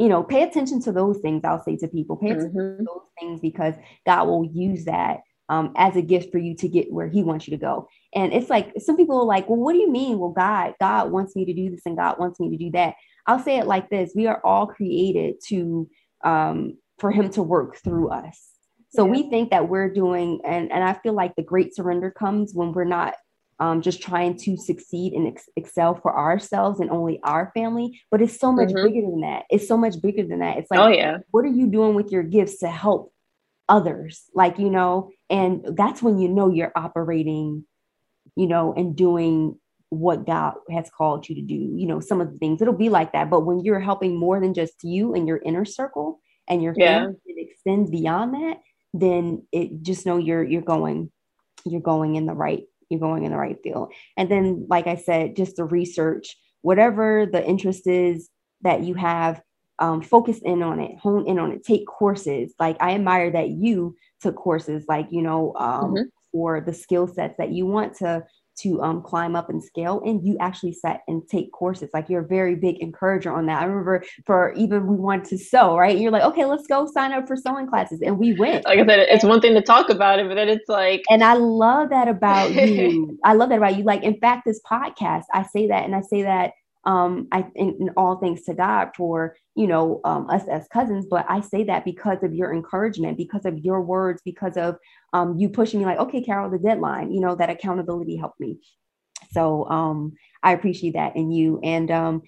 you 0.00 0.08
know, 0.08 0.24
pay 0.24 0.42
attention 0.42 0.82
to 0.82 0.92
those 0.92 1.18
things. 1.18 1.42
I'll 1.44 1.62
say 1.62 1.76
to 1.76 1.88
people, 1.88 2.16
pay 2.16 2.30
attention 2.30 2.50
mm-hmm. 2.50 2.78
to 2.78 2.84
those 2.84 3.08
things 3.20 3.40
because 3.40 3.74
God 4.04 4.26
will 4.26 4.44
use 4.44 4.86
that 4.86 5.20
um, 5.48 5.72
as 5.76 5.96
a 5.96 6.02
gift 6.02 6.32
for 6.32 6.38
you 6.38 6.54
to 6.56 6.68
get 6.68 6.92
where 6.92 7.08
He 7.08 7.22
wants 7.22 7.46
you 7.46 7.52
to 7.56 7.60
go. 7.60 7.88
And 8.14 8.32
it's 8.32 8.50
like 8.50 8.72
some 8.78 8.96
people 8.96 9.18
are 9.18 9.24
like, 9.24 9.48
well, 9.48 9.58
what 9.58 9.72
do 9.72 9.78
you 9.78 9.90
mean? 9.90 10.18
Well, 10.18 10.30
God, 10.30 10.74
God 10.80 11.10
wants 11.10 11.36
me 11.36 11.44
to 11.44 11.54
do 11.54 11.70
this 11.70 11.82
and 11.86 11.96
God 11.96 12.18
wants 12.18 12.40
me 12.40 12.50
to 12.50 12.56
do 12.56 12.70
that. 12.72 12.94
I'll 13.26 13.40
say 13.40 13.58
it 13.58 13.66
like 13.66 13.90
this: 13.90 14.12
We 14.14 14.26
are 14.26 14.40
all 14.44 14.66
created 14.66 15.36
to 15.48 15.88
um, 16.24 16.78
for 16.98 17.10
Him 17.10 17.30
to 17.30 17.42
work 17.42 17.76
through 17.76 18.10
us. 18.10 18.50
So 18.90 19.04
yeah. 19.04 19.10
we 19.10 19.30
think 19.30 19.50
that 19.50 19.68
we're 19.68 19.92
doing, 19.92 20.40
and 20.44 20.70
and 20.72 20.84
I 20.84 20.94
feel 20.94 21.12
like 21.12 21.34
the 21.36 21.42
great 21.42 21.74
surrender 21.74 22.10
comes 22.10 22.54
when 22.54 22.72
we're 22.72 22.84
not 22.84 23.14
um, 23.58 23.82
just 23.82 24.02
trying 24.02 24.36
to 24.38 24.56
succeed 24.56 25.12
and 25.14 25.28
ex- 25.28 25.48
excel 25.56 25.94
for 25.94 26.16
ourselves 26.16 26.80
and 26.80 26.90
only 26.90 27.20
our 27.22 27.50
family, 27.54 28.00
but 28.10 28.20
it's 28.20 28.38
so 28.38 28.52
much 28.52 28.68
mm-hmm. 28.68 28.86
bigger 28.86 29.00
than 29.00 29.20
that. 29.22 29.44
It's 29.50 29.66
so 29.66 29.76
much 29.76 30.00
bigger 30.00 30.24
than 30.24 30.40
that. 30.40 30.58
It's 30.58 30.70
like, 30.70 30.80
oh 30.80 30.88
yeah, 30.88 31.18
what 31.30 31.44
are 31.44 31.48
you 31.48 31.66
doing 31.66 31.94
with 31.94 32.12
your 32.12 32.22
gifts 32.22 32.58
to 32.58 32.68
help 32.68 33.12
others? 33.68 34.24
Like 34.34 34.58
you 34.58 34.70
know, 34.70 35.10
and 35.30 35.64
that's 35.76 36.02
when 36.02 36.18
you 36.18 36.28
know 36.28 36.50
you're 36.50 36.72
operating, 36.76 37.64
you 38.36 38.46
know, 38.46 38.72
and 38.74 38.96
doing 38.96 39.58
what 39.90 40.26
God 40.26 40.54
has 40.70 40.90
called 40.90 41.28
you 41.28 41.34
to 41.36 41.42
do. 41.42 41.54
You 41.54 41.86
know, 41.86 42.00
some 42.00 42.20
of 42.20 42.32
the 42.32 42.38
things 42.38 42.60
it'll 42.60 42.74
be 42.74 42.88
like 42.88 43.12
that. 43.12 43.30
But 43.30 43.46
when 43.46 43.60
you're 43.60 43.80
helping 43.80 44.18
more 44.18 44.40
than 44.40 44.54
just 44.54 44.82
you 44.82 45.14
and 45.14 45.28
your 45.28 45.40
inner 45.44 45.64
circle 45.64 46.20
and 46.48 46.62
your 46.62 46.74
yeah. 46.76 47.00
family 47.00 47.16
it 47.26 47.48
extends 47.50 47.90
beyond 47.90 48.34
that, 48.34 48.58
then 48.92 49.46
it 49.52 49.82
just 49.82 50.06
know 50.06 50.16
you're 50.16 50.44
you're 50.44 50.62
going, 50.62 51.10
you're 51.64 51.80
going 51.80 52.16
in 52.16 52.26
the 52.26 52.34
right, 52.34 52.64
you're 52.88 53.00
going 53.00 53.24
in 53.24 53.32
the 53.32 53.38
right 53.38 53.58
field. 53.62 53.92
And 54.16 54.30
then, 54.30 54.66
like 54.68 54.86
I 54.86 54.96
said, 54.96 55.36
just 55.36 55.56
the 55.56 55.64
research, 55.64 56.36
whatever 56.62 57.26
the 57.30 57.44
interest 57.44 57.86
is 57.86 58.28
that 58.62 58.82
you 58.82 58.94
have, 58.94 59.40
um, 59.78 60.02
focus 60.02 60.38
in 60.44 60.62
on 60.62 60.80
it, 60.80 60.98
hone 60.98 61.26
in 61.26 61.38
on 61.38 61.52
it, 61.52 61.64
take 61.64 61.86
courses. 61.86 62.54
Like 62.58 62.76
I 62.80 62.94
admire 62.94 63.30
that 63.32 63.50
you 63.50 63.96
took 64.20 64.36
courses, 64.36 64.84
like 64.88 65.08
you 65.10 65.22
know, 65.22 65.54
um, 65.58 65.94
mm-hmm. 65.94 66.02
for 66.32 66.60
the 66.60 66.72
skill 66.72 67.06
sets 67.06 67.34
that 67.38 67.52
you 67.52 67.66
want 67.66 67.96
to 67.98 68.24
to 68.58 68.80
um, 68.82 69.02
climb 69.02 69.36
up 69.36 69.50
and 69.50 69.62
scale 69.62 70.00
and 70.06 70.26
you 70.26 70.36
actually 70.40 70.72
set 70.72 71.02
and 71.08 71.22
take 71.28 71.52
courses. 71.52 71.90
Like 71.92 72.08
you're 72.08 72.22
a 72.22 72.26
very 72.26 72.54
big 72.54 72.78
encourager 72.78 73.30
on 73.30 73.44
that. 73.46 73.60
I 73.60 73.66
remember 73.66 74.02
for 74.24 74.54
even 74.54 74.86
we 74.86 74.96
wanted 74.96 75.26
to 75.26 75.38
sew 75.38 75.76
right? 75.76 75.98
You're 75.98 76.10
like 76.10 76.22
okay 76.22 76.44
let's 76.44 76.66
go 76.66 76.86
sign 76.86 77.12
up 77.12 77.26
for 77.26 77.36
sewing 77.36 77.68
classes 77.68 78.00
and 78.00 78.18
we 78.18 78.34
went. 78.34 78.64
Like 78.64 78.78
i 78.78 78.86
said 78.86 79.00
it's 79.00 79.24
one 79.24 79.40
thing 79.40 79.54
to 79.54 79.62
talk 79.62 79.90
about 79.90 80.18
it 80.18 80.28
but 80.28 80.34
then 80.34 80.48
it's 80.48 80.68
like 80.68 81.02
and 81.10 81.22
i 81.22 81.34
love 81.34 81.90
that 81.90 82.08
about 82.08 82.52
you. 82.54 83.18
I 83.24 83.34
love 83.34 83.50
that 83.50 83.58
about 83.58 83.76
you. 83.76 83.84
Like 83.84 84.02
in 84.02 84.18
fact 84.20 84.44
this 84.46 84.60
podcast 84.70 85.24
i 85.34 85.42
say 85.42 85.66
that 85.66 85.84
and 85.84 85.94
i 85.94 86.00
say 86.00 86.22
that 86.22 86.52
um, 86.86 87.28
I 87.32 87.46
in, 87.54 87.76
in, 87.80 87.90
all 87.96 88.16
thanks 88.16 88.42
to 88.44 88.54
God 88.54 88.90
for 88.96 89.36
you 89.54 89.66
know 89.66 90.00
um, 90.04 90.30
us 90.30 90.46
as 90.48 90.68
cousins. 90.68 91.06
But 91.10 91.26
I 91.28 91.40
say 91.40 91.64
that 91.64 91.84
because 91.84 92.22
of 92.22 92.32
your 92.32 92.54
encouragement, 92.54 93.18
because 93.18 93.44
of 93.44 93.58
your 93.58 93.82
words, 93.82 94.22
because 94.24 94.56
of 94.56 94.76
um, 95.12 95.36
you 95.36 95.48
pushing 95.48 95.80
me 95.80 95.86
like, 95.86 95.98
okay, 95.98 96.22
Carol, 96.22 96.50
the 96.50 96.58
deadline. 96.58 97.12
You 97.12 97.20
know 97.20 97.34
that 97.34 97.50
accountability 97.50 98.16
helped 98.16 98.40
me. 98.40 98.58
So 99.32 99.68
um, 99.68 100.14
I 100.42 100.52
appreciate 100.52 100.94
that 100.94 101.16
in 101.16 101.30
you. 101.30 101.60
And 101.62 101.90
um, 101.90 102.22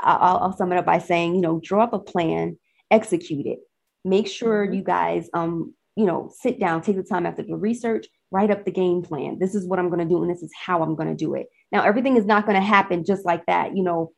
I'll, 0.00 0.38
I'll 0.38 0.56
sum 0.56 0.72
it 0.72 0.78
up 0.78 0.86
by 0.86 0.98
saying, 0.98 1.34
you 1.34 1.40
know, 1.40 1.60
draw 1.62 1.84
up 1.84 1.92
a 1.92 1.98
plan, 1.98 2.58
execute 2.90 3.46
it. 3.46 3.60
Make 4.04 4.28
sure 4.28 4.64
mm-hmm. 4.64 4.74
you 4.74 4.82
guys 4.82 5.28
um, 5.34 5.74
you 5.96 6.06
know, 6.06 6.30
sit 6.40 6.58
down, 6.58 6.82
take 6.82 6.96
the 6.96 7.02
time 7.02 7.26
after 7.26 7.42
the 7.42 7.56
research, 7.56 8.06
write 8.30 8.50
up 8.50 8.64
the 8.64 8.70
game 8.70 9.02
plan. 9.02 9.38
This 9.38 9.54
is 9.54 9.66
what 9.66 9.78
I'm 9.78 9.88
going 9.88 10.00
to 10.00 10.12
do, 10.12 10.22
and 10.22 10.30
this 10.30 10.42
is 10.42 10.52
how 10.54 10.82
I'm 10.82 10.96
going 10.96 11.08
to 11.08 11.14
do 11.14 11.34
it. 11.34 11.46
Now, 11.70 11.82
everything 11.82 12.16
is 12.16 12.24
not 12.24 12.46
going 12.46 12.56
to 12.56 12.66
happen 12.66 13.04
just 13.04 13.24
like 13.24 13.46
that. 13.46 13.76
You 13.76 13.82
know, 13.82 14.12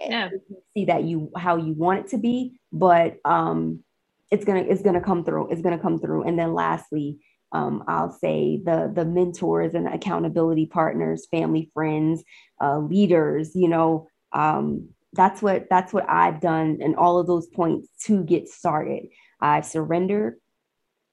yeah. 0.00 0.30
see 0.74 0.86
that 0.86 1.04
you 1.04 1.30
how 1.36 1.56
you 1.56 1.74
want 1.74 2.00
it 2.00 2.08
to 2.08 2.18
be, 2.18 2.58
but 2.72 3.16
um, 3.24 3.82
it's 4.30 4.44
gonna 4.44 4.60
it's 4.60 4.82
gonna 4.82 5.00
come 5.00 5.24
through. 5.24 5.50
It's 5.50 5.62
gonna 5.62 5.78
come 5.78 5.98
through. 5.98 6.24
And 6.24 6.38
then 6.38 6.54
lastly, 6.54 7.18
um, 7.52 7.84
I'll 7.88 8.12
say 8.12 8.60
the 8.64 8.90
the 8.94 9.04
mentors 9.04 9.74
and 9.74 9.88
accountability 9.88 10.66
partners, 10.66 11.26
family, 11.30 11.70
friends, 11.74 12.22
uh, 12.60 12.78
leaders. 12.78 13.54
You 13.54 13.68
know, 13.68 14.08
um, 14.32 14.88
that's 15.12 15.42
what 15.42 15.66
that's 15.68 15.92
what 15.92 16.08
I've 16.08 16.40
done, 16.40 16.78
and 16.80 16.96
all 16.96 17.18
of 17.18 17.26
those 17.26 17.48
points 17.48 17.88
to 18.04 18.22
get 18.24 18.48
started. 18.48 19.04
I've 19.40 19.66
surrendered, 19.66 20.36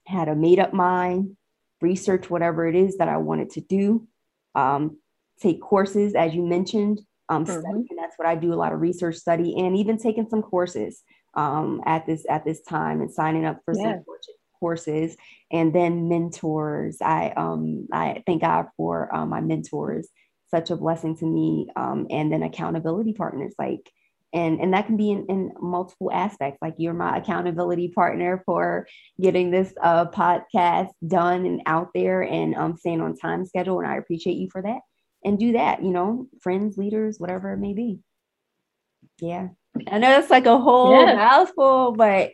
had 0.08 0.28
a 0.28 0.36
made 0.36 0.60
up 0.60 0.74
mind, 0.74 1.38
research 1.82 2.30
whatever 2.30 2.68
it 2.68 2.76
is 2.76 2.97
that 2.97 3.10
I 3.10 3.18
wanted 3.18 3.51
to 3.51 3.62
do, 3.62 4.08
um, 4.55 4.97
take 5.41 5.62
courses 5.62 6.16
as 6.16 6.34
you 6.34 6.45
mentioned. 6.45 7.01
Um, 7.30 7.43
mm-hmm. 7.43 7.60
study, 7.60 7.88
and 7.89 7.99
that's 7.99 8.18
what 8.18 8.26
I 8.26 8.36
do 8.36 8.53
a 8.53 8.55
lot 8.55 8.72
of 8.72 8.80
research 8.80 9.18
study 9.18 9.53
and 9.58 9.76
even 9.76 9.97
taking 9.97 10.30
some 10.30 10.41
courses 10.41 11.03
um, 11.34 11.82
at 11.86 12.05
this 12.05 12.26
at 12.30 12.45
this 12.45 12.62
time 12.62 13.01
and 13.01 13.14
signing 13.14 13.43
up 13.43 13.60
for 13.66 13.74
yeah. 13.76 13.95
some 13.95 14.03
courses 14.60 15.16
and 15.51 15.74
then 15.74 16.10
mentors. 16.10 16.97
I 17.01 17.34
um 17.36 17.88
I 17.91 18.24
thank 18.26 18.41
God 18.41 18.68
for 18.78 19.14
uh, 19.14 19.26
my 19.26 19.41
mentors, 19.41 20.08
such 20.49 20.72
a 20.72 20.76
blessing 20.76 21.18
to 21.18 21.26
me. 21.26 21.70
Um, 21.76 22.08
and 22.10 22.32
then 22.32 22.43
accountability 22.43 23.14
partners, 23.14 23.53
like 23.60 23.91
and 24.38 24.62
and 24.62 24.74
that 24.74 24.86
can 24.86 24.98
be 24.98 25.12
in, 25.12 25.26
in 25.28 25.52
multiple 25.60 26.12
aspects. 26.12 26.60
Like 26.62 26.76
you're 26.78 26.94
my 26.94 27.18
accountability 27.18 27.88
partner 27.90 28.44
for 28.46 28.88
getting 29.20 29.50
this 29.50 29.74
uh, 29.82 30.06
podcast 30.06 30.92
done 31.06 31.46
and 31.46 31.62
out 31.66 31.90
there 31.96 32.22
and 32.22 32.56
um 32.56 32.78
staying 32.78 33.02
on 33.02 33.18
time 33.18 33.46
schedule, 33.46 33.80
and 33.80 33.88
I 33.88 33.98
appreciate 33.98 34.38
you 34.38 34.50
for 34.52 34.62
that. 34.62 34.80
And 35.26 35.40
do 35.40 35.54
that, 35.54 35.84
you 35.84 35.90
know, 35.90 36.28
friends, 36.42 36.78
leaders, 36.78 37.20
whatever 37.20 37.52
it 37.52 37.58
may 37.58 37.74
be. 37.74 38.00
Yeah. 39.20 39.50
I 39.92 39.98
know 39.98 40.20
it's 40.20 40.30
like 40.30 40.46
a 40.46 40.58
whole 40.58 40.92
yeah. 40.92 41.16
mouthful, 41.16 41.94
but 41.94 42.32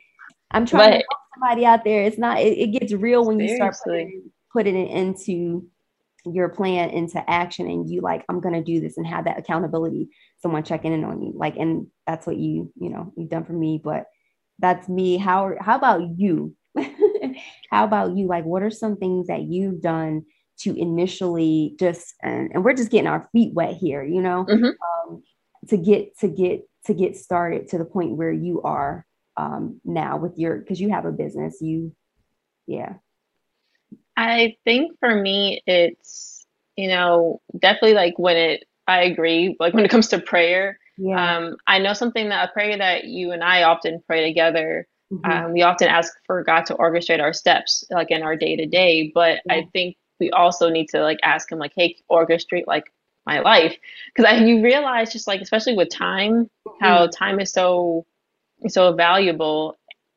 I'm 0.52 0.66
trying 0.66 0.92
but, 0.92 0.98
to 0.98 1.06
help 1.10 1.20
somebody 1.34 1.66
out 1.66 1.84
there. 1.84 2.04
It's 2.04 2.18
not. 2.18 2.40
It, 2.40 2.58
it 2.58 2.80
gets 2.80 2.94
real 2.94 3.26
when 3.26 3.40
you 3.40 3.56
start 3.56 3.76
putting, 3.84 4.32
putting 4.52 4.76
it 4.76 4.92
into 4.92 5.66
your 6.26 6.50
plan 6.50 6.90
into 6.90 7.28
action, 7.30 7.68
and 7.68 7.90
you 7.90 8.02
like, 8.02 8.24
I'm 8.30 8.40
gonna 8.40 8.64
do 8.64 8.80
this, 8.80 8.98
and 8.98 9.08
have 9.08 9.26
that 9.26 9.40
accountability. 9.40 10.10
Someone 10.40 10.64
checking 10.64 10.94
in 10.94 11.04
on 11.04 11.22
you, 11.22 11.34
like, 11.36 11.58
and 11.58 11.88
that's 12.08 12.28
what 12.28 12.38
you, 12.38 12.72
you 12.80 12.90
know, 12.90 13.14
you've 13.16 13.30
done 13.30 13.46
for 13.46 13.54
me. 13.54 13.82
But 13.84 14.06
that's 14.60 14.88
me. 14.88 15.18
How 15.18 15.56
how 15.60 15.78
about 15.78 16.02
you? 16.18 16.56
how 17.70 17.84
about 17.84 18.16
you? 18.16 18.28
Like, 18.28 18.46
what 18.46 18.64
are 18.64 18.72
some 18.72 18.98
things 18.98 19.28
that 19.28 19.44
you've 19.44 19.82
done 19.82 20.26
to 20.60 20.76
initially 20.76 21.76
just 21.80 22.14
and, 22.22 22.52
and 22.54 22.64
we're 22.64 22.74
just 22.74 22.92
getting 22.92 23.08
our 23.08 23.28
feet 23.32 23.54
wet 23.54 23.76
here, 23.76 24.04
you 24.04 24.22
know, 24.22 24.46
mm-hmm. 24.48 25.12
um, 25.12 25.24
to 25.68 25.78
get 25.78 26.18
to 26.20 26.28
get 26.28 26.68
to 26.86 26.94
get 26.94 27.16
started 27.16 27.70
to 27.70 27.78
the 27.78 27.86
point 27.86 28.18
where 28.18 28.32
you 28.32 28.62
are 28.62 29.06
um, 29.38 29.80
now 29.84 30.18
with 30.18 30.38
your 30.38 30.58
because 30.58 30.80
you 30.80 30.90
have 30.90 31.06
a 31.06 31.12
business 31.12 31.58
you 31.62 31.96
yeah 32.68 32.94
i 34.18 34.56
think 34.64 34.98
for 35.00 35.16
me 35.16 35.62
it's 35.66 36.46
you 36.76 36.88
know 36.88 37.42
definitely 37.60 37.94
like 37.94 38.18
when 38.18 38.38
it 38.38 38.66
i 38.88 39.04
agree 39.04 39.56
like 39.60 39.74
when 39.74 39.86
it 39.86 39.92
comes 39.92 40.08
to 40.08 40.20
prayer 40.20 40.80
yeah. 40.98 41.38
um 41.38 41.56
i 41.68 41.80
know 41.80 41.94
something 41.94 42.30
that 42.30 42.50
a 42.50 42.52
prayer 42.52 42.78
that 42.78 43.06
you 43.06 43.32
and 43.32 43.44
i 43.44 43.64
often 43.64 44.02
pray 44.08 44.28
together 44.28 44.88
mm-hmm. 45.12 45.32
um, 45.32 45.54
we 45.54 45.62
often 45.62 45.88
ask 45.88 46.14
for 46.26 46.44
god 46.44 46.66
to 46.66 46.76
orchestrate 46.76 47.22
our 47.22 47.34
steps 47.34 47.84
like 47.92 48.12
in 48.12 48.24
our 48.24 48.36
day 48.36 48.56
to 48.56 48.66
day 48.66 49.12
but 49.14 49.40
yeah. 49.46 49.54
i 49.54 49.68
think 49.74 49.96
we 50.20 50.32
also 50.32 50.70
need 50.70 50.88
to 50.90 51.02
like 51.02 51.20
ask 51.24 51.52
him 51.52 51.60
like 51.60 51.74
hey 51.76 51.96
orchestrate 52.12 52.68
like 52.68 52.92
my 53.26 53.40
life 53.40 53.78
because 54.14 54.42
you 54.42 54.62
realize 54.62 55.14
just 55.14 55.28
like 55.28 55.42
especially 55.42 55.76
with 55.76 55.90
time 55.90 56.50
how 56.82 57.06
mm-hmm. 57.06 57.12
time 57.12 57.40
is 57.40 57.52
so 57.52 58.06
so 58.68 58.94
valuable 58.94 59.76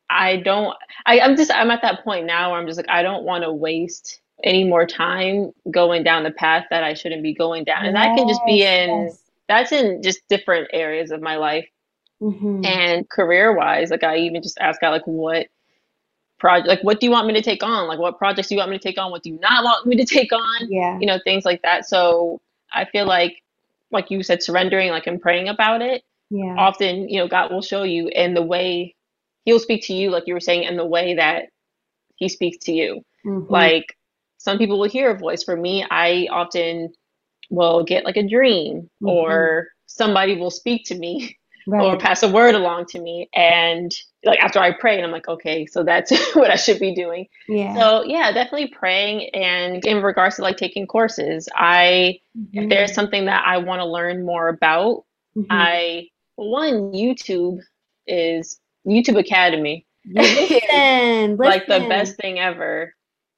i 0.09 0.37
don't 0.37 0.75
I, 1.05 1.19
i'm 1.19 1.35
just 1.35 1.51
i'm 1.51 1.71
at 1.71 1.81
that 1.81 2.03
point 2.03 2.25
now 2.25 2.51
where 2.51 2.59
i'm 2.59 2.67
just 2.67 2.77
like 2.77 2.89
i 2.89 3.01
don't 3.01 3.23
want 3.23 3.43
to 3.43 3.51
waste 3.51 4.21
any 4.43 4.63
more 4.63 4.85
time 4.85 5.51
going 5.71 6.03
down 6.03 6.23
the 6.23 6.31
path 6.31 6.65
that 6.69 6.83
i 6.83 6.93
shouldn't 6.93 7.23
be 7.23 7.33
going 7.33 7.63
down 7.63 7.85
and 7.85 7.95
that 7.95 8.15
can 8.15 8.27
just 8.27 8.41
be 8.45 8.63
in 8.63 8.89
yes. 8.89 9.21
that's 9.47 9.71
in 9.71 10.01
just 10.01 10.19
different 10.29 10.67
areas 10.73 11.11
of 11.11 11.21
my 11.21 11.37
life 11.37 11.67
mm-hmm. 12.21 12.63
and 12.63 13.09
career 13.09 13.55
wise 13.55 13.89
like 13.89 14.03
i 14.03 14.17
even 14.17 14.43
just 14.43 14.57
ask 14.59 14.83
out 14.83 14.91
like 14.91 15.05
what 15.05 15.47
project 16.37 16.67
like 16.67 16.83
what 16.83 16.99
do 16.99 17.07
you 17.07 17.11
want 17.11 17.25
me 17.25 17.33
to 17.33 17.41
take 17.41 17.63
on 17.63 17.87
like 17.87 17.97
what 17.97 18.19
projects 18.19 18.47
do 18.47 18.53
you 18.53 18.59
want 18.59 18.69
me 18.69 18.77
to 18.77 18.83
take 18.83 18.99
on 18.99 19.09
what 19.09 19.23
do 19.23 19.29
you 19.31 19.39
not 19.39 19.63
want 19.63 19.87
me 19.87 19.95
to 19.95 20.05
take 20.05 20.31
on 20.31 20.67
yeah 20.69 20.99
you 20.99 21.07
know 21.07 21.19
things 21.25 21.45
like 21.45 21.61
that 21.63 21.87
so 21.87 22.39
I 22.73 22.85
feel 22.85 23.05
like, 23.05 23.41
like 23.91 24.11
you 24.11 24.23
said, 24.23 24.43
surrendering, 24.43 24.89
like 24.89 25.07
and 25.07 25.21
praying 25.21 25.49
about 25.49 25.81
it. 25.81 26.03
Yeah. 26.29 26.55
Often, 26.57 27.09
you 27.09 27.19
know, 27.19 27.27
God 27.27 27.51
will 27.51 27.61
show 27.61 27.83
you 27.83 28.09
in 28.09 28.33
the 28.33 28.41
way 28.41 28.95
He'll 29.47 29.59
speak 29.61 29.83
to 29.85 29.93
you, 29.93 30.09
like 30.09 30.23
you 30.27 30.33
were 30.33 30.41
saying, 30.41 30.63
in 30.63 30.75
the 30.75 30.85
way 30.85 31.15
that 31.15 31.45
He 32.17 32.27
speaks 32.27 32.65
to 32.65 32.73
you. 32.73 33.01
Mm-hmm. 33.25 33.49
Like 33.49 33.85
some 34.39 34.57
people 34.57 34.77
will 34.77 34.89
hear 34.89 35.11
a 35.11 35.17
voice. 35.17 35.43
For 35.45 35.55
me, 35.55 35.85
I 35.89 36.27
often 36.29 36.91
will 37.49 37.85
get 37.85 38.03
like 38.03 38.17
a 38.17 38.27
dream, 38.27 38.89
mm-hmm. 39.01 39.07
or 39.07 39.69
somebody 39.85 40.35
will 40.35 40.51
speak 40.51 40.83
to 40.87 40.95
me 40.95 41.37
right. 41.67 41.81
or 41.81 41.97
pass 41.97 42.23
a 42.23 42.27
word 42.27 42.55
along 42.55 42.87
to 42.87 42.99
me 42.99 43.29
and 43.33 43.89
like 44.25 44.37
after 44.39 44.59
i 44.59 44.69
pray 44.71 44.97
and 44.97 45.05
i'm 45.05 45.11
like 45.11 45.29
okay 45.29 45.65
so 45.65 45.81
that's 45.81 46.11
what 46.35 46.51
i 46.51 46.55
should 46.55 46.77
be 46.77 46.93
doing 46.93 47.25
yeah 47.47 47.73
so 47.73 48.03
yeah 48.03 48.33
definitely 48.33 48.67
praying 48.67 49.29
and 49.33 49.85
in 49.85 50.03
regards 50.03 50.35
to 50.35 50.41
like 50.41 50.57
taking 50.57 50.85
courses 50.85 51.47
i 51.55 52.19
mm-hmm. 52.37 52.59
if 52.59 52.69
there's 52.69 52.93
something 52.93 53.25
that 53.25 53.43
i 53.45 53.57
want 53.57 53.79
to 53.79 53.85
learn 53.85 54.25
more 54.25 54.49
about 54.49 55.05
mm-hmm. 55.37 55.45
i 55.49 56.05
one 56.35 56.91
youtube 56.91 57.59
is 58.05 58.59
youtube 58.87 59.19
academy 59.19 59.85
listen, 60.05 61.35
like 61.35 61.67
the 61.67 61.85
best 61.89 62.15
thing 62.15 62.39
ever 62.39 62.93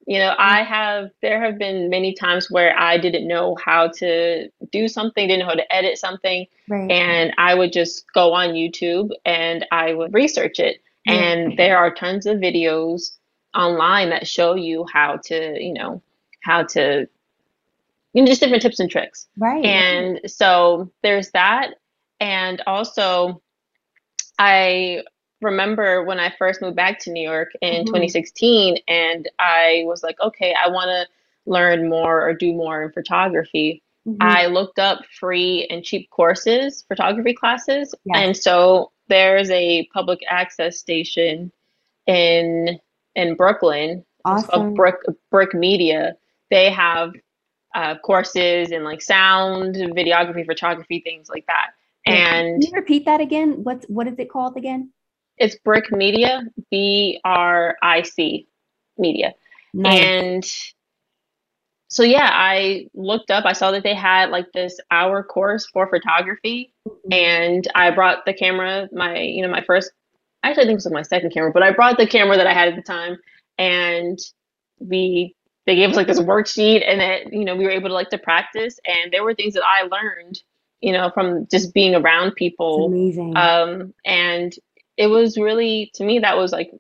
you 0.10 0.18
know, 0.18 0.34
I 0.39 0.64
have, 0.64 1.12
there 1.22 1.39
have 1.39 1.60
been 1.60 1.88
many 1.91 2.16
times 2.16 2.50
where 2.50 2.76
I 2.76 2.97
didn't 2.97 3.28
know 3.28 3.56
how 3.64 3.89
to 3.97 4.50
do 4.72 4.88
something, 4.88 5.28
didn't 5.28 5.41
know 5.41 5.45
how 5.45 5.54
to 5.54 5.72
edit 5.72 6.00
something. 6.00 6.47
Right. 6.68 6.89
And 6.89 7.32
I 7.38 7.54
would 7.54 7.72
just 7.72 8.12
go 8.12 8.34
on 8.34 8.56
YouTube 8.56 9.12
and 9.24 9.68
I 9.72 9.93
would 9.93 10.12
research 10.12 10.58
it. 10.58 10.82
Yeah. 11.06 11.14
And 11.14 11.58
there 11.60 11.78
are 11.78 11.93
tons 11.93 12.26
of 12.26 12.39
videos 12.39 13.18
online 13.56 14.10
that 14.10 14.28
show 14.28 14.56
you 14.56 14.84
how 14.91 15.20
to, 15.26 15.64
you 15.64 15.74
know, 15.74 16.02
how 16.41 16.64
to, 16.64 17.08
you 18.14 18.24
know, 18.24 18.26
just 18.26 18.41
different 18.41 18.64
tips 18.64 18.80
and 18.80 18.89
tricks. 18.89 19.28
Right. 19.38 19.64
And 19.64 20.22
so 20.26 20.91
there's 21.04 21.30
that. 21.32 21.76
And 22.20 22.64
also, 22.66 23.43
I 24.39 25.04
remember 25.42 26.04
when 26.04 26.20
I 26.20 26.34
first 26.38 26.62
moved 26.62 26.76
back 26.76 27.00
to 27.02 27.12
New 27.12 27.28
York 27.28 27.52
in 27.62 27.74
mm-hmm. 27.74 27.86
2016, 27.86 28.78
and 28.88 29.30
I 29.40 29.84
was 29.86 30.04
like, 30.04 30.20
okay, 30.22 30.54
I 30.54 30.70
want 30.70 30.88
to 30.88 31.08
learn 31.50 31.90
more 31.90 32.22
or 32.28 32.34
do 32.34 32.54
more 32.54 32.84
in 32.84 32.92
photography. 32.92 33.82
Mm-hmm. 34.08 34.22
I 34.22 34.48
looked 34.48 34.80
up 34.80 35.02
free 35.20 35.68
and 35.70 35.84
cheap 35.84 36.10
courses, 36.10 36.84
photography 36.88 37.34
classes, 37.34 37.94
yes. 38.06 38.18
and 38.18 38.38
so 38.38 38.92
there's 39.08 39.50
a 39.50 39.88
public 39.94 40.20
access 40.30 40.78
station 40.78 41.52
in 42.08 42.80
in 43.16 43.36
Brooklyn. 43.36 44.06
Awesome. 44.26 44.74
BRIC 44.74 44.96
BRIC 45.32 45.54
Media. 45.54 46.16
They 46.50 46.72
have 46.72 47.14
uh, 47.76 47.98
courses 48.00 48.72
in 48.72 48.84
like 48.84 49.02
sound, 49.02 49.76
videography, 49.76 50.46
photography, 50.46 51.00
things 51.00 51.30
like 51.30 51.46
that. 51.48 51.72
And 52.06 52.62
Can 52.62 52.72
you 52.72 52.76
repeat 52.76 53.06
that 53.06 53.22
again? 53.22 53.64
What's 53.64 53.86
what 53.88 54.08
is 54.08 54.18
it 54.18 54.30
called 54.30 54.58
again? 54.58 54.92
It's 55.40 55.56
BRIC 55.64 55.92
Media, 55.92 56.44
B 56.70 57.20
R 57.24 57.78
I 57.82 58.02
C 58.02 58.48
Media. 58.98 59.34
Nice. 59.74 60.00
And 60.02 60.52
so 61.88 62.04
yeah, 62.04 62.30
I 62.32 62.88
looked 62.94 63.32
up, 63.32 63.46
I 63.46 63.54
saw 63.54 63.72
that 63.72 63.84
they 63.84 63.96
had 63.96 64.30
like 64.30 64.52
this 64.54 64.80
hour 64.92 65.24
course 65.24 65.66
for 65.68 65.88
photography 65.90 66.74
mm-hmm. 66.88 67.14
and 67.14 67.68
I 67.74 67.92
brought 67.92 68.26
the 68.26 68.34
camera, 68.34 68.90
my 68.92 69.20
you 69.20 69.42
know, 69.42 69.50
my 69.50 69.64
first 69.64 69.92
actually 70.44 70.64
I 70.64 70.68
think 70.68 70.80
it 70.80 70.86
was 70.86 70.92
my 70.92 71.02
second 71.02 71.34
camera, 71.34 71.52
but 71.52 71.64
I 71.64 71.72
brought 71.72 71.98
the 71.98 72.08
camera 72.08 72.38
that 72.38 72.48
I 72.48 72.54
had 72.54 72.68
at 72.68 72.76
the 72.76 72.82
time 72.82 73.18
and 73.58 74.20
we 74.80 75.36
they 75.66 75.76
gave 75.76 75.90
us 75.90 75.96
like 75.96 76.08
this 76.08 76.20
worksheet 76.20 76.84
and 76.88 77.00
that 77.00 77.32
you 77.34 77.46
know 77.46 77.56
we 77.56 77.66
were 77.66 77.72
able 77.72 77.90
to 77.90 77.94
like 77.94 78.10
to 78.10 78.18
practice 78.18 78.80
and 78.86 79.12
there 79.12 79.24
were 79.24 79.36
things 79.36 79.54
that 79.54 79.64
I 79.64 79.84
learned 79.84 80.42
you 80.82 80.94
know 80.94 81.12
from 81.14 81.48
just 81.52 81.74
being 81.74 81.96
around 81.96 82.36
people 82.36 82.86
amazing 82.86 83.36
um 83.36 83.94
and 84.06 84.54
it 85.00 85.08
was 85.08 85.38
really 85.38 85.89
to 85.95 86.04
me 86.04 86.20
that 86.20 86.38
was 86.38 86.52
like 86.52 86.72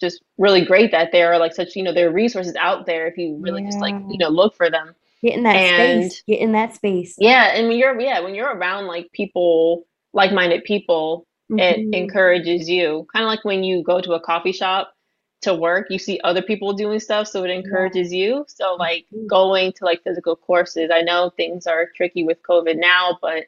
just 0.00 0.22
really 0.38 0.64
great 0.64 0.90
that 0.92 1.10
there 1.12 1.32
are 1.32 1.38
like 1.38 1.52
such 1.52 1.76
you 1.76 1.82
know 1.82 1.92
there 1.92 2.08
are 2.08 2.12
resources 2.12 2.54
out 2.56 2.86
there 2.86 3.06
if 3.06 3.18
you 3.18 3.36
really 3.40 3.62
yeah. 3.62 3.68
just 3.68 3.80
like 3.80 3.94
you 4.08 4.16
know 4.16 4.28
look 4.28 4.54
for 4.54 4.70
them 4.70 4.94
get 5.20 5.34
in 5.34 5.42
that 5.42 5.56
and, 5.56 6.10
space 6.10 6.22
get 6.26 6.40
in 6.40 6.52
that 6.52 6.74
space 6.74 7.14
yeah 7.18 7.54
and 7.54 7.68
when 7.68 7.76
you're 7.76 8.00
yeah 8.00 8.20
when 8.20 8.34
you're 8.34 8.56
around 8.56 8.86
like 8.86 9.10
people 9.12 9.84
like-minded 10.12 10.64
people 10.64 11.26
mm-hmm. 11.50 11.58
it 11.58 11.94
encourages 11.94 12.68
you 12.68 13.06
kind 13.12 13.24
of 13.24 13.28
like 13.28 13.44
when 13.44 13.62
you 13.62 13.82
go 13.82 14.00
to 14.00 14.12
a 14.12 14.20
coffee 14.20 14.52
shop 14.52 14.94
to 15.42 15.54
work, 15.54 15.88
you 15.90 15.98
see 15.98 16.20
other 16.22 16.40
people 16.40 16.72
doing 16.72 17.00
stuff, 17.00 17.26
so 17.26 17.44
it 17.44 17.50
encourages 17.50 18.12
yeah. 18.12 18.24
you. 18.24 18.44
So 18.48 18.74
like 18.74 19.06
going 19.26 19.72
to 19.72 19.84
like 19.84 20.02
physical 20.02 20.36
courses, 20.36 20.90
I 20.92 21.02
know 21.02 21.30
things 21.30 21.66
are 21.66 21.90
tricky 21.96 22.24
with 22.24 22.42
COVID 22.48 22.76
now, 22.78 23.18
but 23.20 23.46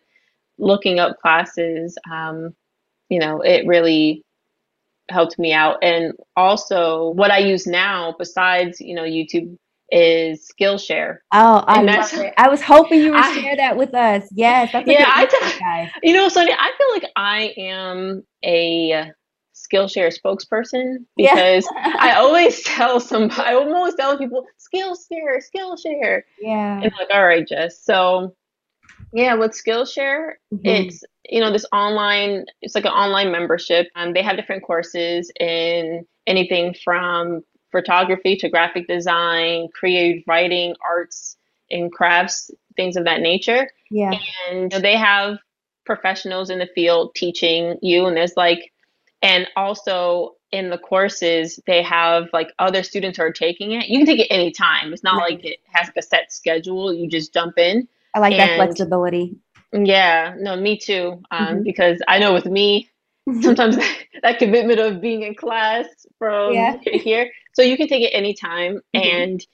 looking 0.58 0.98
up 0.98 1.20
classes, 1.20 1.96
um, 2.12 2.54
you 3.08 3.18
know, 3.18 3.40
it 3.40 3.66
really 3.66 4.22
helped 5.10 5.38
me 5.38 5.52
out. 5.52 5.78
And 5.82 6.12
also 6.36 7.10
what 7.10 7.30
I 7.30 7.38
use 7.38 7.66
now 7.66 8.14
besides, 8.18 8.80
you 8.80 8.94
know, 8.94 9.02
YouTube 9.02 9.56
is 9.90 10.50
Skillshare. 10.58 11.18
Oh, 11.32 11.62
I 11.66 11.82
love 11.82 12.12
it. 12.14 12.32
I 12.38 12.48
was 12.48 12.62
hoping 12.62 13.00
you 13.00 13.10
would 13.12 13.20
I- 13.20 13.34
share 13.40 13.56
that 13.56 13.76
with 13.76 13.94
us. 13.94 14.26
Yes, 14.32 14.72
that's 14.72 14.88
Yeah, 14.88 15.04
I 15.06 15.26
t-. 15.26 16.08
You 16.08 16.14
know, 16.14 16.28
Sonia, 16.28 16.56
I 16.58 16.72
feel 16.78 16.90
like 16.92 17.12
I 17.16 17.54
am 17.58 18.24
a 18.44 19.12
Skillshare 19.54 20.12
spokesperson 20.12 21.04
Yeah. 21.16 21.34
because 21.34 21.68
I 21.76 22.14
always 22.16 22.62
tell 22.64 22.98
somebody, 22.98 23.42
I'm 23.42 23.72
always 23.74 23.94
telling 23.94 24.18
people, 24.18 24.44
Skillshare, 24.58 25.40
Skillshare. 25.54 26.22
yeah. 26.40 26.76
And 26.76 26.84
I'm 26.86 26.92
like, 26.98 27.10
all 27.12 27.24
right, 27.26 27.46
Jess. 27.46 27.84
So, 27.84 28.34
yeah, 29.14 29.34
with 29.34 29.52
Skillshare, 29.52 30.32
Mhm. 30.52 30.60
it's 30.64 31.04
you 31.30 31.40
know 31.40 31.50
this 31.50 31.64
online 31.72 32.44
it's 32.60 32.74
like 32.74 32.84
an 32.84 32.90
online 32.92 33.32
membership 33.32 33.88
um, 33.96 34.12
they 34.12 34.22
have 34.22 34.36
different 34.36 34.62
courses 34.62 35.30
in 35.40 36.04
anything 36.26 36.74
from 36.84 37.42
photography 37.72 38.36
to 38.36 38.50
graphic 38.50 38.86
design 38.86 39.68
creative 39.72 40.22
writing 40.26 40.74
arts 40.86 41.36
and 41.70 41.90
crafts 41.92 42.50
things 42.76 42.96
of 42.96 43.04
that 43.04 43.20
nature 43.22 43.70
yeah. 43.90 44.10
and 44.50 44.70
you 44.72 44.78
know, 44.78 44.80
they 44.80 44.96
have 44.96 45.38
professionals 45.86 46.50
in 46.50 46.58
the 46.58 46.68
field 46.74 47.14
teaching 47.14 47.76
you 47.80 48.04
and 48.06 48.16
there's 48.16 48.36
like 48.36 48.70
and 49.22 49.46
also 49.56 50.34
in 50.52 50.68
the 50.70 50.78
courses 50.78 51.58
they 51.66 51.82
have 51.82 52.28
like 52.34 52.52
other 52.58 52.82
students 52.82 53.16
who 53.18 53.24
are 53.24 53.32
taking 53.32 53.72
it 53.72 53.88
you 53.88 53.98
can 53.98 54.06
take 54.06 54.20
it 54.20 54.28
anytime 54.30 54.92
it's 54.92 55.02
not 55.02 55.16
Right. 55.18 55.32
like 55.36 55.44
it 55.44 55.58
has 55.72 55.90
a 55.96 56.02
set 56.02 56.30
schedule 56.32 56.92
you 56.92 57.08
just 57.08 57.32
jump 57.32 57.58
in 57.58 57.88
I 58.14 58.18
like 58.20 58.36
that 58.36 58.56
flexibility. 58.56 59.36
yeah, 59.72 60.34
no, 60.38 60.56
me 60.56 60.78
too. 60.78 61.20
Um, 61.30 61.56
Mhm. 61.60 61.64
because 61.64 62.00
I 62.06 62.18
know 62.18 62.32
with 62.32 62.46
me, 62.46 62.88
sometimes 63.42 63.76
that 64.22 64.38
commitment 64.38 64.78
of 64.80 65.00
being 65.00 65.22
in 65.22 65.34
class 65.34 65.86
from 66.18 66.52
Yeah. 66.54 66.78
here. 66.84 67.30
So 67.54 67.62
you 67.62 67.76
can 67.76 67.88
take 67.88 68.02
it 68.02 68.10
anytime. 68.14 68.80
Mhm. 68.94 69.04
And 69.04 69.46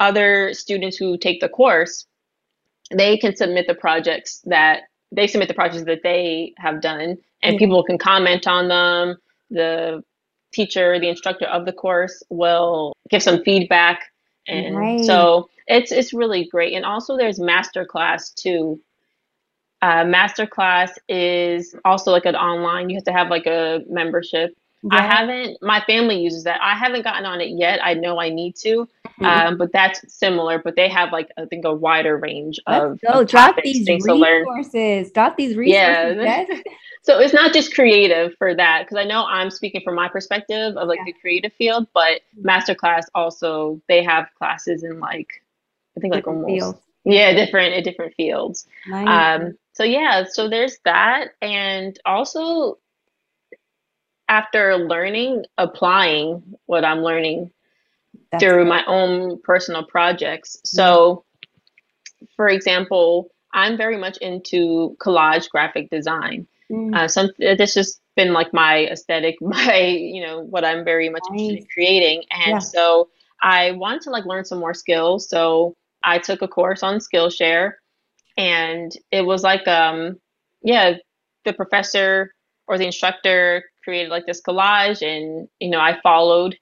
other 0.00 0.52
students 0.54 0.96
who 0.96 1.16
take 1.16 1.40
the 1.40 1.48
course, 1.48 2.06
they 2.90 3.16
can 3.16 3.34
submit 3.36 3.66
the 3.66 3.74
projects 3.74 4.40
that 4.44 4.82
they 5.14 5.26
submit 5.26 5.48
the 5.48 5.54
projects 5.54 5.84
that 5.84 6.00
they 6.02 6.54
have 6.58 6.80
done, 6.80 7.18
and 7.42 7.52
Yeah. 7.54 7.58
people 7.58 7.82
can 7.84 7.98
comment 7.98 8.46
on 8.46 8.68
them. 8.68 9.16
The 9.50 10.02
teacher, 10.52 10.98
the 10.98 11.08
instructor 11.08 11.46
of 11.46 11.64
the 11.66 11.72
course 11.72 12.22
will 12.30 12.92
give 13.10 13.22
some 13.22 13.42
feedback. 13.44 14.00
And 14.46 14.76
Right. 14.76 15.00
so 15.00 15.48
it's 15.66 15.92
it's 15.92 16.12
really 16.12 16.46
great. 16.46 16.74
And 16.74 16.84
also 16.84 17.16
there's 17.16 17.38
masterclass 17.38 18.34
too. 18.34 18.80
Uh, 19.82 20.04
masterclass 20.04 20.90
is 21.08 21.74
also 21.84 22.12
like 22.12 22.26
an 22.26 22.36
online. 22.36 22.90
You 22.90 22.96
have 22.96 23.04
to 23.04 23.12
have 23.12 23.30
like 23.30 23.46
a 23.46 23.80
membership. 23.88 24.56
I 24.90 25.02
haven't. 25.02 25.58
My 25.62 25.80
family 25.86 26.20
uses 26.20 26.44
that. 26.44 26.60
I 26.60 26.74
haven't 26.74 27.02
gotten 27.04 27.24
on 27.24 27.40
it 27.40 27.50
yet. 27.50 27.78
I 27.84 27.94
know 27.94 28.18
I 28.20 28.30
need 28.30 28.56
to, 28.56 28.88
Mhm. 29.20 29.24
um, 29.26 29.56
but 29.58 29.70
that's 29.72 30.12
similar. 30.12 30.58
But 30.58 30.74
they 30.74 30.88
have 30.88 31.12
like 31.12 31.30
I 31.38 31.44
think 31.44 31.64
a 31.64 31.72
wider 31.72 32.16
range 32.16 32.58
of, 32.66 32.98
Let's 33.02 33.14
go. 33.14 33.20
of 33.20 33.28
Drop 33.28 33.50
topics, 33.56 33.64
these 33.72 33.86
things 33.86 34.04
resources. 34.06 35.12
Drop 35.12 35.36
these 35.36 35.56
resources. 35.56 36.16
Yeah. 36.24 36.46
So 37.04 37.18
it's 37.18 37.34
not 37.34 37.52
just 37.52 37.74
creative 37.74 38.32
for 38.38 38.54
that 38.54 38.84
because 38.84 38.96
I 38.96 39.02
know 39.02 39.24
I'm 39.26 39.50
speaking 39.50 39.80
from 39.84 39.96
my 39.96 40.06
perspective 40.08 40.76
of 40.76 40.86
like 40.86 40.98
Yeah. 41.00 41.06
the 41.06 41.12
creative 41.14 41.52
field, 41.54 41.88
but 41.94 42.20
masterclass 42.40 43.06
also 43.12 43.80
they 43.88 44.04
have 44.04 44.28
classes 44.38 44.84
in 44.84 45.00
like 45.00 45.42
I 45.96 46.00
think 46.00 46.14
like 46.14 46.22
Different 46.22 46.44
almost 46.44 46.60
fields. 46.60 46.78
yeah 47.04 47.32
different 47.34 47.74
in 47.74 47.82
different 47.82 48.14
fields. 48.14 48.68
Nice. 48.86 49.40
Um, 49.42 49.58
so 49.72 49.82
yeah, 49.82 50.22
so 50.30 50.48
there's 50.48 50.78
that, 50.84 51.30
and 51.42 51.98
also 52.04 52.78
after 54.28 54.76
learning, 54.76 55.44
applying 55.58 56.42
what 56.66 56.84
I'm 56.84 57.00
learning 57.02 57.50
That's 58.30 58.42
through 58.42 58.64
my 58.66 58.84
own 58.86 59.40
personal 59.42 59.84
projects. 59.84 60.58
So, 60.64 61.24
for 62.36 62.48
example, 62.48 63.30
I'm 63.52 63.76
very 63.76 63.96
much 63.96 64.16
into 64.18 64.96
collage 65.00 65.48
graphic 65.50 65.90
design. 65.90 66.46
Mm, 66.70 66.94
Uh, 66.96 67.08
some 67.08 67.30
this 67.38 67.74
has 67.74 68.00
been 68.16 68.32
like 68.32 68.52
my 68.52 68.86
aesthetic, 68.86 69.36
my 69.40 69.78
you 69.78 70.22
know 70.22 70.40
what 70.40 70.64
I'm 70.64 70.84
very 70.84 71.08
much 71.08 71.24
interested 71.28 71.58
in 71.58 71.66
creating, 71.72 72.24
and 72.30 72.52
Yeah. 72.52 72.58
so 72.60 73.10
I 73.42 73.72
wanted 73.72 74.02
to 74.02 74.10
like 74.10 74.24
learn 74.24 74.44
some 74.44 74.58
more 74.60 74.74
skills. 74.74 75.28
So 75.28 75.76
I 76.04 76.18
took 76.18 76.42
a 76.42 76.48
course 76.48 76.82
on 76.82 76.98
Skillshare, 76.98 77.74
and 78.36 78.92
it 79.10 79.22
was 79.22 79.42
like 79.42 79.66
um 79.68 80.18
yeah, 80.62 80.94
the 81.44 81.52
professor 81.52 82.34
or 82.68 82.78
the 82.78 82.86
instructor 82.86 83.64
created 83.82 84.10
like 84.10 84.26
this 84.26 84.42
collage, 84.42 85.02
and 85.02 85.48
you 85.60 85.70
know 85.70 85.80
I 85.80 85.98
followed. 86.02 86.56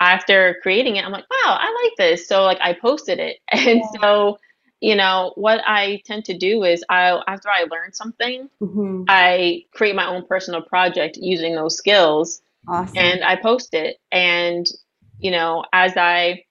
After 0.00 0.58
creating 0.62 0.96
it, 0.96 1.04
I'm 1.04 1.12
like, 1.12 1.24
wow, 1.30 1.56
I 1.58 1.82
like 1.84 1.92
this. 1.98 2.28
So 2.28 2.42
like 2.44 2.58
I 2.60 2.72
posted 2.74 3.18
it, 3.18 3.38
and 3.52 3.82
Yeah. 3.82 3.90
so 4.02 4.38
you 4.80 4.94
know 4.96 5.32
what 5.36 5.60
I 5.66 6.00
tend 6.04 6.24
to 6.26 6.36
do 6.36 6.64
is 6.64 6.84
I 6.88 7.20
after 7.26 7.48
I 7.50 7.64
learn 7.70 7.92
something. 7.92 8.48
mhm. 8.60 9.08
I 9.08 9.64
create 9.72 9.94
my 9.96 10.06
own 10.06 10.26
personal 10.26 10.62
project 10.62 11.16
using 11.20 11.54
those 11.54 11.76
skills 11.76 12.42
Awesome. 12.68 12.96
and 12.96 13.24
I 13.24 13.36
post 13.36 13.74
it. 13.74 13.96
And, 14.12 14.66
you 15.20 15.30
know, 15.30 15.64
as 15.72 15.96
I 15.96 16.44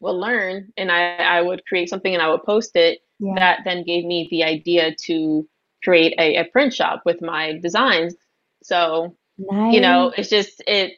will 0.00 0.18
learn 0.18 0.72
and 0.76 0.90
I, 0.92 1.06
I 1.06 1.26
would 1.26 1.48
create 1.50 1.72
something 1.74 1.98
and 2.00 2.08
I 2.08 2.14
would 2.16 2.28
post 2.30 2.60
it, 2.60 2.86
yeah. 3.18 3.38
that 3.38 3.60
then 3.64 3.84
gave 3.84 4.04
me 4.04 4.26
the 4.30 4.42
idea 4.44 4.94
to 5.06 5.46
create 5.82 6.14
a, 6.18 6.36
a 6.36 6.44
print 6.44 6.72
shop 6.74 7.02
with 7.04 7.20
my 7.22 7.58
designs. 7.62 8.14
So, 8.62 9.16
nice. 9.38 9.74
you 9.74 9.80
know, 9.80 10.12
it's 10.16 10.30
just, 10.30 10.62
it, 10.66 10.92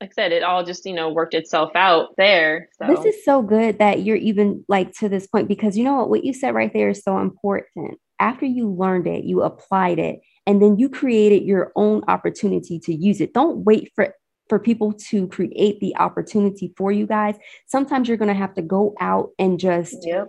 like 0.00 0.10
I 0.10 0.14
said, 0.14 0.32
it 0.32 0.42
all 0.42 0.64
just, 0.64 0.86
you 0.86 0.94
know, 0.94 1.10
worked 1.10 1.34
itself 1.34 1.72
out 1.74 2.16
there. 2.16 2.68
So, 2.78 2.86
This 2.86 3.04
is 3.14 3.24
so 3.24 3.42
good 3.42 3.78
that 3.78 4.02
you're 4.02 4.16
even 4.16 4.64
like 4.66 4.92
to 4.98 5.08
this 5.08 5.26
point 5.26 5.46
because 5.46 5.76
you 5.76 5.84
know 5.84 5.96
what 5.96 6.08
what 6.08 6.24
you 6.24 6.32
said 6.32 6.54
right 6.54 6.72
there 6.72 6.88
is 6.88 7.02
so 7.02 7.18
important. 7.18 7.98
After 8.18 8.46
you 8.46 8.70
learned 8.70 9.06
it, 9.06 9.24
you 9.24 9.42
applied 9.42 9.98
it, 9.98 10.20
and 10.46 10.60
then 10.62 10.78
you 10.78 10.88
created 10.88 11.44
your 11.44 11.72
own 11.76 12.02
opportunity 12.08 12.78
to 12.80 12.94
use 12.94 13.20
it. 13.20 13.34
Don't 13.34 13.64
wait 13.64 13.92
for 13.94 14.14
for 14.48 14.58
people 14.58 14.92
to 15.10 15.28
create 15.28 15.80
the 15.80 15.96
opportunity 15.96 16.72
for 16.76 16.90
you 16.90 17.06
guys. 17.06 17.36
Sometimes 17.66 18.08
you're 18.08 18.16
going 18.16 18.28
to 18.28 18.34
have 18.34 18.54
to 18.54 18.62
go 18.62 18.94
out 19.00 19.30
and 19.38 19.60
just 19.60 19.96
yep. 20.02 20.28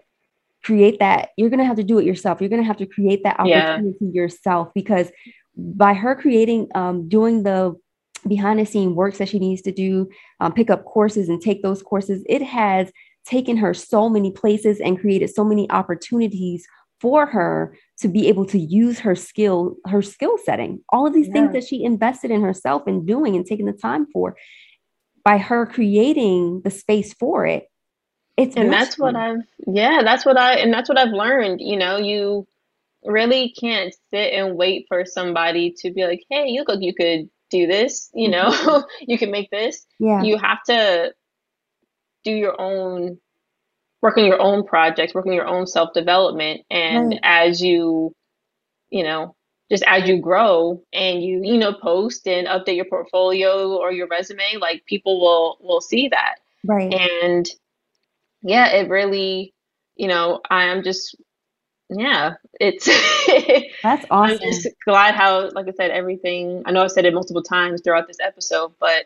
create 0.63 0.99
that. 0.99 1.29
You're 1.37 1.49
going 1.49 1.59
to 1.59 1.65
have 1.65 1.77
to 1.77 1.83
do 1.83 1.97
it 1.97 2.05
yourself. 2.05 2.39
You're 2.39 2.49
going 2.49 2.61
to 2.61 2.67
have 2.67 2.77
to 2.77 2.85
create 2.85 3.23
that 3.23 3.37
Yeah. 3.43 3.71
opportunity 3.73 4.05
yourself 4.13 4.69
because 4.75 5.11
by 5.61 5.93
her 5.93 6.15
creating, 6.15 6.67
um, 6.75 7.07
doing 7.07 7.43
the 7.43 7.75
behind 8.27 8.59
the 8.59 8.65
scene 8.65 8.95
works 8.95 9.17
that 9.17 9.29
she 9.29 9.39
needs 9.39 9.61
to 9.63 9.71
do, 9.71 10.09
um, 10.39 10.53
pick 10.53 10.69
up 10.69 10.85
courses 10.85 11.29
and 11.29 11.41
take 11.41 11.63
those 11.63 11.81
courses, 11.81 12.23
it 12.27 12.41
has 12.41 12.91
taken 13.25 13.57
her 13.57 13.73
so 13.73 14.09
many 14.09 14.31
places 14.31 14.79
and 14.79 14.99
created 14.99 15.29
so 15.29 15.43
many 15.43 15.69
opportunities 15.71 16.65
for 16.99 17.25
her 17.25 17.75
to 17.99 18.07
be 18.07 18.27
able 18.27 18.45
to 18.45 18.59
use 18.59 18.99
her 18.99 19.15
skill, 19.15 19.75
her 19.87 20.03
skill 20.03 20.37
setting, 20.43 20.79
all 20.89 21.07
of 21.07 21.13
these 21.13 21.29
things 21.29 21.51
that 21.53 21.63
she 21.63 21.83
invested 21.83 22.29
in 22.29 22.41
herself 22.41 22.83
and 22.85 23.07
doing 23.07 23.35
and 23.35 23.45
taking 23.45 23.65
the 23.65 23.73
time 23.73 24.05
for. 24.13 24.35
By 25.23 25.37
her 25.37 25.65
creating 25.65 26.61
the 26.63 26.71
space 26.71 27.13
for 27.13 27.45
it, 27.45 27.67
it's 28.37 28.55
and 28.55 28.73
that's 28.73 28.97
what 28.97 29.15
I've 29.15 29.41
yeah, 29.67 30.01
that's 30.03 30.25
what 30.25 30.35
I 30.35 30.55
and 30.55 30.73
that's 30.73 30.89
what 30.89 30.97
I've 30.97 31.11
learned. 31.11 31.61
You 31.61 31.77
know, 31.77 31.97
you 31.97 32.47
really 33.03 33.53
can't 33.59 33.93
sit 34.11 34.33
and 34.33 34.55
wait 34.55 34.85
for 34.87 35.05
somebody 35.05 35.73
to 35.79 35.91
be 35.91 36.05
like, 36.05 36.23
"Hey, 36.29 36.47
you 36.47 36.63
look, 36.67 36.81
you 36.81 36.93
could 36.93 37.29
do 37.49 37.67
this." 37.67 38.09
You 38.13 38.29
know, 38.29 38.51
mm-hmm. 38.51 38.81
you 39.11 39.17
can 39.17 39.31
make 39.31 39.49
this. 39.49 39.85
you. 39.99 40.07
Yeah. 40.07 40.23
You 40.23 40.37
have 40.37 40.63
to 40.65 41.13
do 42.23 42.31
your 42.31 42.59
own 42.59 43.17
work 44.01 44.17
on 44.17 44.25
your 44.25 44.41
own 44.41 44.65
projects, 44.65 45.13
work 45.13 45.25
on 45.27 45.33
your 45.33 45.47
own 45.47 45.67
self 45.67 45.93
development, 45.93 46.61
and 46.69 47.11
Right. 47.11 47.19
as 47.23 47.61
you, 47.61 48.15
you 48.89 49.03
know, 49.03 49.35
just 49.71 49.83
as 49.87 50.07
you 50.07 50.19
grow 50.19 50.83
and 50.91 51.23
you 51.23 51.41
you 51.43 51.57
know 51.57 51.73
post 51.73 52.27
and 52.27 52.47
update 52.47 52.75
your 52.75 52.85
portfolio 52.85 53.75
or 53.77 53.91
your 53.91 54.07
resume, 54.07 54.57
like 54.59 54.85
people 54.85 55.19
will 55.21 55.57
will 55.61 55.81
see 55.81 56.09
that 56.09 56.35
right. 56.65 56.93
and 56.93 57.49
yeah 58.43 58.69
it 58.71 58.89
really 58.89 59.53
you 59.95 60.07
know 60.07 60.41
i'm 60.49 60.83
just 60.83 61.15
yeah 61.91 62.33
it's 62.59 62.85
That's 63.83 64.05
awesome. 64.09 64.37
i'm 64.37 64.39
just 64.39 64.67
glad 64.85 65.13
how 65.15 65.49
like 65.51 65.67
i 65.67 65.71
said 65.71 65.91
everything 65.91 66.63
i 66.65 66.71
know 66.71 66.83
i've 66.83 66.91
said 66.91 67.05
it 67.05 67.13
multiple 67.13 67.43
times 67.43 67.81
throughout 67.83 68.07
this 68.07 68.17
episode 68.21 68.71
but 68.79 69.05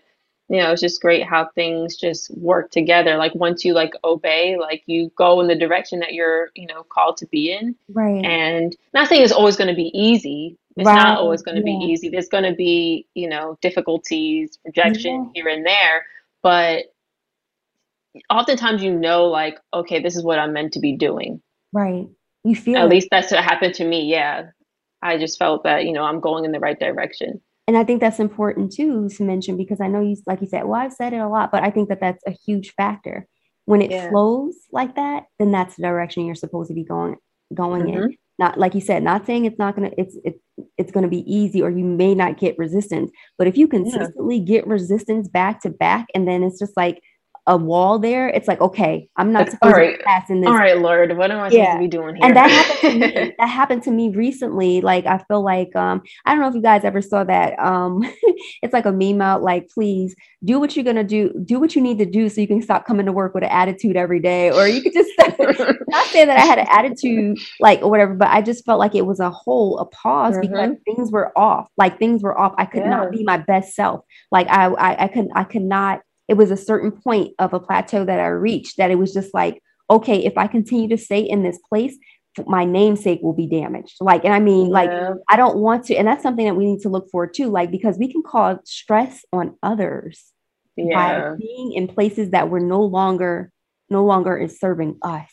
you 0.50 0.62
know 0.62 0.72
it's 0.72 0.82
just 0.82 1.02
great 1.02 1.24
how 1.26 1.50
things 1.56 1.96
just 1.98 2.30
work 2.38 2.70
together 2.70 3.18
like 3.18 3.34
once 3.34 3.66
you 3.66 3.74
like 3.74 3.94
obey 4.04 4.56
like 4.60 4.84
you 4.86 5.12
go 5.18 5.42
in 5.42 5.48
the 5.48 5.56
direction 5.56 6.00
that 6.00 6.14
you're 6.14 6.50
you 6.54 6.68
know 6.68 6.84
called 6.84 7.18
to 7.18 7.26
be 7.28 7.52
in 7.52 7.76
right. 7.90 8.24
and 8.24 8.76
not 8.94 9.08
saying 9.10 9.24
it's 9.24 9.32
always 9.34 9.56
going 9.58 9.70
to 9.70 9.76
be 9.76 9.92
easy 9.94 10.58
it's 10.78 10.86
Right, 10.86 10.96
not 10.96 11.18
always 11.20 11.42
going 11.42 11.56
to 11.56 11.68
yeah. 11.68 11.78
be 11.80 11.86
easy 11.86 12.10
there's 12.10 12.30
going 12.30 12.44
to 12.44 12.54
be 12.54 13.08
you 13.16 13.28
know 13.28 13.58
difficulties 13.62 14.60
rejection 14.66 15.32
Yeah. 15.34 15.44
here 15.44 15.48
and 15.56 15.66
there 15.66 16.06
but 16.44 16.84
oftentimes 18.30 18.84
you 18.84 18.94
know 18.98 19.26
like 19.26 19.60
okay 19.74 20.00
this 20.02 20.16
is 20.16 20.24
what 20.24 20.40
i'm 20.40 20.54
meant 20.54 20.74
to 20.74 20.80
be 20.80 20.96
doing 20.96 21.42
right 21.74 22.08
you 22.46 22.56
feel 22.56 22.78
at 22.78 22.86
it. 22.86 22.90
least 22.90 23.08
that's 23.12 23.32
what 23.32 23.44
happened 23.44 23.74
to 23.74 23.86
me 23.86 24.04
yeah 24.06 24.44
i 25.02 25.18
just 25.18 25.38
felt 25.38 25.64
that 25.64 25.86
you 25.86 25.92
know 25.92 26.04
i'm 26.04 26.20
going 26.20 26.46
in 26.46 26.52
the 26.52 26.60
right 26.60 26.80
direction 26.80 27.42
and 27.68 27.78
i 27.78 27.84
think 27.84 28.00
that's 28.00 28.20
important 28.20 28.72
too 28.72 29.10
to 29.10 29.24
mention 29.24 29.58
because 29.58 29.82
i 29.82 29.88
know 29.88 30.02
you 30.02 30.16
like 30.28 30.40
you 30.42 30.48
said 30.48 30.64
well 30.66 30.80
i've 30.80 30.94
said 30.94 31.12
it 31.14 31.18
a 31.18 31.28
lot 31.28 31.52
but 31.52 31.64
i 31.64 31.70
think 31.70 31.90
that 31.90 32.00
that's 32.00 32.24
a 32.28 32.32
huge 32.32 32.72
factor 32.78 33.28
when 33.66 33.82
it 33.82 33.92
Yeah. 33.92 34.10
flows 34.10 34.56
like 34.72 34.96
that 34.96 35.24
then 35.40 35.52
that's 35.52 35.76
the 35.76 35.82
direction 35.84 36.26
you're 36.26 36.36
supposed 36.36 36.70
to 36.70 36.76
be 36.76 36.84
going 36.84 37.16
going 37.54 37.84
Mm-hmm. 37.84 38.04
in 38.04 38.18
not 38.38 38.58
like 38.60 38.76
you 38.76 38.82
said 38.82 39.02
not 39.02 39.26
saying 39.26 39.46
it's 39.46 39.58
not 39.60 39.76
gonna 39.76 39.92
it's 39.98 40.18
it, 40.24 40.36
it's 40.78 40.92
gonna 40.92 41.08
be 41.08 41.24
easy 41.32 41.62
or 41.62 41.70
you 41.70 41.86
may 41.86 42.14
not 42.14 42.38
get 42.38 42.58
resistance 42.58 43.10
but 43.38 43.48
if 43.48 43.58
you 43.58 43.68
consistently 43.68 44.40
get 44.40 44.68
resistance 44.68 45.28
back 45.28 45.62
to 45.62 45.70
back 45.70 46.08
and 46.14 46.28
then 46.28 46.44
it's 46.44 46.60
just 46.60 46.76
like 46.76 47.02
a 47.48 47.56
wall 47.58 48.00
there 48.00 48.28
it's 48.30 48.48
like 48.48 48.60
okay 48.62 49.08
i'm 49.18 49.32
not 49.32 49.50
supposed 49.50 49.64
all 49.64 49.72
to 49.72 49.78
right, 49.78 49.98
be 49.98 50.04
passing 50.04 50.42
this 50.42 50.50
all 50.50 50.56
right 50.58 50.80
lord 50.80 51.16
what 51.18 51.30
am 51.32 51.40
i 51.40 51.50
supposed 51.50 51.72
to 51.72 51.80
be 51.80 51.88
doing 51.88 52.16
here 52.16 52.26
and 52.26 52.36
that 52.36 52.50
happened 52.50 52.80
to 52.82 52.92
me 53.00 53.34
that 53.40 53.48
happened 53.48 53.84
to 53.84 53.92
me 53.92 54.10
recently 54.10 54.82
like 54.82 55.06
i 55.06 55.18
feel 55.28 55.44
like 55.44 55.76
um 55.76 56.02
i 56.26 56.32
don't 56.32 56.42
know 56.42 56.48
if 56.48 56.56
you 56.56 56.62
guys 56.62 56.84
ever 56.84 57.02
saw 57.02 57.24
that 57.24 57.58
um 57.60 58.02
it's 58.64 58.74
like 58.74 58.86
a 58.86 58.92
meme 58.92 59.22
out 59.22 59.44
like 59.44 59.70
please 59.70 60.16
do 60.44 60.60
what 60.60 60.76
you're 60.76 60.86
gonna 60.86 61.04
do 61.04 61.32
do 61.46 61.60
what 61.60 61.76
you 61.76 61.82
need 61.82 61.98
to 62.00 62.06
do 62.06 62.30
so 62.30 62.42
you 62.42 62.48
can 62.48 62.62
stop 62.62 62.86
coming 62.86 63.06
to 63.06 63.12
work 63.12 63.34
with 63.34 63.44
an 63.44 63.50
attitude 63.50 63.96
every 63.96 64.20
day. 64.20 64.52
Or 64.52 64.68
you 64.68 64.82
could 64.82 64.94
just 64.94 65.10
not 65.88 66.08
say 66.08 66.26
that 66.26 66.38
i 66.38 66.46
had 66.46 66.60
an 66.60 66.68
attitude 66.70 67.38
like 67.60 67.82
or 67.82 67.90
whatever 67.90 68.14
but 68.14 68.28
i 68.30 68.42
just 68.42 68.66
felt 68.66 68.80
like 68.80 68.96
it 68.96 69.06
was 69.06 69.20
a 69.20 69.30
whole 69.30 69.80
a 69.80 69.86
pause 69.86 70.38
because 70.40 70.72
things 70.86 71.12
were 71.12 71.36
off 71.38 71.68
like 71.78 71.98
things 72.00 72.22
were 72.22 72.38
off. 72.38 72.54
I 72.58 72.66
could 72.66 72.84
Yeah. 72.84 72.90
not 72.90 73.12
be 73.12 73.24
my 73.24 73.38
best 73.38 73.74
self. 73.76 74.02
Like 74.32 74.48
I, 74.48 74.68
I 74.68 75.04
i 75.06 75.08
could 75.08 75.28
i 75.36 75.44
could 75.44 75.64
not 75.64 76.02
it 76.28 76.36
was 76.36 76.52
a 76.52 76.58
certain 76.58 76.92
point 76.92 77.34
of 77.40 77.54
a 77.54 77.60
plateau 77.60 78.06
that 78.06 78.20
i 78.20 78.28
reached 78.28 78.78
that 78.78 78.92
it 78.92 78.96
was 78.96 79.14
just 79.14 79.34
like 79.34 79.62
okay 79.90 80.26
if 80.26 80.38
i 80.38 80.48
continue 80.48 80.88
to 80.90 80.98
stay 80.98 81.20
in 81.20 81.44
this 81.44 81.60
place 81.70 81.98
my 82.48 82.66
namesake 82.66 83.22
will 83.22 83.32
be 83.32 83.48
damaged. 83.48 83.96
Like 84.02 84.26
and 84.26 84.34
i 84.34 84.40
mean 84.40 84.68
like 84.68 84.90
i 85.30 85.38
don't 85.38 85.56
want 85.56 85.86
to 85.86 85.96
and 85.96 86.06
that's 86.06 86.22
something 86.22 86.46
that 86.46 86.56
we 86.56 86.66
need 86.66 86.82
to 86.82 86.90
look 86.90 87.10
for 87.10 87.26
too 87.28 87.50
like 87.50 87.72
because 87.72 87.98
we 87.98 88.12
can 88.12 88.24
cause 88.24 88.58
stress 88.66 89.24
on 89.32 89.56
others 89.64 90.22
yeah. 90.76 91.30
by 91.30 91.36
being 91.38 91.72
in 91.72 91.88
places 91.88 92.32
that 92.32 92.50
we're 92.50 92.60
no 92.60 92.82
longer 92.82 93.54
no 93.90 94.04
longer 94.04 94.36
is 94.36 94.60
serving 94.60 94.98
us. 95.02 95.30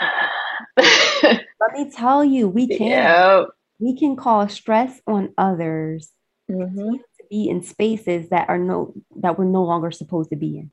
Let 0.76 1.72
me 1.72 1.90
tell 1.90 2.22
you 2.24 2.48
we 2.48 2.68
can. 2.68 2.86
Yeah 2.86 3.44
we 3.80 3.96
can 3.96 4.14
cause 4.14 4.52
stress 4.52 5.00
on 5.06 5.32
others. 5.36 6.12
Mhm. 6.48 7.00
Be 7.30 7.48
in 7.48 7.62
spaces 7.62 8.28
that 8.30 8.48
are 8.48 8.58
no 8.58 8.92
that 9.16 9.38
we're 9.38 9.44
no 9.44 9.64
longer 9.64 9.90
supposed 9.90 10.30
to 10.30 10.36
be 10.36 10.58
in 10.58 10.70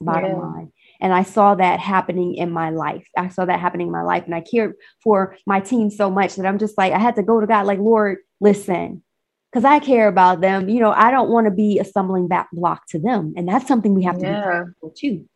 bottom 0.00 0.30
Yeah. 0.30 0.38
line. 0.38 0.72
And 1.00 1.12
i 1.12 1.22
saw 1.22 1.54
that 1.56 1.80
happening 1.80 2.34
in 2.36 2.50
my 2.50 2.70
life. 2.70 3.06
I 3.16 3.28
saw 3.28 3.44
that 3.44 3.60
happening 3.60 3.88
in 3.88 3.92
my 3.92 4.02
life 4.02 4.24
and 4.24 4.34
i 4.34 4.40
cared 4.40 4.74
for 5.02 5.36
my 5.46 5.60
team 5.60 5.90
so 5.90 6.10
much 6.10 6.36
that 6.36 6.46
i'm 6.46 6.58
just 6.58 6.78
like 6.78 6.92
i 6.92 6.98
had 6.98 7.16
to 7.16 7.22
go 7.22 7.40
to 7.40 7.46
god 7.46 7.66
like 7.66 7.78
lord 7.78 8.18
listen 8.40 9.02
because 9.50 9.64
i 9.64 9.78
care 9.78 10.08
about 10.08 10.40
them. 10.40 10.68
You 10.68 10.80
know 10.80 10.92
i 10.92 11.10
don't 11.10 11.30
want 11.30 11.46
to 11.46 11.50
be 11.50 11.78
a 11.78 11.84
stumbling 11.84 12.28
back 12.28 12.48
block 12.52 12.86
to 12.88 12.98
them. 12.98 13.34
And 13.36 13.46
that's 13.48 13.66
something 13.68 13.94
we 13.94 14.04
have 14.04 14.18
to 14.18 14.24
be 14.24 14.36
careful 14.42 14.90
too. 14.96 15.28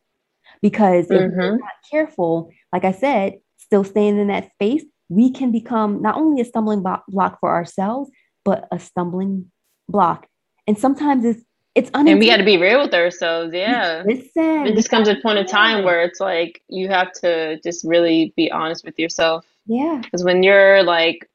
Because 0.60 1.06
if 1.10 1.10
we're 1.10 1.28
Mhm. 1.28 1.58
not 1.58 1.78
careful 1.90 2.50
like 2.72 2.84
i 2.84 2.92
said 2.92 3.38
still 3.58 3.84
staying 3.84 4.18
in 4.18 4.28
that 4.28 4.50
space 4.52 4.84
we 5.08 5.30
can 5.30 5.52
become 5.52 6.00
not 6.00 6.16
only 6.16 6.40
a 6.40 6.44
stumbling 6.44 6.82
block 6.82 7.38
for 7.40 7.50
ourselves 7.50 8.10
but 8.44 8.66
a 8.72 8.78
stumbling 8.78 9.50
block 9.88 10.26
and 10.66 10.78
sometimes 10.78 11.24
it's 11.24 11.42
it's 11.74 11.90
and 11.94 12.18
we 12.18 12.26
got 12.26 12.36
to 12.36 12.44
be 12.44 12.58
real 12.58 12.82
with 12.82 12.92
ourselves 12.92 13.54
yeah. 13.54 14.02
Listen 14.06 14.66
it 14.66 14.74
just 14.74 14.90
comes 14.90 15.08
a 15.08 15.16
point 15.16 15.38
in 15.38 15.46
time 15.46 15.84
where 15.84 16.02
it's 16.02 16.20
like 16.20 16.62
you 16.68 16.88
have 16.88 17.12
to 17.12 17.58
just 17.62 17.84
really 17.84 18.32
be 18.36 18.50
honest 18.50 18.84
with 18.84 18.98
yourself. 18.98 19.46
Yeah. 19.66 20.00
Because 20.02 20.22
when 20.22 20.42
you're 20.42 20.82
like 20.82 21.28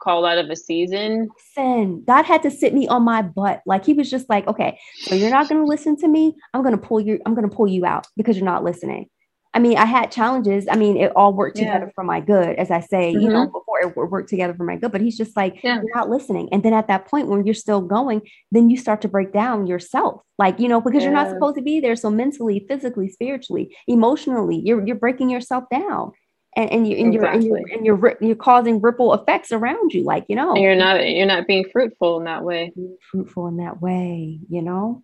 called 0.00 0.24
out 0.24 0.38
of 0.38 0.50
a 0.50 0.56
season 0.56 1.28
listen 1.56 2.02
god 2.04 2.24
had 2.24 2.42
to 2.42 2.50
sit 2.50 2.74
me 2.74 2.88
on 2.88 3.02
my 3.04 3.22
butt. 3.22 3.62
Like 3.66 3.84
he 3.84 3.92
was 3.92 4.10
just 4.10 4.28
like 4.28 4.46
okay 4.46 4.78
so 4.98 5.14
you're 5.14 5.30
not 5.30 5.48
going 5.48 5.60
to 5.60 5.66
listen 5.66 5.96
to 5.98 6.08
me. 6.08 6.34
I'm 6.54 6.62
going 6.62 6.76
to 6.76 6.86
pull 6.86 7.00
you 7.00 7.20
i'm 7.26 7.34
going 7.34 7.48
to 7.48 7.54
pull 7.54 7.66
you 7.66 7.84
out 7.84 8.06
because 8.16 8.36
you're 8.36 8.44
not 8.44 8.64
listening 8.64 9.08
i 9.54 9.58
mean 9.58 9.76
i 9.76 9.84
had 9.84 10.10
challenges. 10.10 10.66
I 10.70 10.76
mean 10.76 10.96
it 10.96 11.12
all 11.14 11.32
worked 11.32 11.58
Yeah. 11.58 11.72
together 11.72 11.92
for 11.94 12.04
my 12.04 12.20
good 12.20 12.56
as 12.56 12.70
i 12.70 12.80
say 12.80 13.10
you 13.10 13.28
know 13.28 13.44
mm-hmm. 13.46 13.52
before 13.52 13.80
it 13.82 13.96
worked 13.96 14.28
together 14.28 14.54
for 14.54 14.64
my 14.64 14.76
good 14.76 14.92
but 14.92 15.00
he's 15.00 15.16
just 15.16 15.36
like 15.36 15.62
Yeah. 15.62 15.76
you're 15.82 15.94
not 15.94 16.08
listening. 16.08 16.48
And 16.52 16.62
then 16.62 16.72
at 16.72 16.88
that 16.88 17.06
point 17.06 17.28
when 17.28 17.44
you're 17.44 17.54
still 17.54 17.80
going 17.80 18.22
then 18.50 18.70
you 18.70 18.76
start 18.76 19.00
to 19.02 19.08
break 19.08 19.32
down 19.32 19.66
yourself 19.66 20.22
like 20.38 20.58
you 20.60 20.68
know 20.68 20.80
because 20.80 21.02
you're 21.02 21.12
not 21.12 21.28
supposed 21.28 21.56
to 21.56 21.62
be 21.62 21.80
there. 21.80 21.96
So 21.96 22.10
mentally 22.10 22.64
physically 22.68 23.08
spiritually 23.08 23.76
emotionally 23.86 24.60
you're 24.64 24.86
you're 24.86 24.96
breaking 24.96 25.30
yourself 25.30 25.64
down. 25.70 26.12
And, 26.54 26.70
and, 26.70 26.86
you, 26.86 26.96
and 26.96 27.14
you're 27.14 27.24
and 27.24 27.42
you're 27.42 27.56
Exactly. 27.56 27.76
and 27.76 27.86
you're 27.86 27.94
ri- 27.96 28.16
you're 28.20 28.36
causing 28.36 28.80
ripple 28.82 29.14
effects 29.14 29.52
around 29.52 29.94
you 29.94 30.04
like 30.04 30.26
you 30.28 30.36
know. 30.36 30.52
And 30.52 30.62
you're 30.62 30.74
not 30.76 30.96
you're 31.08 31.26
not 31.26 31.46
being 31.46 31.64
fruitful 31.72 32.18
in 32.18 32.24
that 32.24 32.44
way. 32.44 32.72
Fruitful 33.10 33.46
in 33.48 33.56
that 33.56 33.80
way, 33.80 34.38
you 34.50 34.60
know? 34.60 35.02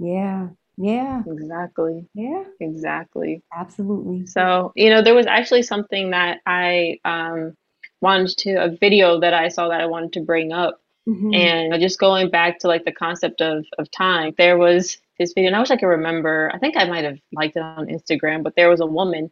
Yeah, 0.00 0.48
yeah, 0.82 1.22
exactly 1.26 2.06
yeah, 2.14 2.44
exactly 2.60 3.42
absolutely. 3.54 4.26
So, 4.26 4.72
you 4.74 4.90
know, 4.90 5.02
there 5.02 5.14
was 5.14 5.26
actually 5.26 5.62
something 5.62 6.10
that 6.10 6.40
I 6.44 6.98
um, 7.04 7.56
wanted 8.00 8.36
to, 8.38 8.64
a 8.64 8.76
video 8.76 9.20
that 9.20 9.32
I 9.32 9.48
saw 9.48 9.68
that 9.68 9.80
I 9.80 9.86
wanted 9.86 10.12
to 10.14 10.20
bring 10.20 10.52
up. 10.52 10.80
Mhm. 11.08 11.34
And 11.34 11.80
just 11.80 11.98
going 11.98 12.30
back 12.30 12.58
to 12.60 12.68
like 12.68 12.84
the 12.84 12.92
concept 12.92 13.40
of, 13.40 13.64
of 13.78 13.90
time, 13.90 14.34
there 14.38 14.58
was 14.58 14.98
this 15.18 15.32
video, 15.32 15.48
and 15.48 15.56
I 15.56 15.60
wish 15.60 15.70
I 15.70 15.76
could 15.76 15.86
remember. 15.86 16.50
I 16.52 16.58
think 16.58 16.76
I 16.76 16.84
might 16.84 17.04
have 17.04 17.18
liked 17.32 17.56
it 17.56 17.62
on 17.62 17.86
Instagram, 17.86 18.42
but 18.42 18.54
there 18.56 18.68
was 18.68 18.80
a 18.80 18.86
woman, 18.86 19.30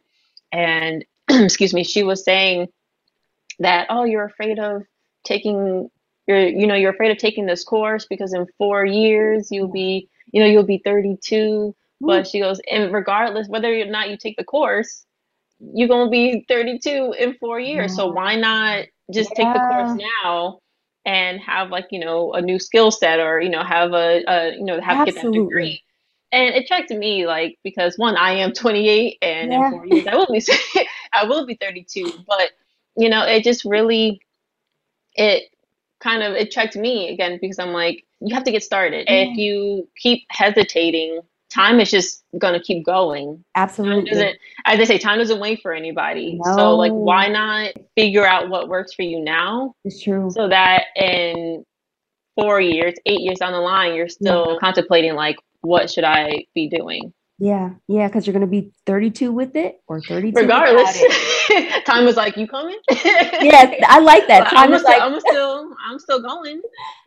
and 0.51 1.05
excuse 1.29 1.73
me, 1.73 1.83
she 1.83 2.03
was 2.03 2.23
saying 2.23 2.67
that, 3.59 3.87
oh, 3.89 4.05
you're 4.05 4.25
afraid 4.25 4.59
of 4.59 4.83
taking, 5.23 5.89
you're, 6.27 6.47
you 6.47 6.67
know, 6.67 6.75
you're 6.75 6.91
afraid 6.91 7.11
of 7.11 7.17
taking 7.17 7.45
this 7.45 7.63
course 7.63 8.05
because 8.09 8.33
in 8.33 8.47
four 8.57 8.85
years 8.85 9.49
you'll 9.51 9.71
be, 9.71 10.09
you 10.31 10.41
know, 10.43 10.49
you'll 10.49 10.63
be 10.65 10.81
32. 10.85 11.75
But 12.05 12.27
she 12.27 12.39
goes, 12.41 12.61
and 12.71 12.93
regardless 12.93 13.47
whether 13.49 13.73
or 13.73 13.85
not 13.85 14.09
you 14.09 14.17
take 14.17 14.37
the 14.37 14.43
course, 14.45 15.05
you're 15.59 15.89
gonna 15.89 16.11
be 16.11 16.45
32 16.49 17.15
in 17.19 17.35
four 17.39 17.59
years. 17.59 17.95
So 17.95 18.07
why 18.07 18.35
not 18.35 18.85
just 19.13 19.35
take 19.35 19.53
the 19.53 19.61
course 19.61 19.93
now 19.95 20.59
and 21.05 21.39
have 21.41 21.69
like 21.71 21.87
you 21.91 21.99
know 21.99 22.33
a 22.33 22.41
new 22.41 22.59
skill 22.59 22.91
set 22.91 23.19
or 23.19 23.41
you 23.41 23.49
know 23.49 23.63
have 23.63 23.93
a, 23.93 24.23
a 24.27 24.53
you 24.55 24.65
know 24.65 24.81
have 24.81 25.03
get 25.03 25.15
that 25.15 25.31
degree. 25.33 25.83
And 26.31 26.55
it 26.55 26.63
attracted 26.65 26.97
me 26.99 27.27
like 27.27 27.59
because 27.63 27.97
one, 27.97 28.17
I 28.17 28.33
am 28.33 28.53
28, 28.53 29.19
and 29.23 29.51
Yeah. 29.51 29.53
in 29.53 29.65
four 29.65 29.85
years 29.85 30.05
I 30.07 30.15
will 30.15 30.27
be 30.31 30.41
I 31.13 31.25
will 31.25 31.45
be 31.47 31.55
32. 31.55 32.13
But 32.27 32.51
you 32.97 33.09
know, 33.09 33.25
it 33.25 33.43
just 33.43 33.65
really 33.65 34.21
it 35.15 35.45
kind 36.01 36.23
of 36.23 36.33
it 36.33 36.49
attracted 36.49 36.81
me 36.81 37.09
again 37.13 37.39
because 37.41 37.59
I'm 37.59 37.73
like 37.73 38.05
you 38.21 38.33
have 38.35 38.43
to 38.43 38.51
get 38.51 38.63
started. 38.63 39.05
Yeah. 39.07 39.23
If 39.23 39.29
mm. 39.29 39.37
you 39.37 39.89
keep 39.97 40.25
hesitating, 40.29 41.21
time 41.51 41.79
is 41.79 41.91
just 41.91 42.23
gonna 42.37 42.61
keep 42.61 42.85
going 42.85 43.43
Absolutely. 43.55 44.09
doesn't 44.09 44.37
as 44.65 44.77
they 44.79 44.85
say 44.85 44.97
time 44.97 45.19
doesn't 45.19 45.39
wait 45.39 45.61
for 45.61 45.73
anybody 45.73 46.39
so 46.55 46.75
like 46.77 46.93
why 46.93 47.27
not 47.27 47.73
figure 47.95 48.25
out 48.25 48.49
what 48.49 48.69
works 48.69 48.93
for 48.93 49.01
you 49.01 49.19
now 49.19 49.75
It's 49.83 50.01
true. 50.01 50.31
so 50.31 50.47
that 50.47 50.85
in 50.95 51.65
four 52.39 52.61
years 52.61 52.93
eight 53.05 53.19
years 53.19 53.39
down 53.39 53.51
the 53.51 53.59
line 53.59 53.95
you're 53.95 54.07
still 54.07 54.57
contemplating 54.59 55.13
like 55.13 55.35
what 55.59 55.91
should 55.91 56.05
i 56.05 56.45
be 56.55 56.69
doing 56.69 57.13
Yeah, 57.43 57.71
yeah, 57.87 58.07
because 58.07 58.27
you're 58.27 58.33
gonna 58.33 58.45
be 58.45 58.71
32 58.85 59.31
with 59.31 59.55
it 59.55 59.81
or 59.87 59.99
32 59.99 60.39
regardless 60.39 61.03
time 61.85 62.05
was 62.05 62.15
like 62.15 62.37
you 62.37 62.47
coming 62.47 62.77
Yeah, 62.89 63.73
I 63.87 63.99
like 63.99 64.27
that. 64.27 64.49
Time 64.49 64.69
I'm, 64.69 64.73
is 64.73 64.81
still, 64.81 64.91
like, 64.91 65.01
I'm 65.01 65.19
still 65.19 65.75
i'm 65.89 65.99
still 65.99 66.21
going 66.21 66.61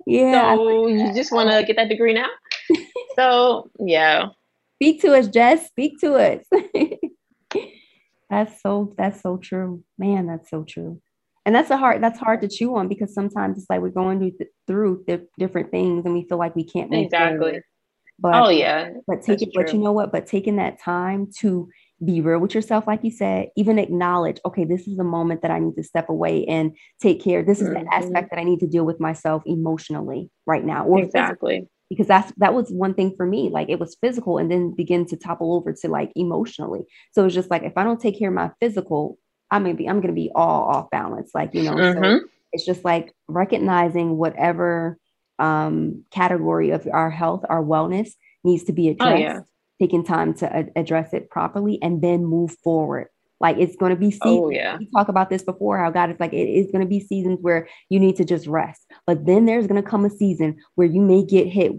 yeah. 0.06 0.56
So 0.56 0.62
like 0.62 0.92
you 0.92 1.14
just 1.14 1.32
want 1.32 1.50
to 1.50 1.64
get 1.64 1.76
that 1.76 1.88
degree 1.88 2.12
now 2.12 2.26
so 3.16 3.70
yeah 3.78 4.30
Speak 4.84 5.00
to 5.02 5.14
us, 5.14 5.28
Jess. 5.28 5.66
Speak 5.68 5.98
to 6.00 6.14
us. 6.14 6.44
that's 8.30 8.60
so 8.60 8.92
that's 8.98 9.22
so 9.22 9.36
true. 9.38 9.82
Man, 9.98 10.26
that's 10.26 10.50
so 10.50 10.64
true. 10.64 11.00
And 11.46 11.54
that's 11.54 11.70
a 11.70 11.76
hard 11.76 12.02
that's 12.02 12.18
hard 12.18 12.42
to 12.42 12.48
chew 12.48 12.76
on 12.76 12.88
because 12.88 13.14
sometimes 13.14 13.58
it's 13.58 13.66
like 13.70 13.80
we're 13.80 13.90
going 13.90 14.18
through, 14.18 14.46
through 14.66 15.04
di- 15.06 15.26
different 15.38 15.70
things 15.70 16.04
and 16.04 16.14
we 16.14 16.26
feel 16.28 16.38
like 16.38 16.56
we 16.56 16.64
can't 16.64 16.92
exactly. 16.92 17.60
But 18.18 18.46
oh 18.46 18.48
yeah 18.48 18.90
but 19.06 19.22
taking 19.22 19.50
but 19.54 19.72
you 19.72 19.78
know 19.78 19.92
what? 19.92 20.12
But 20.12 20.26
taking 20.26 20.56
that 20.56 20.80
time 20.80 21.28
to 21.40 21.68
be 22.04 22.20
real 22.20 22.38
with 22.40 22.54
yourself, 22.54 22.86
like 22.86 23.04
you 23.04 23.10
said, 23.10 23.48
even 23.56 23.78
acknowledge, 23.78 24.38
okay, 24.44 24.64
this 24.64 24.86
is 24.88 24.96
the 24.96 25.04
moment 25.04 25.42
that 25.42 25.50
I 25.50 25.58
need 25.58 25.74
to 25.76 25.82
step 25.84 26.08
away 26.08 26.44
and 26.46 26.76
take 27.00 27.22
care. 27.22 27.42
This 27.42 27.60
is 27.60 27.68
Mhm. 27.68 27.74
the 27.84 27.94
aspect 27.94 28.30
that 28.30 28.38
I 28.38 28.44
need 28.44 28.60
to 28.60 28.66
deal 28.66 28.84
with 28.84 29.00
myself 29.00 29.42
emotionally 29.46 30.30
right 30.46 30.64
now, 30.64 30.84
or 30.86 30.98
physically 31.00 31.56
exactly 31.56 31.68
because 31.90 32.06
that's 32.06 32.32
that 32.38 32.54
was 32.54 32.70
one 32.70 32.94
thing 32.94 33.14
for 33.16 33.26
me 33.26 33.50
like 33.50 33.68
it 33.68 33.78
was 33.78 33.96
physical 34.00 34.38
and 34.38 34.50
then 34.50 34.72
begin 34.74 35.04
to 35.06 35.16
topple 35.16 35.54
over 35.54 35.70
to 35.72 35.86
like 35.88 36.10
emotionally 36.16 36.80
so 37.12 37.26
it's 37.26 37.34
just 37.34 37.50
like 37.50 37.62
if 37.62 37.74
i 37.76 37.84
don't 37.84 38.00
take 38.00 38.18
care 38.18 38.28
of 38.30 38.34
my 38.34 38.50
physical 38.58 39.18
i'm 39.50 39.62
gonna 39.64 39.74
be 39.74 39.86
i'm 39.86 40.00
gonna 40.00 40.14
be 40.14 40.30
all 40.34 40.64
off 40.64 40.90
balance 40.90 41.30
like 41.34 41.50
you 41.52 41.62
know 41.62 41.76
so 41.82 42.00
Mhm. 42.00 42.20
it's 42.52 42.64
just 42.64 42.84
like 42.86 43.12
recognizing 43.28 44.16
whatever 44.16 44.96
um 45.38 46.04
category 46.10 46.70
of 46.70 46.86
our 46.92 47.10
health 47.10 47.44
our 47.48 47.62
wellness 47.62 48.10
needs 48.44 48.64
to 48.64 48.72
be 48.72 48.88
addressed. 48.88 49.14
Oh, 49.14 49.18
yeah. 49.18 49.40
Taking 49.80 50.04
time 50.04 50.34
to 50.34 50.58
a- 50.58 50.78
address 50.78 51.12
it 51.12 51.30
properly 51.30 51.78
and 51.82 52.00
then 52.00 52.24
move 52.24 52.56
forward. 52.62 53.08
Like 53.40 53.56
it's 53.58 53.76
going 53.76 53.90
to 53.90 53.96
be 53.96 54.10
seasons. 54.10 54.40
Oh, 54.44 54.50
yeah. 54.50 54.78
We 54.78 54.88
talk 54.94 55.08
about 55.08 55.28
this 55.28 55.42
before. 55.42 55.78
How 55.78 55.90
God 55.90 56.10
is 56.10 56.20
like 56.20 56.32
it 56.32 56.48
is 56.48 56.70
going 56.70 56.80
to 56.80 56.88
be 56.88 57.00
seasons 57.00 57.38
where 57.42 57.68
you 57.88 57.98
need 57.98 58.16
to 58.16 58.24
just 58.24 58.46
rest, 58.46 58.86
but 59.06 59.26
then 59.26 59.44
there's 59.44 59.66
going 59.66 59.82
to 59.82 59.88
come 59.88 60.04
a 60.04 60.10
season 60.10 60.58
where 60.76 60.86
you 60.86 61.00
may 61.00 61.24
get 61.24 61.48
hit 61.48 61.72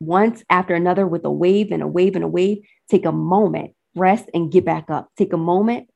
once 0.00 0.42
after 0.50 0.74
another 0.74 1.06
with 1.06 1.24
a 1.24 1.30
wave 1.30 1.70
and 1.70 1.82
a 1.82 1.86
wave 1.86 2.16
and 2.16 2.24
a 2.24 2.28
wave. 2.28 2.58
Take 2.90 3.06
a 3.06 3.12
moment, 3.12 3.72
rest, 3.94 4.28
and 4.34 4.50
get 4.50 4.64
back 4.64 4.90
up. 4.90 5.08
Take 5.16 5.32
a 5.32 5.38
moment, 5.38 5.88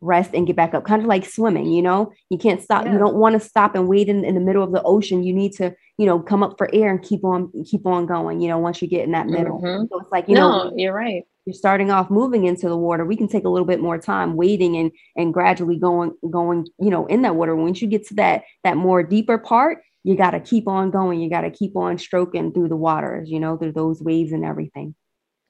rest 0.00 0.34
and 0.34 0.46
get 0.46 0.56
back 0.56 0.74
up. 0.74 0.84
Kind 0.84 1.02
of 1.02 1.08
like 1.08 1.24
swimming 1.24 1.72
you 1.72 1.82
know? 1.82 2.12
You 2.30 2.38
can't 2.38 2.60
stop 2.62 2.84
Yeah. 2.84 2.92
you 2.92 2.98
don't 2.98 3.16
want 3.16 3.34
to 3.34 3.40
stop 3.48 3.74
and 3.74 3.88
wait 3.88 4.08
in, 4.08 4.24
in 4.24 4.34
the 4.34 4.40
middle 4.40 4.62
of 4.62 4.72
the 4.72 4.82
ocean. 4.82 5.22
You 5.24 5.32
need 5.34 5.52
to 5.54 5.74
you 5.98 6.06
know 6.06 6.18
come 6.20 6.42
up 6.42 6.56
for 6.58 6.68
air 6.74 6.90
and 6.90 7.02
keep 7.02 7.24
on 7.24 7.50
keep 7.64 7.86
on 7.86 8.06
going 8.06 8.40
you 8.40 8.48
know 8.48 8.58
once 8.58 8.82
you 8.82 8.88
get 8.88 9.04
in 9.04 9.12
that 9.12 9.26
middle. 9.28 9.60
Mhm. 9.60 9.88
so 9.88 10.00
it's 10.00 10.10
like 10.12 10.28
you 10.28 10.34
no, 10.34 10.64
know 10.64 10.72
you're 10.76 10.92
right. 10.94 11.24
you're 11.46 11.54
starting 11.54 11.90
off 11.90 12.10
moving 12.10 12.44
into 12.44 12.68
the 12.68 12.76
water. 12.76 13.04
We 13.04 13.16
can 13.16 13.28
take 13.28 13.44
a 13.44 13.48
little 13.48 13.66
bit 13.66 13.80
more 13.80 13.98
time 13.98 14.34
waiting 14.36 14.76
and 14.76 14.90
and 15.16 15.32
gradually 15.32 15.78
going 15.78 16.12
going 16.30 16.66
you 16.78 16.90
know 16.90 17.06
in 17.06 17.22
that 17.22 17.36
water. 17.36 17.54
Once 17.56 17.80
you 17.80 17.88
get 17.88 18.06
to 18.08 18.14
that 18.14 18.42
that 18.64 18.76
more 18.76 19.02
deeper 19.02 19.38
part 19.38 19.78
you 20.06 20.14
got 20.16 20.32
to 20.32 20.40
keep 20.40 20.68
on 20.68 20.90
going. 20.90 21.18
You 21.20 21.30
got 21.30 21.42
to 21.42 21.50
keep 21.50 21.76
on 21.76 21.96
stroking 21.96 22.52
through 22.52 22.68
the 22.68 22.76
waters 22.76 23.30
you 23.30 23.40
know 23.40 23.56
through 23.56 23.72
those 23.72 24.02
waves 24.02 24.32
and 24.32 24.44
everything. 24.44 24.94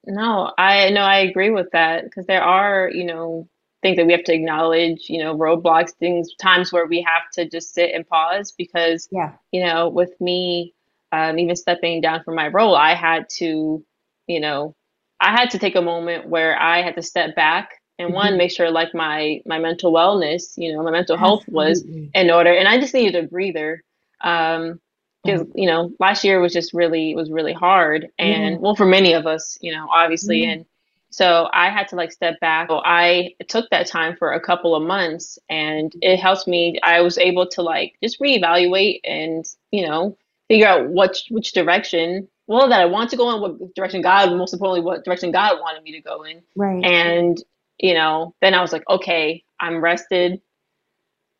No, 0.06 0.52
I 0.58 0.90
no, 0.90 1.00
I 1.00 1.18
agree 1.20 1.50
with 1.50 1.68
that 1.72 2.04
because 2.04 2.26
there 2.26 2.42
are, 2.42 2.90
you 2.92 3.04
know, 3.04 3.48
things 3.84 3.98
that 3.98 4.06
we 4.06 4.12
have 4.14 4.24
to 4.24 4.34
acknowledge, 4.34 5.10
you 5.10 5.22
know, 5.22 5.36
roadblocks, 5.38 5.92
things, 5.94 6.34
times 6.40 6.72
where 6.72 6.86
we 6.86 7.02
have 7.02 7.30
to 7.34 7.48
just 7.48 7.74
sit 7.74 7.92
and 7.94 8.08
pause 8.08 8.52
because, 8.58 9.10
yeah 9.12 9.32
you 9.52 9.64
know, 9.64 9.88
with 9.90 10.20
me, 10.20 10.74
um, 11.12 11.38
even 11.38 11.56
stepping 11.56 12.02
down 12.02 12.24
from 12.24 12.36
my 12.36 12.48
role, 12.48 12.74
I 12.76 12.94
had 12.94 13.28
to, 13.38 13.84
you 14.28 14.40
know, 14.40 14.74
I 15.20 15.32
had 15.32 15.50
to 15.52 15.58
take 15.58 15.76
a 15.76 15.82
moment 15.82 16.28
where 16.28 16.60
I 16.60 16.82
had 16.82 16.96
to 16.96 17.02
step 17.02 17.36
back 17.36 17.70
and 17.98 18.12
one, 18.12 18.34
Mhm. 18.34 18.38
make 18.38 18.50
sure 18.52 18.70
like 18.70 18.94
my 18.94 19.40
my 19.46 19.58
mental 19.60 19.92
wellness, 19.92 20.54
you 20.56 20.72
know, 20.72 20.82
my 20.82 20.90
mental 20.90 21.16
health 21.18 21.44
was 21.48 21.84
in 22.14 22.30
order, 22.30 22.52
and 22.52 22.68
I 22.68 22.80
just 22.80 22.94
needed 22.94 23.16
a 23.24 23.28
breather. 23.28 23.82
Um, 24.22 24.80
because 25.24 25.46
you 25.54 25.66
know, 25.66 25.92
last 26.00 26.24
year 26.24 26.40
was 26.40 26.52
just 26.52 26.74
really 26.74 27.14
was 27.14 27.30
really 27.30 27.52
hard, 27.54 28.08
and 28.18 28.56
Yeah. 28.56 28.58
well, 28.60 28.74
for 28.76 28.86
many 28.86 29.14
of 29.14 29.26
us, 29.26 29.58
you 29.60 29.72
know, 29.72 29.88
obviously, 29.90 30.44
Yeah. 30.44 30.52
and 30.52 30.66
so 31.14 31.48
I 31.52 31.70
had 31.70 31.86
to 31.88 31.96
like 31.96 32.10
step 32.10 32.40
back. 32.40 32.68
So 32.68 32.82
I 32.84 33.34
took 33.46 33.70
that 33.70 33.86
time 33.86 34.16
for 34.16 34.32
a 34.32 34.40
couple 34.40 34.74
of 34.74 34.82
months, 34.82 35.38
and 35.48 35.92
it 36.02 36.18
helps 36.18 36.48
me. 36.48 36.80
I 36.82 37.02
was 37.02 37.18
able 37.18 37.46
to 37.50 37.62
like 37.62 37.94
just 38.02 38.18
reevaluate 38.18 38.98
and 39.04 39.44
you 39.70 39.86
know 39.86 40.18
figure 40.48 40.66
out 40.66 40.88
what 40.88 41.22
which 41.30 41.52
direction. 41.52 42.26
Well, 42.48 42.68
that 42.68 42.80
I 42.80 42.86
want 42.86 43.10
to 43.10 43.16
go 43.16 43.32
in, 43.32 43.40
what 43.40 43.74
direction 43.76 44.02
God, 44.02 44.36
most 44.36 44.52
importantly, 44.52 44.84
what 44.84 45.04
direction 45.04 45.30
God 45.30 45.60
wanted 45.60 45.84
me 45.84 45.92
to 45.92 46.00
go 46.00 46.24
in. 46.24 46.42
right 46.56 46.84
And, 46.84 47.42
you 47.78 47.94
know, 47.94 48.34
then 48.42 48.52
I 48.52 48.60
was 48.60 48.70
like, 48.70 48.86
okay, 48.86 49.42
I'm 49.60 49.80
rested. 49.80 50.42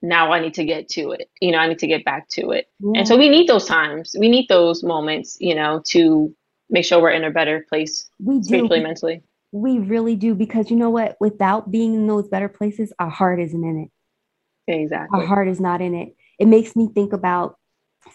Now 0.00 0.32
I 0.32 0.40
need 0.40 0.54
to 0.54 0.64
get 0.64 0.88
to 0.90 1.10
it. 1.10 1.28
You 1.42 1.52
know, 1.52 1.58
I 1.58 1.68
need 1.68 1.80
to 1.80 1.86
get 1.86 2.06
back 2.06 2.30
to 2.30 2.52
it. 2.52 2.68
Yeah. 2.80 3.00
And 3.00 3.08
so 3.08 3.18
we 3.18 3.28
need 3.28 3.48
those 3.48 3.66
times. 3.66 4.16
We 4.18 4.30
need 4.30 4.48
those 4.48 4.82
moments, 4.82 5.36
you 5.40 5.54
know, 5.54 5.82
to 5.88 6.34
make 6.70 6.86
sure 6.86 7.02
we're 7.02 7.10
in 7.10 7.24
a 7.24 7.30
better 7.30 7.66
place 7.68 8.08
we 8.18 8.36
do 8.36 8.44
spiritually, 8.44 8.80
mentally. 8.80 9.22
We 9.54 9.78
really 9.78 10.16
do 10.16 10.34
because 10.34 10.68
you 10.68 10.76
know 10.76 10.90
what? 10.90 11.16
Without 11.20 11.70
being 11.70 11.94
in 11.94 12.08
those 12.08 12.26
better 12.26 12.48
places, 12.48 12.92
our 12.98 13.08
heart 13.08 13.40
isn't 13.40 13.64
in 13.64 13.86
it. 13.86 14.72
Exactly. 14.72 15.20
Our 15.20 15.24
heart 15.24 15.46
is 15.46 15.60
not 15.60 15.80
in 15.80 15.94
it. 15.94 16.16
It 16.40 16.48
makes 16.48 16.74
me 16.74 16.88
think 16.92 17.12
about 17.12 17.56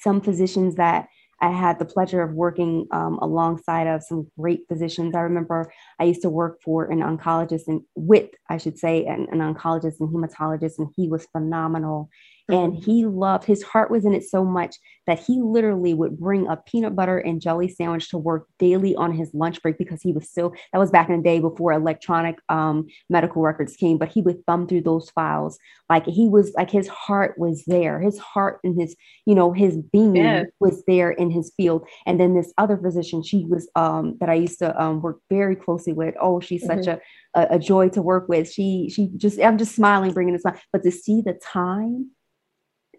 some 0.02 0.20
physicians 0.20 0.76
that 0.76 1.08
I 1.42 1.52
had 1.52 1.80
the 1.80 1.86
pleasure 1.86 2.22
of 2.22 2.34
working 2.34 2.88
um, 2.92 3.18
alongside 3.22 3.88
of 3.88 4.04
some 4.04 4.28
great 4.38 4.62
physicians. 4.68 5.16
I 5.16 5.22
remember 5.22 5.72
I 5.98 6.04
used 6.04 6.22
to 6.24 6.30
work 6.30 6.60
for 6.62 6.92
an 6.92 7.00
oncologist 7.00 7.68
and 7.68 7.82
with, 7.96 8.30
I 8.50 8.58
should 8.58 8.78
say, 8.78 9.06
an, 9.06 9.28
an 9.32 9.40
oncologist 9.40 10.02
and 10.02 10.10
hematologist, 10.10 10.78
and 10.78 10.90
he 10.98 11.08
was 11.08 11.26
phenomenal. 11.32 12.10
And 12.52 12.76
he 12.76 13.06
loved 13.06 13.46
his 13.46 13.64
heart 13.64 13.92
was 13.92 14.06
in 14.06 14.14
it 14.14 14.24
so 14.24 14.44
much 14.44 14.76
that 15.08 15.20
he 15.20 15.42
literally 15.42 15.94
would 15.94 16.18
bring 16.20 16.48
a 16.48 16.58
peanut 16.58 16.96
butter 16.96 17.18
and 17.18 17.42
jelly 17.42 17.68
sandwich 17.68 18.10
to 18.10 18.18
work 18.18 18.48
daily 18.60 18.96
on 18.96 19.12
his 19.12 19.34
lunch 19.34 19.62
break 19.62 19.78
because 19.78 20.02
he 20.02 20.12
was 20.14 20.30
so, 20.32 20.54
that 20.72 20.80
was 20.80 20.92
back 20.92 21.10
in 21.10 21.18
the 21.18 21.24
day 21.24 21.40
before 21.40 21.74
electronic 21.74 22.38
um, 22.50 22.88
medical 23.10 23.42
records 23.42 23.76
came. 23.76 23.98
But 23.98 24.10
he 24.10 24.22
would 24.22 24.46
thumb 24.46 24.68
through 24.68 24.82
those 24.82 25.10
files 25.12 25.58
like 25.90 26.06
he 26.06 26.28
was 26.30 26.54
like 26.56 26.70
his 26.70 26.88
heart 26.88 27.38
was 27.38 27.64
there, 27.66 28.00
his 28.00 28.20
heart 28.20 28.60
and 28.64 28.80
his 28.80 28.96
you 29.26 29.36
know 29.36 29.52
his 29.52 29.78
being 29.92 30.16
Yeah. 30.16 30.44
was 30.60 30.84
there 30.88 31.12
in 31.12 31.32
his 31.32 31.52
field. 31.58 31.88
And 32.06 32.20
then 32.20 32.36
this 32.36 32.54
other 32.58 32.78
physician, 32.78 33.24
she 33.24 33.46
was 33.46 33.70
um, 33.76 34.18
that 34.20 34.30
I 34.30 34.36
used 34.36 34.60
to 34.60 34.80
um, 34.82 35.02
work 35.02 35.20
very 35.30 35.56
closely 35.56 35.94
with. 35.94 36.16
Oh, 36.22 36.40
she's 36.40 36.66
such 36.66 36.88
a, 36.88 37.00
a 37.36 37.48
a 37.52 37.60
joy 37.60 37.90
to 37.90 38.02
work 38.02 38.30
with. 38.30 38.52
She 38.52 38.90
she 38.94 39.10
just 39.18 39.40
I'm 39.40 39.58
just 39.58 39.76
smiling, 39.76 40.14
bringing 40.14 40.34
this 40.34 40.46
up, 40.46 40.58
but 40.72 40.84
to 40.84 40.92
see 40.92 41.22
the 41.22 41.34
time 41.34 42.12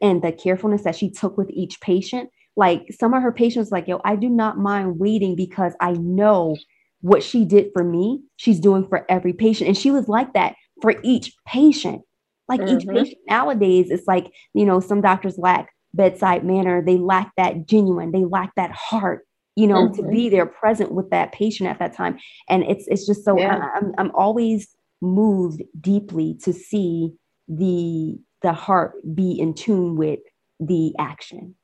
and 0.01 0.23
the 0.23 0.33
carefulness 0.33 0.83
that 0.83 0.97
she 0.97 1.11
took 1.11 1.37
with 1.37 1.51
each 1.51 1.81
patient. 1.81 2.31
Like 2.57 2.87
some 2.99 3.15
of 3.15 3.23
her 3.23 3.33
patients, 3.33 3.71
like, 3.71 3.87
yo, 3.89 4.01
I 4.05 4.17
do 4.17 4.29
not 4.29 4.59
mind 4.59 4.99
waiting 4.99 5.37
because 5.37 5.75
I 5.81 5.93
know 5.93 6.57
what 7.01 7.23
she 7.23 7.45
did 7.45 7.71
for 7.73 7.83
me, 7.83 8.21
she's 8.37 8.61
doing 8.61 8.87
for 8.89 9.07
every 9.11 9.33
patient. 9.33 9.69
And 9.69 9.77
she 9.77 9.91
was 9.91 10.09
like 10.09 10.35
that 10.35 10.55
for 10.83 10.95
each 11.03 11.33
patient. 11.47 12.03
Like 12.49 12.63
each 12.67 12.87
Mhm. 12.87 12.89
patient 12.89 13.19
nowadays, 13.29 13.91
it's 13.91 14.07
like, 14.07 14.33
you 14.55 14.67
know, 14.67 14.81
some 14.81 15.01
doctors 15.01 15.39
lack 15.39 15.71
bedside 15.95 16.45
manner, 16.45 16.83
they 16.85 16.99
lack 16.99 17.33
that 17.37 17.67
genuine, 17.67 18.13
they 18.13 18.25
lack 18.25 18.55
that 18.57 18.73
heart. 18.73 19.27
You 19.57 19.67
know, 19.67 19.89
to 19.89 20.03
Mhm. 20.03 20.11
be 20.11 20.29
there 20.29 20.47
present 20.47 20.93
with 20.93 21.11
that 21.11 21.33
patient 21.33 21.69
at 21.69 21.79
that 21.81 21.95
time, 21.95 22.19
and 22.49 22.63
it's 22.63 22.87
it's 22.89 23.05
just 23.07 23.25
so 23.25 23.37
Yeah. 23.37 23.55
I, 23.61 23.71
I'm 23.77 23.93
I'm 23.99 24.11
always 24.15 24.69
moved 25.03 25.63
deeply 25.81 26.39
to 26.45 26.53
see 26.53 27.13
the 27.49 28.17
the 28.43 28.53
heart 28.53 28.95
be 29.15 29.33
in 29.39 29.55
tune 29.55 29.97
with 29.97 30.21
the 30.61 30.95
action 30.99 31.55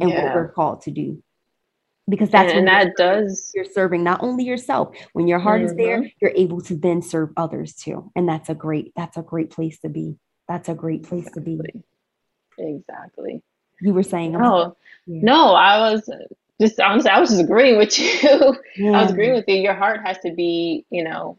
and 0.00 0.10
what 0.10 0.34
we're 0.34 0.48
called 0.52 0.82
to 0.82 0.90
do 0.90 1.22
because 2.08 2.30
that's 2.30 2.52
and, 2.52 2.60
and 2.60 2.66
when 2.66 2.74
you're 2.76 2.84
that 2.86 2.96
does 2.96 3.52
you're 3.54 3.64
serving 3.64 4.02
not 4.02 4.22
only 4.22 4.44
yourself 4.44 4.94
when 5.12 5.28
your 5.28 5.38
heart 5.38 5.62
is 5.62 5.74
there 5.76 5.98
Mm-hmm. 5.98 6.08
you're 6.20 6.32
able 6.34 6.60
to 6.62 6.74
then 6.76 7.02
serve 7.02 7.30
others 7.36 7.74
too 7.74 8.10
and 8.16 8.28
that's 8.28 8.48
a 8.48 8.54
great 8.54 8.92
that's 8.96 9.16
a 9.16 9.22
great 9.22 9.50
place 9.50 9.78
to 9.80 9.88
be 9.88 10.16
that's 10.48 10.68
a 10.68 10.74
great 10.74 11.04
place 11.04 11.30
to 11.32 11.40
be 11.40 11.54
exactly. 11.54 11.84
exactly. 12.58 13.42
you 13.80 13.94
were 13.94 14.02
saying 14.02 14.34
about, 14.34 14.76
No, 15.06 15.14
yeah. 15.14 15.20
no, 15.22 15.54
I 15.54 15.92
was 15.92 16.10
just 16.60 16.80
honestly, 16.80 17.10
I 17.10 17.20
was 17.20 17.30
just 17.30 17.42
agreeing 17.42 17.78
with 17.78 17.98
you. 17.98 18.56
I 18.94 19.02
was 19.02 19.12
agreeing 19.12 19.34
with 19.34 19.44
you. 19.48 19.56
Your 19.56 19.74
heart 19.74 20.00
has 20.04 20.18
to 20.20 20.32
be, 20.32 20.84
you 20.90 21.04
know, 21.04 21.38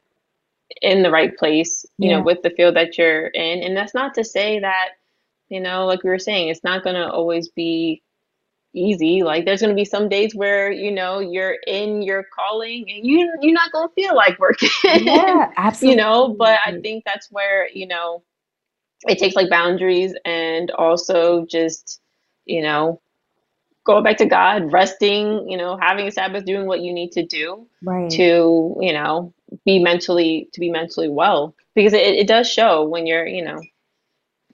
in 0.81 1.03
the 1.03 1.11
right 1.11 1.35
place, 1.37 1.85
you 1.99 2.09
Yeah. 2.09 2.17
know, 2.17 2.23
with 2.23 2.41
the 2.43 2.51
field 2.51 2.75
that 2.75 2.97
you're 2.97 3.27
in. 3.27 3.63
And 3.63 3.75
that's 3.77 3.93
not 3.93 4.13
to 4.15 4.23
say 4.23 4.59
that, 4.59 4.89
you 5.49 5.59
know, 5.59 5.85
like 5.85 6.03
we 6.03 6.09
were 6.09 6.19
saying, 6.19 6.49
it's 6.49 6.63
not 6.63 6.83
going 6.83 6.95
to 6.95 7.09
always 7.11 7.49
be 7.49 8.03
easy. 8.73 9.23
Like 9.23 9.45
there's 9.45 9.61
going 9.61 9.71
to 9.71 9.75
be 9.79 9.85
some 9.85 10.09
days 10.09 10.35
where, 10.35 10.71
you 10.71 10.91
know, 10.91 11.19
you're 11.19 11.57
in 11.67 12.01
your 12.01 12.25
calling 12.35 12.85
and 12.89 13.05
you 13.05 13.31
you're 13.41 13.53
not 13.53 13.71
going 13.71 13.87
to 13.89 13.93
feel 13.95 14.15
like 14.15 14.39
working. 14.39 14.69
yeah 14.93 15.51
absolutely 15.57 15.91
you 15.91 15.95
know, 16.03 16.35
but 16.37 16.59
I 16.65 16.79
think 16.81 17.03
that's 17.05 17.29
where, 17.31 17.69
you 17.69 17.87
know, 17.87 18.23
it 19.07 19.19
takes 19.19 19.35
like 19.35 19.49
boundaries 19.49 20.13
and 20.25 20.71
also 20.71 21.45
just, 21.45 22.01
you 22.45 22.61
know, 22.61 23.01
going 23.85 24.03
back 24.03 24.17
to 24.17 24.25
God, 24.25 24.71
resting, 24.71 25.49
you 25.49 25.57
know, 25.57 25.77
having 25.81 26.07
a 26.07 26.11
Sabbath, 26.11 26.45
doing 26.45 26.67
what 26.67 26.81
you 26.81 26.93
need 26.93 27.11
to 27.13 27.25
do 27.25 27.67
right 27.83 28.09
to, 28.11 28.77
you 28.79 28.93
know, 28.93 29.33
be 29.65 29.79
mentally 29.79 30.49
to 30.53 30.59
be 30.59 30.69
mentally 30.69 31.09
well. 31.09 31.55
Because 31.75 31.93
it, 31.93 32.01
it 32.01 32.27
does 32.27 32.49
show 32.49 32.83
when 32.83 33.07
you're, 33.07 33.25
you 33.25 33.43
know, 33.43 33.61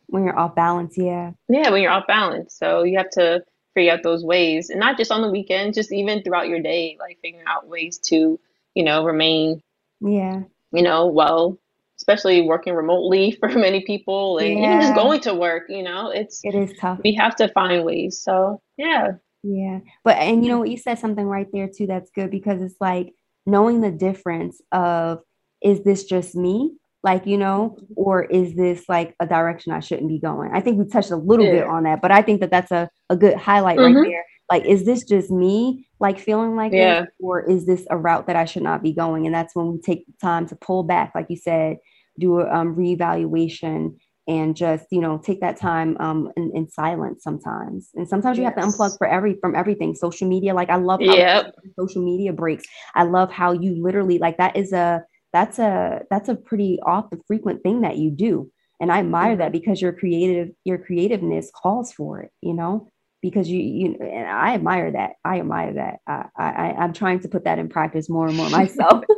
when 0.09 0.23
you're 0.23 0.39
off 0.39 0.55
balance 0.55 0.97
yeah 0.97 1.31
yeah, 1.49 1.69
when 1.69 1.81
you're 1.81 1.91
off 1.91 2.07
balance. 2.07 2.55
So 2.55 2.83
you 2.83 2.97
have 2.97 3.09
to 3.11 3.43
figure 3.73 3.91
out 3.91 4.03
those 4.03 4.23
ways. 4.23 4.69
And 4.69 4.79
not 4.79 4.97
just 4.97 5.11
on 5.11 5.21
the 5.21 5.29
weekends, 5.29 5.77
just 5.77 5.91
even 5.91 6.23
throughout 6.23 6.47
your 6.47 6.61
day, 6.61 6.97
like 6.99 7.19
figuring 7.21 7.45
out 7.47 7.67
ways 7.67 7.97
to, 8.05 8.39
you 8.73 8.83
know, 8.83 9.03
remain, 9.03 9.61
yeah 9.99 10.43
you 10.71 10.81
know, 10.81 11.07
well, 11.07 11.57
especially 11.97 12.41
working 12.41 12.73
remotely 12.73 13.31
for 13.39 13.49
many 13.49 13.81
people 13.81 14.37
and 14.37 14.49
even 14.49 14.81
just 14.81 14.95
going 14.95 15.21
to 15.21 15.33
work, 15.33 15.63
you 15.69 15.83
know, 15.83 16.11
it's 16.11 16.41
it 16.43 16.55
is 16.55 16.73
tough 16.79 16.99
we 17.03 17.13
have 17.15 17.35
to 17.37 17.47
find 17.49 17.83
ways. 17.83 18.21
So 18.21 18.61
yeah. 18.77 19.13
Yeah. 19.43 19.79
But 20.03 20.17
and 20.17 20.43
you 20.43 20.51
know 20.51 20.59
what 20.59 20.69
you 20.69 20.77
said 20.77 20.99
something 20.99 21.25
right 21.25 21.47
there 21.51 21.69
too 21.69 21.87
that's 21.87 22.11
good 22.11 22.31
because 22.31 22.61
it's 22.61 22.75
like 22.81 23.13
knowing 23.47 23.81
the 23.81 23.91
difference 23.91 24.61
of 24.71 25.19
is 25.63 25.83
this 25.83 26.03
just 26.03 26.35
me? 26.35 26.75
Like, 27.03 27.25
you 27.25 27.37
know, 27.37 27.77
or 27.95 28.23
is 28.23 28.55
this 28.55 28.83
like 28.89 29.15
a 29.19 29.25
direction 29.25 29.71
I 29.71 29.79
shouldn't 29.79 30.09
be 30.09 30.19
going? 30.19 30.51
I 30.53 30.59
think 30.61 30.77
we 30.77 30.85
touched 30.87 31.11
a 31.11 31.15
little 31.15 31.45
bit 31.45 31.63
on 31.63 31.83
that, 31.83 32.01
but 32.01 32.11
I 32.11 32.21
think 32.21 32.41
that 32.41 32.51
that's 32.51 32.71
a, 32.71 32.89
a 33.09 33.15
good 33.15 33.35
highlight 33.37 33.79
Mhm. 33.79 33.95
right 33.95 34.03
there. 34.03 34.25
Like, 34.51 34.65
is 34.65 34.83
this 34.85 35.03
just 35.03 35.31
me 35.31 35.87
like 35.99 36.19
feeling 36.19 36.55
like 36.55 36.73
Yeah. 36.73 37.01
this, 37.01 37.09
or 37.19 37.41
is 37.41 37.65
this 37.65 37.85
a 37.89 37.97
route 37.97 38.27
that 38.27 38.35
I 38.35 38.45
should 38.45 38.63
not 38.63 38.83
be 38.83 38.93
going? 38.93 39.25
And 39.25 39.33
that's 39.33 39.55
when 39.55 39.71
we 39.71 39.79
take 39.79 40.05
time 40.21 40.47
to 40.47 40.55
pull 40.57 40.83
back, 40.83 41.13
like 41.15 41.27
you 41.29 41.37
said, 41.37 41.77
do 42.19 42.39
a 42.41 42.49
um, 42.53 42.75
reevaluation 42.75 43.95
and 44.27 44.55
just 44.55 44.85
you 44.91 44.99
know 44.99 45.17
take 45.17 45.39
that 45.41 45.57
time 45.57 45.95
um 45.99 46.31
in, 46.35 46.51
in 46.53 46.69
silence 46.69 47.23
sometimes. 47.23 47.89
And 47.95 48.07
sometimes 48.07 48.37
you 48.37 48.43
yes. 48.43 48.53
have 48.55 48.63
to 48.63 48.69
unplug 48.69 48.97
for 48.97 49.07
every 49.07 49.37
from 49.41 49.55
everything 49.55 49.95
social 49.95 50.27
media 50.27 50.53
like 50.53 50.69
i 50.69 50.75
love 50.75 50.99
how 50.99 51.15
yep. 51.15 51.55
social 51.79 52.03
media 52.03 52.33
breaks. 52.33 52.65
I 52.95 53.03
love 53.03 53.31
how 53.31 53.53
you 53.53 53.81
literally 53.81 54.19
like 54.19 54.37
that 54.37 54.55
is 54.55 54.73
a 54.73 55.03
that's 55.33 55.59
a 55.59 56.01
that's 56.09 56.29
a 56.29 56.35
pretty 56.35 56.79
off 56.85 57.09
the 57.09 57.19
frequent 57.27 57.63
thing 57.63 57.81
that 57.81 57.97
you 57.97 58.11
do. 58.11 58.51
And 58.79 58.91
i 58.91 58.99
admire 58.99 59.31
mm-hmm. 59.31 59.39
that 59.39 59.51
because 59.51 59.81
your 59.81 59.93
creative 59.93 60.49
your 60.65 60.77
creativeness 60.77 61.49
calls 61.55 61.93
for 61.93 62.21
it 62.21 62.31
you 62.41 62.53
know? 62.53 62.89
Because 63.21 63.49
you 63.49 63.59
you 63.59 63.97
and 63.99 64.27
i 64.27 64.53
admire 64.53 64.91
that. 64.91 65.13
I 65.25 65.39
admire 65.39 65.73
that. 65.73 65.99
I 66.07 66.25
i 66.37 66.75
i'm 66.77 66.93
trying 66.93 67.21
to 67.21 67.29
put 67.29 67.45
that 67.45 67.59
in 67.59 67.69
practice 67.69 68.09
more 68.09 68.27
and 68.27 68.35
more 68.35 68.49
myself. 68.49 69.03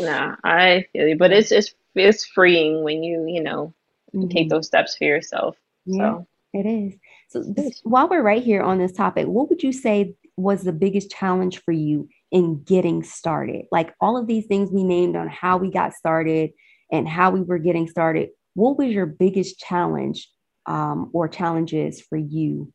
No 0.00 0.34
i 0.44 0.84
feel 0.92 1.08
you. 1.08 1.16
But 1.16 1.32
it's 1.32 1.50
it's 1.50 1.74
it's 2.04 2.24
freeing 2.24 2.82
when 2.82 3.02
you 3.02 3.26
you 3.28 3.42
know 3.42 3.74
mm-hmm. 4.14 4.28
take 4.28 4.48
those 4.48 4.66
steps 4.66 4.96
for 4.96 5.04
yourself 5.04 5.56
yeah 5.86 6.14
so. 6.14 6.26
it 6.52 6.66
is 6.66 6.94
so 7.28 7.42
this, 7.42 7.80
while 7.84 8.08
we're 8.08 8.22
right 8.22 8.42
here 8.42 8.62
on 8.62 8.78
this 8.78 8.92
topic 8.92 9.26
what 9.26 9.48
would 9.48 9.62
you 9.62 9.72
say 9.72 10.14
was 10.36 10.62
the 10.62 10.72
biggest 10.72 11.10
challenge 11.10 11.60
for 11.62 11.72
you 11.72 12.08
in 12.30 12.62
getting 12.64 13.02
started 13.02 13.64
like 13.70 13.94
all 14.00 14.16
of 14.16 14.26
these 14.26 14.46
things 14.46 14.70
we 14.70 14.84
named 14.84 15.16
on 15.16 15.28
how 15.28 15.56
we 15.56 15.70
got 15.70 15.92
started 15.92 16.50
and 16.90 17.08
how 17.08 17.30
we 17.30 17.42
were 17.42 17.58
getting 17.58 17.88
started 17.88 18.30
what 18.54 18.78
was 18.78 18.88
your 18.88 19.06
biggest 19.06 19.58
challenge 19.58 20.28
um, 20.66 21.10
or 21.12 21.28
challenges 21.28 22.00
for 22.00 22.18
you 22.18 22.72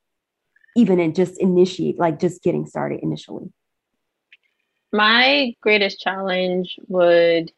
even 0.76 1.00
in 1.00 1.14
just 1.14 1.40
initiate 1.42 2.00
like 2.00 2.20
just 2.20 2.44
getting 2.44 2.66
started 2.66 3.00
initially 3.02 3.52
my 4.92 5.54
greatest 5.62 6.00
challenge 6.00 6.78
would 6.88 7.52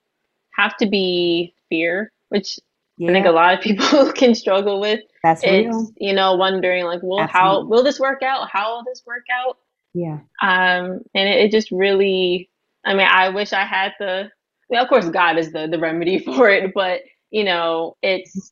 have 0.56 0.76
to 0.78 0.88
be 0.88 1.54
fear, 1.70 2.12
which 2.30 2.60
yeah. 2.98 3.10
I 3.10 3.14
think 3.14 3.26
a 3.28 3.32
lot 3.32 3.54
of 3.54 3.62
people 3.62 4.12
can 4.16 4.34
struggle 4.34 4.80
with. 4.80 5.02
That's 5.24 5.44
it's, 5.44 5.68
real. 5.68 5.92
You 5.98 6.14
know, 6.14 6.36
wondering 6.36 6.86
like, 6.86 7.02
well, 7.04 7.22
Absolutely. 7.22 7.50
how 7.50 7.66
will 7.66 7.84
this 7.84 8.00
work 8.00 8.24
out? 8.24 8.50
How 8.52 8.76
will 8.76 8.84
this 8.84 9.04
work 9.06 9.24
out? 9.32 9.58
Yeah. 9.94 10.20
Um, 10.42 11.02
and 11.14 11.30
it, 11.30 11.46
it 11.46 11.52
just 11.52 11.72
really, 11.72 12.50
I 12.86 12.94
mean, 12.94 13.08
I 13.10 13.30
wish 13.30 13.54
I 13.54 13.66
had 13.66 13.94
the, 14.00 14.30
well, 14.70 14.84
of 14.84 14.90
course, 14.90 15.10
God 15.10 15.38
is 15.38 15.52
the 15.52 15.68
the 15.68 15.80
remedy 15.80 16.20
for 16.26 16.50
it, 16.50 16.74
but 16.74 17.02
you 17.30 17.44
know, 17.44 17.96
it's 18.02 18.52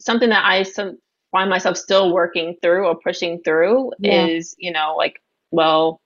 something 0.00 0.28
that 0.28 0.44
I 0.44 0.62
some, 0.62 0.98
find 1.32 1.48
myself 1.50 1.76
still 1.76 2.12
working 2.12 2.56
through 2.62 2.86
or 2.86 2.98
pushing 2.98 3.40
through. 3.42 3.90
Yeah. 3.98 4.26
Is 4.26 4.54
you 4.58 4.72
know, 4.72 4.94
like, 4.96 5.20
well, 5.50 6.00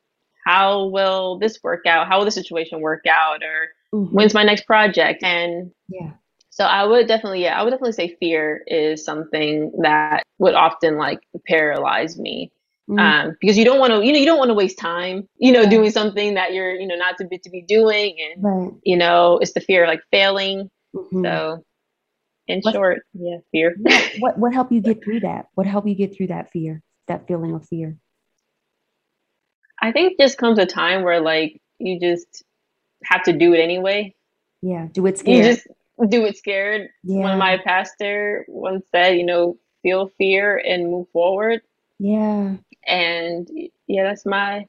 how 0.46 0.86
will 0.86 1.38
this 1.38 1.59
work 1.62 1.86
out? 1.86 2.07
How 2.07 2.18
will 2.18 2.24
the 2.24 2.30
situation 2.30 2.80
work 2.80 3.04
out? 3.07 3.42
Or 3.42 3.68
mm-hmm. 3.95 4.14
when's 4.14 4.34
my 4.34 4.43
next 4.43 4.66
project? 4.66 5.22
And 5.22 5.70
yeah. 5.89 6.12
So 6.51 6.64
I 6.64 6.84
would 6.84 7.07
definitely, 7.07 7.43
yeah, 7.43 7.61
I 7.61 7.62
would 7.62 7.70
definitely 7.70 7.93
say 7.93 8.16
fear 8.18 8.62
is 8.66 9.05
something 9.05 9.72
that 9.82 10.22
would 10.39 10.55
often 10.55 10.97
like 10.97 11.20
paralyze 11.47 12.18
me. 12.18 12.51
Mm-hmm. 12.89 12.99
Um, 12.99 13.37
because 13.41 13.59
you 13.59 13.64
don't 13.64 13.80
want 13.80 13.93
to, 13.93 14.07
you 14.07 14.12
know, 14.12 14.18
you 14.18 14.24
don't 14.24 14.39
want 14.39 14.49
to 14.49 14.55
waste 14.55 14.78
time, 14.78 15.28
you 15.37 15.53
know, 15.53 15.68
doing 15.68 15.91
something 15.91 16.34
that 16.34 16.55
you're, 16.55 16.72
you 16.72 16.87
know, 16.87 16.95
not 16.95 17.18
to 17.18 17.26
be 17.26 17.37
to 17.39 17.51
be 17.51 17.61
doing, 17.62 18.16
and 18.20 18.45
right. 18.45 18.72
you 18.84 18.97
know, 18.97 19.39
it's 19.39 19.55
the 19.55 19.61
fear 19.61 19.82
of 19.82 19.89
like 19.89 20.03
failing. 20.12 20.70
Mm-hmm. 20.95 21.24
So, 21.24 21.64
in 22.47 22.61
what, 22.61 22.74
short, 22.74 23.03
yeah, 23.12 23.39
fear. 23.51 23.74
what 24.20 24.39
what 24.39 24.55
helped 24.55 24.70
you 24.70 24.80
get 24.80 25.03
through 25.03 25.20
that? 25.20 25.47
What 25.55 25.66
helped 25.66 25.89
you 25.89 25.97
get 25.97 26.16
through 26.16 26.28
that 26.28 26.53
fear, 26.53 26.80
that 27.09 27.26
feeling 27.26 27.55
of 27.55 27.66
fear? 27.66 27.99
I 29.82 29.91
think 29.91 30.18
just 30.18 30.39
comes 30.39 30.61
a 30.61 30.66
time 30.66 31.03
where 31.03 31.20
like 31.20 31.61
you 31.78 31.99
just 31.99 32.45
have 33.09 33.22
to 33.24 33.32
do 33.32 33.54
it 33.54 33.59
anyway. 33.59 34.14
Yeah, 34.62 34.88
do 34.92 35.07
it 35.07 35.18
scared. 35.18 35.44
You 35.44 35.52
just 35.54 35.66
do 36.09 36.24
it 36.24 36.36
scared. 36.36 36.88
Yeah. 37.02 37.20
One 37.20 37.32
of 37.32 37.38
my 37.38 37.59
pastor 37.59 38.44
once 38.48 38.84
said, 38.92 39.16
you 39.16 39.24
know, 39.24 39.59
feel 39.82 40.11
fear 40.18 40.59
and 40.59 40.90
move 40.90 41.09
forward. 41.12 41.62
Yeah. 41.98 42.57
And 42.86 43.48
yeah, 43.86 44.04
that's 44.04 44.26
my 44.26 44.66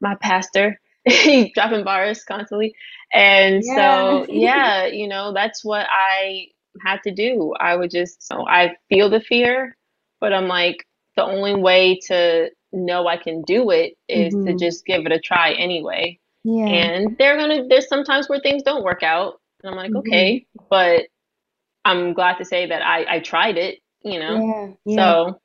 my 0.00 0.14
pastor. 0.16 0.80
He's 1.04 1.52
dropping 1.54 1.84
bars 1.84 2.24
constantly. 2.24 2.74
And 3.12 3.62
yeah. 3.64 3.76
so 3.76 4.26
yeah, 4.32 4.86
you 4.86 5.08
know, 5.08 5.32
that's 5.32 5.64
what 5.64 5.86
I 5.90 6.46
had 6.84 7.02
to 7.04 7.10
do. 7.10 7.54
I 7.58 7.76
would 7.76 7.90
just 7.90 8.24
know, 8.30 8.46
I 8.46 8.76
feel 8.88 9.10
the 9.10 9.20
fear, 9.20 9.76
but 10.20 10.32
I'm 10.32 10.48
like 10.48 10.86
the 11.16 11.24
only 11.24 11.54
way 11.54 11.98
to 12.06 12.50
know 12.72 13.08
I 13.08 13.16
can 13.16 13.42
do 13.42 13.70
it 13.70 13.94
is 14.08 14.34
mm-hmm. 14.34 14.46
to 14.46 14.54
just 14.54 14.86
give 14.86 15.04
it 15.04 15.12
a 15.12 15.18
try 15.18 15.52
anyway. 15.52 16.19
Yeah. 16.44 16.66
And 16.66 17.16
they're 17.18 17.36
gonna 17.36 17.66
there's 17.68 17.88
sometimes 17.88 18.28
where 18.28 18.40
things 18.40 18.62
don't 18.62 18.84
work 18.84 19.02
out. 19.02 19.34
And 19.62 19.70
I'm 19.70 19.76
like, 19.76 19.90
mm-hmm. 19.90 19.98
okay, 19.98 20.46
but 20.70 21.02
I'm 21.84 22.12
glad 22.14 22.38
to 22.38 22.44
say 22.44 22.66
that 22.66 22.82
I, 22.82 23.16
I 23.16 23.20
tried 23.20 23.58
it, 23.58 23.78
you 24.02 24.18
know. 24.18 24.76
Yeah, 24.86 24.94
yeah. 24.94 24.96
So 24.96 25.40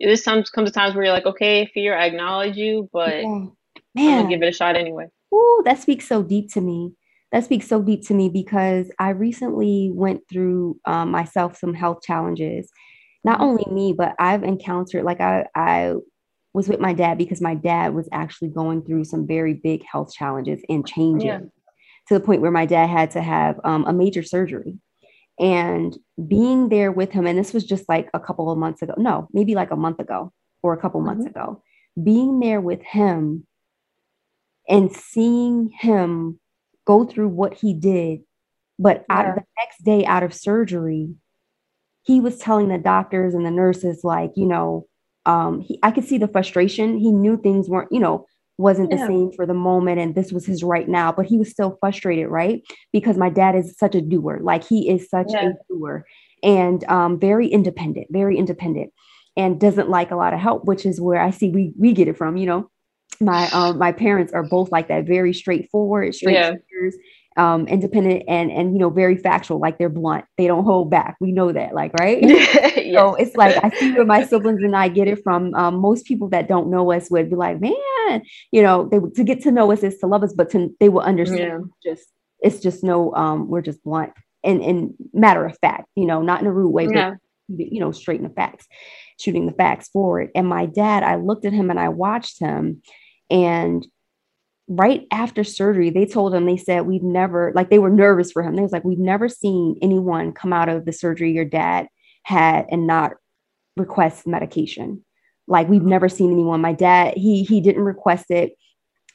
this 0.00 0.24
comes 0.24 0.50
comes 0.50 0.70
to 0.70 0.74
times 0.74 0.94
where 0.94 1.04
you're 1.04 1.14
like, 1.14 1.26
okay, 1.26 1.66
fear, 1.66 1.96
I 1.96 2.06
acknowledge 2.06 2.56
you, 2.56 2.88
but 2.92 3.22
yeah. 3.22 3.46
Man. 3.94 4.28
give 4.28 4.42
it 4.42 4.48
a 4.48 4.52
shot 4.52 4.76
anyway. 4.76 5.06
Ooh, 5.34 5.62
that 5.64 5.78
speaks 5.78 6.06
so 6.06 6.22
deep 6.22 6.52
to 6.52 6.60
me. 6.60 6.92
That 7.32 7.44
speaks 7.44 7.68
so 7.68 7.80
deep 7.82 8.06
to 8.06 8.14
me 8.14 8.28
because 8.28 8.90
I 8.98 9.10
recently 9.10 9.90
went 9.92 10.22
through 10.28 10.78
um, 10.84 11.10
myself 11.10 11.56
some 11.56 11.74
health 11.74 12.02
challenges. 12.02 12.68
Not 13.24 13.38
mm-hmm. 13.38 13.44
only 13.44 13.64
me, 13.70 13.94
but 13.96 14.14
I've 14.18 14.42
encountered 14.42 15.04
like 15.04 15.20
I 15.20 15.46
I 15.54 15.94
was 16.52 16.68
with 16.68 16.80
my 16.80 16.92
dad 16.92 17.18
because 17.18 17.40
my 17.40 17.54
dad 17.54 17.94
was 17.94 18.08
actually 18.12 18.48
going 18.48 18.82
through 18.82 19.04
some 19.04 19.26
very 19.26 19.54
big 19.54 19.84
health 19.84 20.12
challenges 20.12 20.60
and 20.68 20.86
changing 20.86 21.28
yeah. 21.28 21.38
to 22.08 22.14
the 22.14 22.20
point 22.20 22.40
where 22.40 22.50
my 22.50 22.66
dad 22.66 22.88
had 22.88 23.12
to 23.12 23.22
have 23.22 23.60
um, 23.64 23.84
a 23.86 23.92
major 23.92 24.22
surgery. 24.22 24.78
And 25.38 25.96
being 26.28 26.68
there 26.68 26.92
with 26.92 27.12
him, 27.12 27.26
and 27.26 27.38
this 27.38 27.54
was 27.54 27.64
just 27.64 27.88
like 27.88 28.10
a 28.12 28.20
couple 28.20 28.50
of 28.50 28.58
months 28.58 28.82
ago, 28.82 28.94
no, 28.98 29.28
maybe 29.32 29.54
like 29.54 29.70
a 29.70 29.76
month 29.76 29.98
ago 30.00 30.32
or 30.62 30.74
a 30.74 30.76
couple 30.80 31.00
months 31.00 31.24
mm-hmm. 31.24 31.38
ago, 31.38 31.62
being 32.02 32.40
there 32.40 32.60
with 32.60 32.82
him 32.82 33.46
and 34.68 34.92
seeing 34.92 35.70
him 35.70 36.38
go 36.86 37.04
through 37.04 37.28
what 37.28 37.54
he 37.54 37.72
did, 37.72 38.20
but 38.78 39.04
yeah. 39.08 39.16
out 39.16 39.28
of 39.28 39.34
the 39.36 39.44
next 39.58 39.82
day 39.84 40.04
out 40.04 40.22
of 40.22 40.34
surgery, 40.34 41.14
he 42.02 42.20
was 42.20 42.38
telling 42.38 42.68
the 42.68 42.78
doctors 42.78 43.34
and 43.34 43.46
the 43.46 43.50
nurses, 43.50 44.00
like, 44.04 44.32
you 44.36 44.46
know, 44.46 44.86
um, 45.26 45.60
he, 45.60 45.78
I 45.82 45.90
could 45.90 46.04
see 46.04 46.18
the 46.18 46.28
frustration. 46.28 46.98
He 46.98 47.12
knew 47.12 47.36
things 47.36 47.68
weren't, 47.68 47.92
you 47.92 48.00
know, 48.00 48.26
wasn't 48.58 48.90
yeah. 48.90 48.98
the 48.98 49.06
same 49.06 49.32
for 49.32 49.46
the 49.46 49.54
moment 49.54 49.98
and 50.00 50.14
this 50.14 50.32
was 50.32 50.44
his 50.44 50.62
right 50.62 50.88
now, 50.88 51.10
but 51.12 51.26
he 51.26 51.38
was 51.38 51.50
still 51.50 51.76
frustrated, 51.80 52.28
right? 52.28 52.62
Because 52.92 53.16
my 53.16 53.30
dad 53.30 53.54
is 53.54 53.76
such 53.78 53.94
a 53.94 54.00
doer. 54.00 54.38
Like 54.42 54.64
he 54.64 54.90
is 54.90 55.08
such 55.08 55.28
yeah. 55.30 55.48
a 55.48 55.52
doer 55.68 56.04
and 56.42 56.84
um, 56.84 57.18
very 57.18 57.48
independent, 57.48 58.08
very 58.10 58.36
independent 58.36 58.92
and 59.36 59.60
doesn't 59.60 59.88
like 59.88 60.10
a 60.10 60.16
lot 60.16 60.34
of 60.34 60.40
help, 60.40 60.64
which 60.64 60.84
is 60.84 61.00
where 61.00 61.20
I 61.20 61.30
see 61.30 61.50
we 61.50 61.72
we 61.78 61.92
get 61.92 62.08
it 62.08 62.16
from, 62.16 62.36
you 62.36 62.46
know. 62.46 62.70
My 63.20 63.48
um 63.50 63.78
my 63.78 63.92
parents 63.92 64.32
are 64.32 64.44
both 64.44 64.70
like 64.72 64.88
that, 64.88 65.06
very 65.06 65.32
straightforward, 65.34 66.14
straight 66.14 66.34
yeah 66.34 66.52
um, 67.40 67.66
independent 67.68 68.24
and 68.28 68.52
and 68.52 68.74
you 68.74 68.78
know 68.78 68.90
very 68.90 69.16
factual 69.16 69.58
like 69.58 69.78
they're 69.78 69.88
blunt 69.88 70.26
they 70.36 70.46
don't 70.46 70.64
hold 70.64 70.90
back 70.90 71.16
we 71.20 71.32
know 71.32 71.50
that 71.50 71.74
like 71.74 71.90
right 71.94 72.18
yes. 72.22 72.94
so 72.94 73.14
it's 73.14 73.34
like 73.34 73.56
i 73.64 73.70
see 73.70 73.92
where 73.92 74.04
my 74.04 74.22
siblings 74.22 74.62
and 74.62 74.76
i 74.76 74.88
get 74.88 75.08
it 75.08 75.22
from 75.24 75.54
um, 75.54 75.76
most 75.76 76.04
people 76.04 76.28
that 76.28 76.48
don't 76.48 76.68
know 76.70 76.92
us 76.92 77.10
would 77.10 77.30
be 77.30 77.36
like 77.36 77.58
man 77.58 78.22
you 78.52 78.60
know 78.60 78.86
they 78.90 78.98
to 79.14 79.24
get 79.24 79.40
to 79.40 79.50
know 79.50 79.72
us 79.72 79.82
is 79.82 79.96
to 79.96 80.06
love 80.06 80.22
us 80.22 80.34
but 80.34 80.50
to, 80.50 80.76
they 80.80 80.90
will 80.90 81.00
understand 81.00 81.70
yeah. 81.82 81.92
just 81.94 82.10
it's 82.40 82.60
just 82.60 82.84
no 82.84 83.14
um 83.14 83.48
we're 83.48 83.62
just 83.62 83.82
blunt 83.84 84.12
and 84.44 84.60
and 84.60 84.92
matter 85.14 85.46
of 85.46 85.56
fact 85.60 85.88
you 85.96 86.04
know 86.04 86.20
not 86.20 86.42
in 86.42 86.46
a 86.46 86.52
rude 86.52 86.68
way 86.68 86.88
yeah. 86.92 87.14
but 87.48 87.72
you 87.72 87.80
know 87.80 87.90
straighten 87.90 88.28
the 88.28 88.34
facts 88.34 88.66
shooting 89.18 89.46
the 89.46 89.52
facts 89.52 89.88
forward 89.88 90.28
and 90.34 90.46
my 90.46 90.66
dad 90.66 91.02
i 91.02 91.16
looked 91.16 91.46
at 91.46 91.54
him 91.54 91.70
and 91.70 91.80
i 91.80 91.88
watched 91.88 92.38
him 92.38 92.82
and 93.30 93.86
right 94.70 95.06
after 95.10 95.42
surgery, 95.42 95.90
they 95.90 96.06
told 96.06 96.32
him, 96.32 96.46
they 96.46 96.56
said, 96.56 96.86
we've 96.86 97.02
never, 97.02 97.52
like 97.56 97.70
they 97.70 97.80
were 97.80 97.90
nervous 97.90 98.30
for 98.30 98.40
him. 98.40 98.54
They 98.54 98.62
was 98.62 98.70
like, 98.70 98.84
we've 98.84 99.00
never 99.00 99.28
seen 99.28 99.76
anyone 99.82 100.32
come 100.32 100.52
out 100.52 100.68
of 100.68 100.84
the 100.84 100.92
surgery 100.92 101.32
your 101.32 101.44
dad 101.44 101.88
had 102.22 102.66
and 102.70 102.86
not 102.86 103.12
request 103.76 104.28
medication. 104.28 105.04
Like 105.48 105.68
we've 105.68 105.82
never 105.82 106.08
seen 106.08 106.30
anyone. 106.30 106.60
My 106.60 106.72
dad, 106.72 107.14
he 107.16 107.42
he 107.42 107.60
didn't 107.60 107.82
request 107.82 108.26
it. 108.30 108.52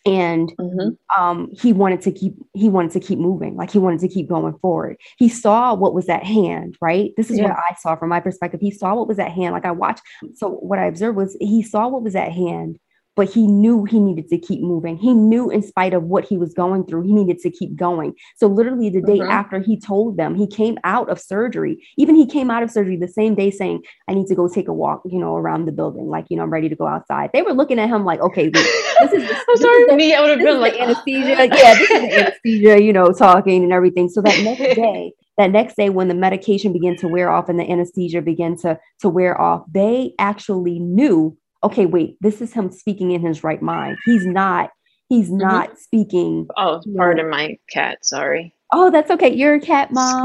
And 0.05 0.51
mm-hmm. 0.59 1.21
um, 1.21 1.49
he 1.59 1.71
wanted 1.71 2.01
to 2.01 2.11
keep 2.11 2.35
he 2.53 2.67
wanted 2.67 2.91
to 2.91 2.99
keep 2.99 3.17
moving, 3.17 3.55
like 3.55 3.71
he 3.71 3.79
wanted 3.79 4.01
to 4.01 4.09
keep 4.09 4.27
going 4.27 4.57
forward. 4.59 4.97
He 5.17 5.29
saw 5.29 5.73
what 5.73 5.93
was 5.93 6.09
at 6.09 6.23
hand, 6.23 6.75
right? 6.81 7.11
This 7.15 7.31
is 7.31 7.37
yeah. 7.37 7.45
what 7.45 7.53
I 7.57 7.75
saw 7.75 7.95
from 7.95 8.09
my 8.09 8.19
perspective. 8.19 8.59
He 8.59 8.71
saw 8.71 8.93
what 8.95 9.07
was 9.07 9.19
at 9.19 9.31
hand. 9.31 9.53
Like 9.53 9.65
I 9.65 9.71
watched. 9.71 10.01
So 10.33 10.49
what 10.49 10.79
I 10.79 10.85
observed 10.85 11.15
was 11.15 11.37
he 11.39 11.63
saw 11.63 11.87
what 11.87 12.03
was 12.03 12.15
at 12.15 12.33
hand 12.33 12.77
but 13.15 13.29
he 13.29 13.47
knew 13.47 13.85
he 13.85 13.99
needed 13.99 14.27
to 14.29 14.37
keep 14.37 14.61
moving. 14.61 14.97
He 14.97 15.13
knew, 15.13 15.49
in 15.49 15.61
spite 15.61 15.93
of 15.93 16.03
what 16.03 16.25
he 16.25 16.37
was 16.37 16.53
going 16.53 16.85
through, 16.85 17.03
he 17.03 17.13
needed 17.13 17.39
to 17.39 17.49
keep 17.49 17.75
going. 17.75 18.13
So, 18.35 18.47
literally, 18.47 18.89
the 18.89 19.01
day 19.01 19.19
mm-hmm. 19.19 19.31
after 19.31 19.59
he 19.59 19.79
told 19.79 20.17
them, 20.17 20.35
he 20.35 20.47
came 20.47 20.77
out 20.83 21.09
of 21.09 21.19
surgery. 21.19 21.85
Even 21.97 22.15
he 22.15 22.25
came 22.25 22.51
out 22.51 22.63
of 22.63 22.71
surgery 22.71 22.97
the 22.97 23.07
same 23.07 23.35
day 23.35 23.51
saying, 23.51 23.83
I 24.07 24.13
need 24.13 24.27
to 24.27 24.35
go 24.35 24.47
take 24.47 24.67
a 24.67 24.73
walk, 24.73 25.01
you 25.05 25.19
know, 25.19 25.35
around 25.35 25.65
the 25.65 25.71
building. 25.71 26.07
Like, 26.07 26.25
you 26.29 26.37
know, 26.37 26.43
I'm 26.43 26.51
ready 26.51 26.69
to 26.69 26.75
go 26.75 26.87
outside. 26.87 27.29
They 27.33 27.41
were 27.41 27.53
looking 27.53 27.79
at 27.79 27.89
him 27.89 28.03
like, 28.03 28.19
okay, 28.19 28.49
this 28.49 28.65
is, 29.13 29.31
I'm 29.49 29.57
sorry, 29.57 29.85
the, 29.85 29.95
me, 29.95 30.13
I 30.13 30.21
would 30.21 30.31
have 30.31 30.39
been 30.39 30.59
like, 30.59 30.79
anesthesia. 30.79 31.29
yeah, 31.29 31.75
this 31.75 31.89
is 31.89 32.13
anesthesia, 32.13 32.81
you 32.83 32.93
know, 32.93 33.11
talking 33.11 33.63
and 33.63 33.71
everything. 33.71 34.09
So, 34.09 34.21
that 34.21 34.43
next 34.43 34.59
day, 34.75 35.13
that 35.37 35.51
next 35.51 35.75
day 35.75 35.89
when 35.89 36.07
the 36.07 36.13
medication 36.13 36.73
began 36.73 36.95
to 36.97 37.07
wear 37.07 37.29
off 37.29 37.49
and 37.49 37.59
the 37.59 37.69
anesthesia 37.69 38.21
began 38.21 38.57
to 38.57 38.79
to 39.01 39.09
wear 39.09 39.39
off 39.39 39.65
they 39.69 40.13
actually 40.17 40.79
knew 40.79 41.37
okay 41.65 41.85
wait 41.85 42.15
this 42.21 42.41
is 42.41 42.53
him 42.53 42.71
speaking 42.71 43.11
in 43.11 43.21
his 43.21 43.43
right 43.43 43.61
mind 43.61 43.97
he's 44.05 44.25
not 44.25 44.69
he's 45.09 45.27
mm-hmm. 45.27 45.39
not 45.39 45.77
speaking 45.79 46.47
oh 46.57 46.81
pardon 46.95 47.25
know. 47.25 47.31
my 47.31 47.57
cat 47.69 48.05
sorry 48.05 48.53
oh 48.71 48.89
that's 48.91 49.11
okay 49.11 49.33
you're 49.33 49.55
a 49.55 49.59
cat 49.59 49.91
mom 49.91 50.21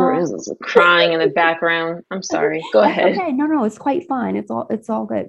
crying 0.62 1.12
in 1.12 1.18
the 1.18 1.28
background 1.28 2.04
i'm 2.10 2.22
sorry 2.22 2.62
go 2.72 2.80
ahead 2.80 3.16
okay 3.16 3.32
no 3.32 3.46
no 3.46 3.64
it's 3.64 3.78
quite 3.78 4.06
fine 4.06 4.36
it's 4.36 4.50
all 4.50 4.66
it's 4.70 4.90
all 4.90 5.06
good 5.06 5.28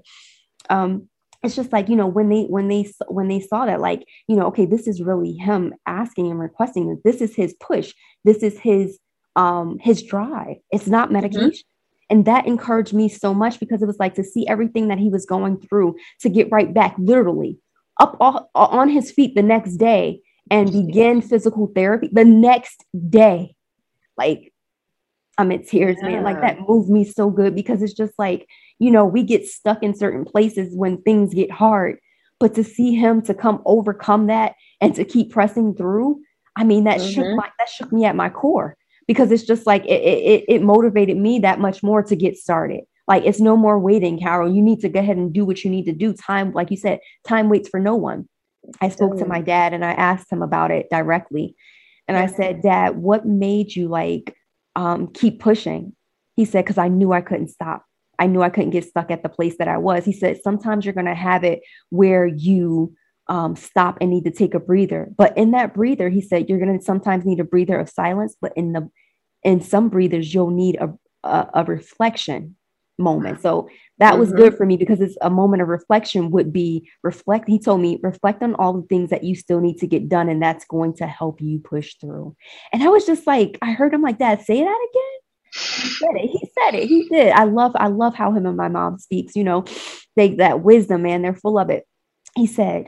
um 0.69 1.07
it's 1.43 1.55
just 1.55 1.71
like 1.71 1.89
you 1.89 1.95
know 1.95 2.07
when 2.07 2.29
they 2.29 2.43
when 2.43 2.67
they 2.67 2.85
when 3.07 3.27
they 3.27 3.39
saw 3.39 3.65
that 3.65 3.79
like 3.79 4.03
you 4.27 4.35
know 4.35 4.47
okay 4.47 4.65
this 4.65 4.87
is 4.87 5.01
really 5.01 5.33
him 5.33 5.73
asking 5.85 6.29
and 6.29 6.39
requesting 6.39 6.89
that 6.89 7.01
this 7.03 7.21
is 7.21 7.35
his 7.35 7.55
push 7.59 7.93
this 8.25 8.43
is 8.43 8.59
his 8.59 8.99
um 9.37 9.77
his 9.79 10.03
drive 10.03 10.57
it's 10.71 10.87
not 10.87 11.05
mm-hmm. 11.05 11.21
medication. 11.21 11.63
And 12.11 12.25
that 12.25 12.45
encouraged 12.45 12.93
me 12.93 13.09
so 13.09 13.33
much 13.33 13.59
because 13.59 13.81
it 13.81 13.87
was 13.87 13.99
like 13.99 14.13
to 14.15 14.23
see 14.23 14.47
everything 14.47 14.89
that 14.89 14.99
he 14.99 15.09
was 15.09 15.25
going 15.25 15.59
through 15.59 15.95
to 16.19 16.29
get 16.29 16.51
right 16.51 16.73
back 16.73 16.93
literally 16.99 17.57
up 17.99 18.17
on 18.53 18.89
his 18.89 19.11
feet 19.11 19.33
the 19.35 19.41
next 19.41 19.77
day 19.77 20.21
and 20.49 20.71
begin 20.71 21.21
physical 21.21 21.71
therapy 21.73 22.09
the 22.11 22.25
next 22.25 22.83
day 23.09 23.55
like 24.17 24.53
i'm 25.37 25.51
in 25.51 25.63
tears 25.63 25.97
yeah. 26.01 26.09
man 26.09 26.23
like 26.23 26.41
that 26.41 26.59
moved 26.67 26.89
me 26.89 27.03
so 27.03 27.29
good 27.29 27.55
because 27.55 27.81
it's 27.81 27.93
just 27.93 28.13
like 28.19 28.47
you 28.81 28.89
know, 28.89 29.05
we 29.05 29.21
get 29.21 29.45
stuck 29.45 29.83
in 29.83 29.95
certain 29.95 30.25
places 30.25 30.75
when 30.75 31.03
things 31.03 31.35
get 31.35 31.51
hard. 31.51 31.99
But 32.39 32.55
to 32.55 32.63
see 32.63 32.95
him 32.95 33.21
to 33.21 33.35
come 33.35 33.61
overcome 33.63 34.25
that 34.25 34.55
and 34.81 34.95
to 34.95 35.05
keep 35.05 35.31
pressing 35.31 35.75
through, 35.75 36.19
I 36.55 36.63
mean, 36.63 36.85
that 36.85 36.97
mm-hmm. 36.97 37.11
shook 37.11 37.35
my 37.35 37.47
that 37.59 37.69
shook 37.69 37.91
me 37.91 38.05
at 38.05 38.15
my 38.15 38.31
core 38.31 38.75
because 39.07 39.31
it's 39.31 39.43
just 39.43 39.65
like 39.67 39.85
it, 39.85 40.01
it 40.01 40.45
it 40.47 40.61
motivated 40.61 41.17
me 41.17 41.39
that 41.39 41.59
much 41.59 41.83
more 41.83 42.03
to 42.03 42.15
get 42.15 42.37
started. 42.37 42.81
Like 43.07 43.23
it's 43.25 43.39
no 43.39 43.57
more 43.57 43.79
waiting, 43.79 44.19
Carol. 44.19 44.53
You 44.53 44.61
need 44.61 44.79
to 44.81 44.89
go 44.89 44.99
ahead 44.99 45.17
and 45.17 45.33
do 45.33 45.45
what 45.45 45.63
you 45.63 45.71
need 45.71 45.85
to 45.85 45.93
do. 45.93 46.13
Time, 46.13 46.53
like 46.53 46.71
you 46.71 46.77
said, 46.77 46.99
time 47.27 47.49
waits 47.49 47.69
for 47.69 47.79
no 47.79 47.95
one. 47.95 48.27
I 48.79 48.89
spoke 48.89 49.17
to 49.17 49.25
my 49.25 49.41
dad 49.41 49.73
and 49.73 49.83
I 49.83 49.91
asked 49.91 50.31
him 50.31 50.41
about 50.41 50.71
it 50.71 50.87
directly. 50.89 51.55
And 52.07 52.17
I 52.17 52.27
said, 52.27 52.61
Dad, 52.61 52.97
what 52.97 53.25
made 53.25 53.75
you 53.75 53.87
like 53.87 54.35
um, 54.75 55.07
keep 55.07 55.39
pushing? 55.39 55.95
He 56.35 56.45
said, 56.45 56.65
because 56.65 56.77
I 56.77 56.87
knew 56.87 57.11
I 57.11 57.21
couldn't 57.21 57.49
stop. 57.49 57.85
I 58.19 58.27
knew 58.27 58.41
I 58.41 58.49
couldn't 58.49 58.71
get 58.71 58.85
stuck 58.85 59.09
at 59.11 59.23
the 59.23 59.29
place 59.29 59.57
that 59.57 59.67
I 59.67 59.77
was. 59.77 60.05
He 60.05 60.13
said, 60.13 60.41
sometimes 60.43 60.85
you're 60.85 60.93
going 60.93 61.05
to 61.05 61.15
have 61.15 61.43
it 61.43 61.61
where 61.89 62.27
you 62.27 62.93
um, 63.31 63.55
stop 63.55 63.97
and 64.01 64.11
need 64.11 64.25
to 64.25 64.31
take 64.31 64.53
a 64.53 64.59
breather. 64.59 65.09
But 65.17 65.37
in 65.37 65.51
that 65.51 65.73
breather, 65.73 66.09
he 66.09 66.21
said, 66.21 66.49
you're 66.49 66.59
going 66.59 66.77
to 66.77 66.83
sometimes 66.83 67.23
need 67.23 67.39
a 67.39 67.45
breather 67.45 67.79
of 67.79 67.89
silence, 67.89 68.35
but 68.41 68.51
in 68.57 68.73
the 68.73 68.89
in 69.43 69.61
some 69.61 69.87
breathers, 69.87 70.33
you'll 70.33 70.51
need 70.51 70.75
a, 70.75 70.93
a, 71.23 71.47
a 71.53 71.63
reflection 71.63 72.57
moment. 72.99 73.41
So 73.41 73.69
that 73.99 74.19
was 74.19 74.29
mm-hmm. 74.29 74.37
good 74.37 74.57
for 74.57 74.65
me 74.65 74.75
because 74.75 74.99
it's 74.99 75.17
a 75.21 75.29
moment 75.29 75.61
of 75.61 75.69
reflection 75.69 76.29
would 76.31 76.51
be 76.51 76.91
reflect. 77.03 77.47
He 77.47 77.57
told 77.57 77.79
me 77.79 77.99
reflect 78.03 78.43
on 78.43 78.53
all 78.55 78.73
the 78.73 78.87
things 78.87 79.09
that 79.11 79.23
you 79.23 79.33
still 79.33 79.61
need 79.61 79.77
to 79.77 79.87
get 79.87 80.09
done, 80.09 80.27
and 80.27 80.43
that's 80.43 80.65
going 80.65 80.93
to 80.97 81.07
help 81.07 81.39
you 81.39 81.59
push 81.59 81.95
through. 82.01 82.35
And 82.73 82.83
I 82.83 82.89
was 82.89 83.05
just 83.05 83.25
like, 83.25 83.57
I 83.61 83.71
heard 83.71 83.93
him 83.93 84.01
like 84.01 84.19
that. 84.19 84.45
Say 84.45 84.59
that 84.61 84.87
again. 84.91 85.19
He 85.53 85.89
said 85.89 86.15
it. 86.15 86.29
He 86.29 86.49
said 86.59 86.75
it. 86.75 86.87
He 86.89 87.07
did. 87.07 87.31
I 87.31 87.45
love, 87.45 87.71
I 87.75 87.87
love 87.87 88.13
how 88.13 88.33
him 88.33 88.45
and 88.45 88.57
my 88.57 88.67
mom 88.67 88.99
speaks. 88.99 89.37
You 89.37 89.45
know, 89.45 89.63
they 90.17 90.35
that 90.35 90.61
wisdom, 90.61 91.03
man, 91.03 91.21
they're 91.21 91.33
full 91.33 91.57
of 91.57 91.69
it. 91.69 91.85
He 92.35 92.45
said, 92.45 92.87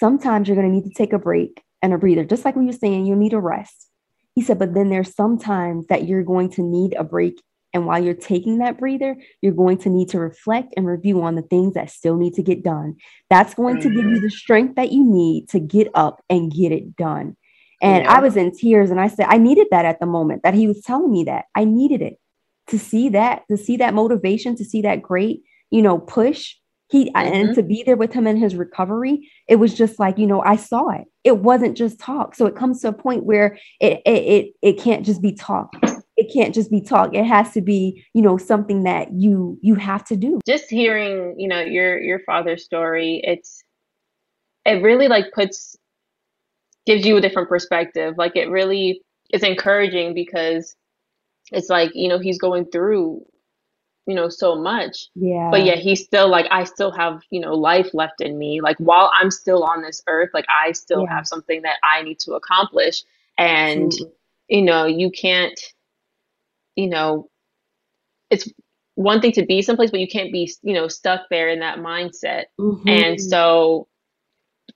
sometimes 0.00 0.48
you're 0.48 0.56
gonna 0.56 0.68
need 0.68 0.84
to 0.84 0.94
take 0.94 1.12
a 1.12 1.18
break 1.18 1.62
and 1.82 1.92
a 1.92 1.98
breather, 1.98 2.24
just 2.24 2.44
like 2.44 2.56
when 2.56 2.66
you're 2.66 2.72
saying 2.72 3.06
you 3.06 3.16
need 3.16 3.32
a 3.32 3.40
rest. 3.40 3.88
He 4.34 4.42
said, 4.42 4.58
but 4.58 4.74
then 4.74 4.88
there's 4.88 5.14
sometimes 5.14 5.86
that 5.88 6.06
you're 6.06 6.22
going 6.22 6.50
to 6.50 6.62
need 6.62 6.94
a 6.94 7.04
break. 7.04 7.42
And 7.74 7.86
while 7.86 8.02
you're 8.02 8.14
taking 8.14 8.58
that 8.58 8.78
breather, 8.78 9.16
you're 9.42 9.52
going 9.52 9.78
to 9.78 9.90
need 9.90 10.08
to 10.10 10.20
reflect 10.20 10.74
and 10.76 10.86
review 10.86 11.22
on 11.22 11.34
the 11.34 11.42
things 11.42 11.74
that 11.74 11.90
still 11.90 12.16
need 12.16 12.34
to 12.34 12.42
get 12.42 12.62
done. 12.62 12.96
That's 13.30 13.54
going 13.54 13.80
to 13.80 13.90
give 13.90 14.04
you 14.04 14.20
the 14.20 14.30
strength 14.30 14.76
that 14.76 14.92
you 14.92 15.04
need 15.04 15.48
to 15.50 15.60
get 15.60 15.88
up 15.94 16.22
and 16.30 16.52
get 16.52 16.72
it 16.72 16.96
done. 16.96 17.36
And 17.82 18.04
yeah. 18.04 18.12
I 18.12 18.20
was 18.20 18.36
in 18.36 18.56
tears 18.56 18.90
and 18.90 19.00
I 19.00 19.08
said, 19.08 19.26
I 19.28 19.38
needed 19.38 19.66
that 19.70 19.84
at 19.84 20.00
the 20.00 20.06
moment 20.06 20.42
that 20.44 20.54
he 20.54 20.66
was 20.66 20.80
telling 20.82 21.12
me 21.12 21.24
that. 21.24 21.46
I 21.54 21.64
needed 21.64 22.00
it 22.00 22.18
to 22.68 22.78
see 22.78 23.10
that, 23.10 23.42
to 23.50 23.56
see 23.56 23.76
that 23.78 23.94
motivation, 23.94 24.56
to 24.56 24.64
see 24.64 24.82
that 24.82 25.02
great, 25.02 25.42
you 25.70 25.82
know, 25.82 25.98
push. 25.98 26.54
He 26.88 27.06
mm-hmm. 27.06 27.16
and 27.16 27.54
to 27.54 27.62
be 27.62 27.82
there 27.84 27.96
with 27.96 28.12
him 28.12 28.26
in 28.26 28.36
his 28.36 28.56
recovery, 28.56 29.28
it 29.48 29.56
was 29.56 29.74
just 29.74 29.98
like, 29.98 30.18
you 30.18 30.26
know, 30.26 30.42
I 30.42 30.56
saw 30.56 30.88
it. 30.90 31.04
It 31.24 31.38
wasn't 31.38 31.76
just 31.76 32.00
talk. 32.00 32.34
So 32.34 32.46
it 32.46 32.56
comes 32.56 32.80
to 32.82 32.88
a 32.88 32.92
point 32.92 33.24
where 33.24 33.58
it 33.80 34.00
it 34.04 34.10
it, 34.10 34.52
it 34.62 34.72
can't 34.78 35.04
just 35.04 35.22
be 35.22 35.32
talk 35.32 35.74
it 36.16 36.32
can't 36.34 36.52
just 36.52 36.68
be 36.68 36.80
talk 36.80 37.14
it 37.14 37.24
has 37.24 37.52
to 37.52 37.60
be 37.60 38.04
you 38.12 38.20
know 38.20 38.36
something 38.36 38.82
that 38.82 39.12
you 39.12 39.56
you 39.62 39.76
have 39.76 40.04
to 40.04 40.16
do 40.16 40.40
just 40.44 40.68
hearing 40.68 41.32
you 41.38 41.46
know 41.46 41.60
your 41.60 42.02
your 42.02 42.18
father's 42.26 42.64
story 42.64 43.20
it's 43.22 43.62
it 44.64 44.82
really 44.82 45.06
like 45.06 45.26
puts 45.32 45.76
gives 46.88 47.04
you 47.04 47.18
a 47.18 47.20
different 47.20 47.50
perspective. 47.50 48.14
Like 48.16 48.34
it 48.34 48.48
really 48.48 49.02
is 49.30 49.42
encouraging 49.42 50.14
because 50.14 50.74
it's 51.52 51.68
like, 51.68 51.90
you 51.94 52.08
know, 52.08 52.18
he's 52.18 52.38
going 52.38 52.64
through, 52.72 53.26
you 54.08 54.14
know, 54.14 54.30
so 54.30 54.56
much. 54.56 55.10
Yeah. 55.14 55.50
But 55.50 55.66
yet 55.66 55.78
he's 55.78 56.02
still 56.02 56.30
like, 56.30 56.46
I 56.50 56.64
still 56.64 56.90
have, 56.92 57.20
you 57.28 57.40
know, 57.40 57.52
life 57.52 57.90
left 57.92 58.22
in 58.22 58.38
me. 58.38 58.62
Like 58.62 58.78
while 58.78 59.10
I'm 59.14 59.30
still 59.30 59.62
on 59.62 59.82
this 59.82 60.02
earth, 60.08 60.30
like 60.32 60.46
I 60.48 60.72
still 60.72 61.02
yeah. 61.02 61.14
have 61.14 61.26
something 61.26 61.60
that 61.60 61.76
I 61.84 62.02
need 62.02 62.18
to 62.20 62.32
accomplish. 62.32 63.02
And, 63.36 63.92
you 64.48 64.62
know, 64.62 64.86
you 64.86 65.10
can't, 65.10 65.60
you 66.74 66.88
know, 66.88 67.28
it's 68.30 68.50
one 68.94 69.20
thing 69.20 69.32
to 69.32 69.44
be 69.44 69.60
someplace, 69.60 69.90
but 69.90 70.00
you 70.00 70.08
can't 70.08 70.32
be, 70.32 70.50
you 70.62 70.72
know, 70.72 70.88
stuck 70.88 71.28
there 71.28 71.50
in 71.50 71.60
that 71.60 71.78
mindset. 71.78 72.44
Mm-hmm. 72.58 72.88
And 72.88 73.20
so 73.20 73.88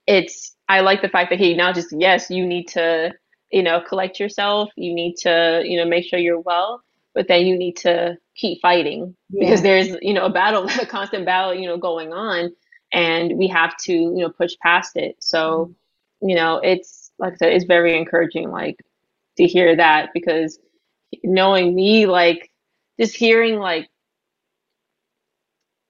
it's 0.05 0.55
I 0.69 0.81
like 0.81 1.01
the 1.01 1.09
fact 1.09 1.31
that 1.31 1.39
he 1.39 1.55
now 1.55 1.73
just 1.73 1.91
yes, 1.91 2.29
you 2.29 2.45
need 2.45 2.67
to 2.69 3.13
you 3.51 3.63
know 3.63 3.81
collect 3.81 4.19
yourself. 4.19 4.69
You 4.75 4.93
need 4.93 5.15
to 5.21 5.63
you 5.65 5.77
know 5.77 5.85
make 5.85 6.05
sure 6.05 6.19
you're 6.19 6.39
well, 6.39 6.83
but 7.15 7.27
then 7.27 7.47
you 7.47 7.57
need 7.57 7.77
to 7.77 8.17
keep 8.35 8.61
fighting 8.61 9.15
yeah. 9.29 9.45
because 9.45 9.61
there's 9.61 9.89
you 10.01 10.13
know 10.13 10.25
a 10.25 10.29
battle, 10.29 10.67
a 10.81 10.85
constant 10.85 11.25
battle 11.25 11.53
you 11.53 11.67
know 11.67 11.77
going 11.77 12.13
on, 12.13 12.51
and 12.91 13.37
we 13.37 13.47
have 13.47 13.75
to 13.77 13.93
you 13.93 14.17
know 14.17 14.29
push 14.29 14.53
past 14.61 14.95
it. 14.95 15.15
So 15.19 15.73
mm-hmm. 16.21 16.29
you 16.29 16.35
know 16.35 16.57
it's 16.57 17.11
like 17.19 17.33
I 17.33 17.35
said, 17.37 17.53
it's 17.53 17.65
very 17.65 17.97
encouraging 17.97 18.49
like 18.49 18.79
to 19.37 19.45
hear 19.45 19.75
that 19.75 20.09
because 20.13 20.59
knowing 21.23 21.75
me 21.75 22.05
like 22.05 22.51
just 22.99 23.15
hearing 23.15 23.57
like 23.57 23.89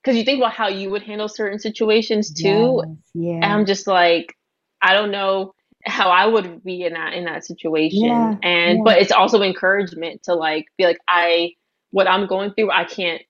because 0.03 0.17
you 0.17 0.23
think 0.25 0.39
about 0.39 0.53
how 0.53 0.67
you 0.67 0.89
would 0.89 1.03
handle 1.03 1.29
certain 1.29 1.59
situations 1.59 2.33
too. 2.33 2.83
Yes, 2.85 2.97
yeah. 3.13 3.33
And 3.35 3.45
I'm 3.45 3.65
just 3.65 3.87
like, 3.87 4.35
I 4.81 4.93
don't 4.93 5.11
know 5.11 5.53
how 5.85 6.09
I 6.09 6.25
would 6.25 6.63
be 6.63 6.83
in 6.83 6.93
that 6.93 7.13
in 7.13 7.25
that 7.25 7.45
situation. 7.45 8.05
Yeah, 8.05 8.35
and 8.43 8.79
yeah. 8.79 8.83
but 8.83 8.97
it's 8.99 9.11
also 9.11 9.41
encouragement 9.41 10.23
to 10.23 10.33
like 10.33 10.65
be 10.77 10.85
like, 10.85 10.99
I 11.07 11.53
what 11.93 12.07
I'm 12.07 12.25
going 12.25 12.51
through, 12.53 12.71
I 12.71 12.85
can't, 12.85 13.21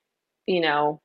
you 0.47 0.61
know, 0.61 1.01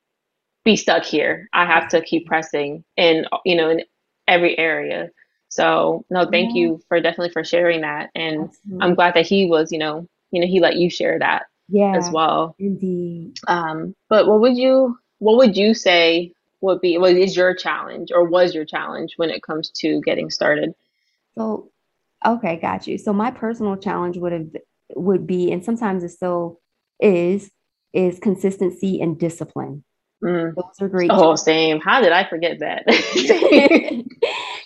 be 0.63 0.77
stuck 0.77 1.03
here. 1.03 1.49
I 1.53 1.65
have 1.65 1.89
to 1.89 2.01
keep 2.01 2.25
pressing 2.25 2.85
in, 2.95 3.25
you 3.45 3.57
know, 3.57 3.69
in 3.69 3.83
every 4.29 4.57
area. 4.57 5.09
So 5.49 6.05
no, 6.09 6.25
thank 6.25 6.55
yeah. 6.55 6.61
you 6.61 6.81
for 6.87 7.01
definitely 7.01 7.33
for 7.33 7.43
sharing 7.43 7.81
that. 7.81 8.11
And 8.15 8.45
Absolutely. 8.45 8.81
I'm 8.81 8.95
glad 8.95 9.13
that 9.15 9.25
he 9.25 9.45
was, 9.45 9.73
you 9.73 9.77
know, 9.77 10.07
you 10.31 10.39
know, 10.39 10.47
he 10.47 10.61
let 10.61 10.77
you 10.77 10.89
share 10.89 11.19
that 11.19 11.47
yeah, 11.67 11.97
as 11.97 12.09
well. 12.09 12.55
Indeed. 12.59 13.37
Um, 13.49 13.93
but 14.07 14.25
what 14.25 14.39
would 14.39 14.55
you 14.55 14.97
what 15.17 15.35
would 15.35 15.57
you 15.57 15.73
say 15.73 16.31
would 16.61 16.79
be 16.79 16.97
what 16.97 17.11
is 17.11 17.35
your 17.35 17.53
challenge 17.53 18.09
or 18.13 18.23
was 18.23 18.55
your 18.55 18.63
challenge 18.63 19.15
when 19.17 19.29
it 19.29 19.43
comes 19.43 19.69
to 19.81 19.99
getting 20.05 20.29
started? 20.29 20.73
So 21.35 21.71
okay, 22.25 22.55
got 22.55 22.87
you. 22.87 22.97
So 22.97 23.11
my 23.11 23.31
personal 23.31 23.75
challenge 23.75 24.17
would 24.17 24.31
have 24.31 24.47
would 24.95 25.27
be, 25.27 25.51
and 25.51 25.63
sometimes 25.63 26.05
it's 26.05 26.15
still 26.15 26.61
is, 26.99 27.49
is 27.93 28.19
consistency 28.19 29.01
and 29.01 29.19
discipline. 29.19 29.83
Mm. 30.23 30.53
Those 30.55 30.81
are 30.81 30.89
great. 30.89 31.09
Oh, 31.13 31.35
same. 31.35 31.79
How 31.79 32.01
did 32.01 32.11
I 32.11 32.27
forget 32.27 32.59
that? 32.59 32.85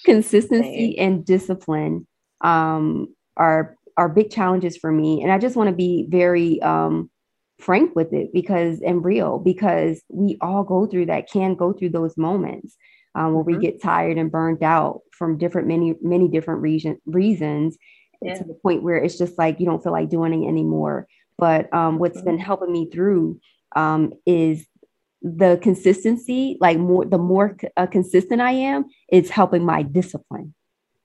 consistency 0.05 0.95
same. 0.97 1.07
and 1.07 1.25
discipline 1.25 2.07
um, 2.41 3.13
are 3.37 3.75
are 3.95 4.09
big 4.09 4.31
challenges 4.31 4.77
for 4.77 4.91
me, 4.91 5.21
and 5.21 5.31
I 5.31 5.37
just 5.37 5.55
want 5.55 5.69
to 5.69 5.75
be 5.75 6.07
very 6.09 6.59
um, 6.61 7.11
frank 7.59 7.95
with 7.95 8.13
it 8.13 8.33
because 8.33 8.81
and 8.81 9.05
real 9.05 9.39
because 9.39 10.01
we 10.09 10.37
all 10.41 10.63
go 10.63 10.87
through 10.87 11.05
that 11.07 11.29
can 11.29 11.55
go 11.55 11.71
through 11.71 11.89
those 11.89 12.17
moments 12.17 12.75
um, 13.15 13.33
where 13.33 13.43
mm-hmm. 13.43 13.59
we 13.59 13.65
get 13.65 13.81
tired 13.81 14.17
and 14.17 14.31
burned 14.31 14.63
out 14.63 15.01
from 15.11 15.37
different 15.37 15.67
many 15.67 15.95
many 16.01 16.27
different 16.27 16.61
reason, 16.61 16.99
reasons 17.05 17.77
yeah. 18.21 18.33
to 18.33 18.43
the 18.43 18.55
point 18.55 18.81
where 18.81 18.97
it's 18.97 19.17
just 19.17 19.37
like 19.37 19.59
you 19.59 19.65
don't 19.65 19.83
feel 19.83 19.91
like 19.91 20.09
doing 20.09 20.43
it 20.43 20.47
anymore 20.47 21.07
but 21.37 21.73
um, 21.73 21.99
what's 21.99 22.17
mm-hmm. 22.17 22.31
been 22.31 22.39
helping 22.39 22.71
me 22.71 22.89
through 22.91 23.39
um, 23.75 24.13
is 24.25 24.65
the 25.21 25.57
consistency 25.61 26.57
like 26.59 26.77
more 26.77 27.05
the 27.05 27.17
more 27.17 27.55
uh, 27.77 27.85
consistent 27.85 28.41
i 28.41 28.51
am 28.51 28.83
it's 29.07 29.29
helping 29.29 29.63
my 29.63 29.81
discipline 29.81 30.53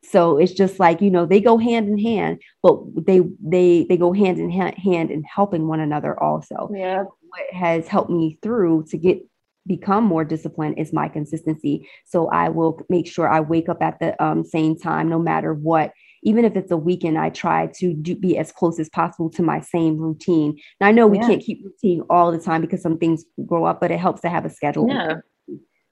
So 0.04 0.38
it's 0.38 0.52
just 0.52 0.78
like, 0.78 1.02
you 1.02 1.10
know, 1.10 1.26
they 1.26 1.40
go 1.40 1.58
hand 1.58 1.88
in 1.88 1.98
hand, 1.98 2.40
but 2.62 2.80
they 3.06 3.20
they 3.44 3.84
they 3.88 3.96
go 3.96 4.12
hand 4.12 4.38
in 4.38 4.50
hand 4.50 5.10
in 5.10 5.22
helping 5.24 5.66
one 5.66 5.80
another 5.80 6.20
also. 6.22 6.70
Yeah. 6.72 7.02
What 7.02 7.46
has 7.52 7.88
helped 7.88 8.10
me 8.10 8.38
through 8.42 8.86
to 8.90 8.96
get 8.96 9.18
become 9.66 10.04
more 10.04 10.24
disciplined 10.24 10.78
is 10.78 10.94
my 10.94 11.08
consistency. 11.08 11.86
So 12.06 12.28
I 12.28 12.48
will 12.48 12.80
make 12.88 13.06
sure 13.06 13.28
I 13.28 13.40
wake 13.40 13.68
up 13.68 13.82
at 13.82 13.98
the 14.00 14.20
um, 14.22 14.44
same 14.44 14.78
time, 14.78 15.10
no 15.10 15.18
matter 15.18 15.52
what. 15.52 15.92
Even 16.22 16.44
if 16.44 16.56
it's 16.56 16.70
a 16.70 16.76
weekend, 16.76 17.18
I 17.18 17.30
try 17.30 17.68
to 17.76 17.94
do, 17.94 18.14
be 18.14 18.36
as 18.38 18.52
close 18.52 18.78
as 18.78 18.88
possible 18.88 19.30
to 19.30 19.42
my 19.42 19.60
same 19.60 19.98
routine. 19.98 20.56
Now 20.80 20.88
I 20.88 20.92
know 20.92 21.06
we 21.06 21.18
yeah. 21.18 21.26
can't 21.26 21.42
keep 21.42 21.64
routine 21.64 22.02
all 22.10 22.32
the 22.32 22.38
time 22.38 22.60
because 22.60 22.82
some 22.82 22.98
things 22.98 23.24
grow 23.46 23.64
up, 23.64 23.80
but 23.80 23.90
it 23.90 23.98
helps 23.98 24.20
to 24.22 24.28
have 24.28 24.44
a 24.44 24.50
schedule. 24.50 24.88
Yeah. 24.88 25.16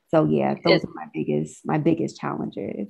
So 0.08 0.24
yeah, 0.24 0.54
those 0.64 0.84
are 0.84 0.94
my 0.94 1.06
biggest 1.12 1.62
my 1.64 1.78
biggest 1.78 2.18
challenges. 2.20 2.88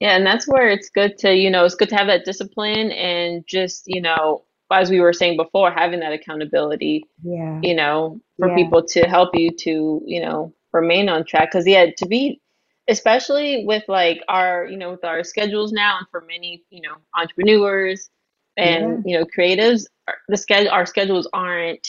Yeah, 0.00 0.16
and 0.16 0.26
that's 0.26 0.46
where 0.46 0.68
it's 0.68 0.90
good 0.90 1.16
to, 1.18 1.34
you 1.34 1.50
know, 1.50 1.64
it's 1.64 1.76
good 1.76 1.88
to 1.90 1.96
have 1.96 2.08
that 2.08 2.24
discipline 2.24 2.90
and 2.90 3.44
just, 3.46 3.84
you 3.86 4.02
know, 4.02 4.44
as 4.70 4.90
we 4.90 5.00
were 5.00 5.12
saying 5.12 5.36
before, 5.36 5.70
having 5.70 6.00
that 6.00 6.12
accountability, 6.12 7.04
yeah, 7.22 7.60
you 7.62 7.74
know, 7.74 8.20
for 8.38 8.48
Yeah. 8.48 8.56
people 8.56 8.82
to 8.82 9.02
help 9.02 9.30
you 9.34 9.50
to, 9.60 10.02
you 10.04 10.20
know, 10.20 10.52
remain 10.72 11.08
on 11.08 11.24
track. 11.24 11.50
Because 11.52 11.66
yeah, 11.66 11.86
to 11.96 12.06
be, 12.06 12.40
especially 12.88 13.64
with 13.66 13.84
like 13.88 14.20
our, 14.28 14.66
you 14.66 14.76
know, 14.76 14.90
with 14.92 15.04
our 15.04 15.24
schedules 15.24 15.72
now, 15.72 15.98
and 15.98 16.06
for 16.10 16.22
many, 16.28 16.64
you 16.70 16.82
know, 16.82 16.94
entrepreneurs 17.16 18.10
Yeah. 18.58 18.96
and 18.96 19.02
you 19.06 19.18
know, 19.18 19.24
creatives, 19.26 19.84
the 20.28 20.36
schedule, 20.36 20.70
our 20.70 20.86
schedules 20.86 21.28
aren't, 21.32 21.86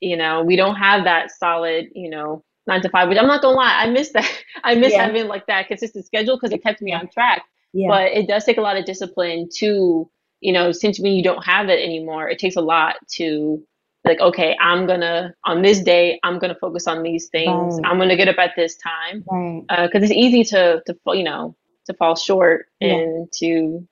you 0.00 0.16
know, 0.16 0.42
we 0.42 0.56
don't 0.56 0.76
have 0.76 1.04
that 1.04 1.30
solid, 1.30 1.86
you 1.94 2.10
know, 2.10 2.44
nine 2.66 2.82
to 2.82 2.88
five. 2.90 3.08
Which 3.08 3.18
I'm 3.18 3.26
not 3.26 3.42
gonna 3.42 3.56
lie, 3.56 3.82
I 3.82 3.90
miss 3.90 4.12
that. 4.12 4.30
I 4.64 4.74
miss 4.74 4.94
Yeah. 4.94 5.02
having 5.02 5.28
like 5.28 5.46
that 5.46 5.68
consistent 5.68 6.06
schedule 6.06 6.36
because 6.36 6.52
it 6.52 6.62
kept 6.62 6.82
me 6.82 6.92
Yeah. 6.92 7.00
on 7.00 7.08
track 7.08 7.44
Yeah. 7.72 7.88
but 7.88 8.12
it 8.12 8.26
does 8.28 8.44
take 8.44 8.58
a 8.58 8.62
lot 8.62 8.76
of 8.76 8.84
discipline 8.84 9.48
to 9.58 10.10
you 10.40 10.52
know 10.52 10.72
since 10.72 10.98
when 11.00 11.12
you 11.12 11.22
don't 11.22 11.44
have 11.44 11.68
it 11.68 11.82
anymore 11.82 12.28
it 12.28 12.38
takes 12.38 12.56
a 12.56 12.60
lot 12.60 12.96
to 13.08 13.62
like 14.06 14.20
okay 14.20 14.56
i'm 14.60 14.86
gonna 14.86 15.34
on 15.44 15.62
this 15.62 15.80
day 15.80 16.18
i'm 16.22 16.38
gonna 16.38 16.56
focus 16.60 16.86
on 16.86 17.02
these 17.02 17.28
things 17.28 17.74
Right. 17.80 17.90
i'm 17.90 17.98
gonna 17.98 18.16
get 18.16 18.28
up 18.28 18.38
at 18.38 18.52
this 18.56 18.76
time 18.76 19.24
right. 19.30 19.62
because 19.68 20.02
it's 20.04 20.12
easy 20.12 20.44
to 20.44 20.82
to 20.86 20.96
you 21.08 21.24
know 21.24 21.56
to 21.86 21.94
fall 21.94 22.16
short 22.16 22.66
Yeah. 22.80 22.94
and 22.94 23.32
to 23.40 23.86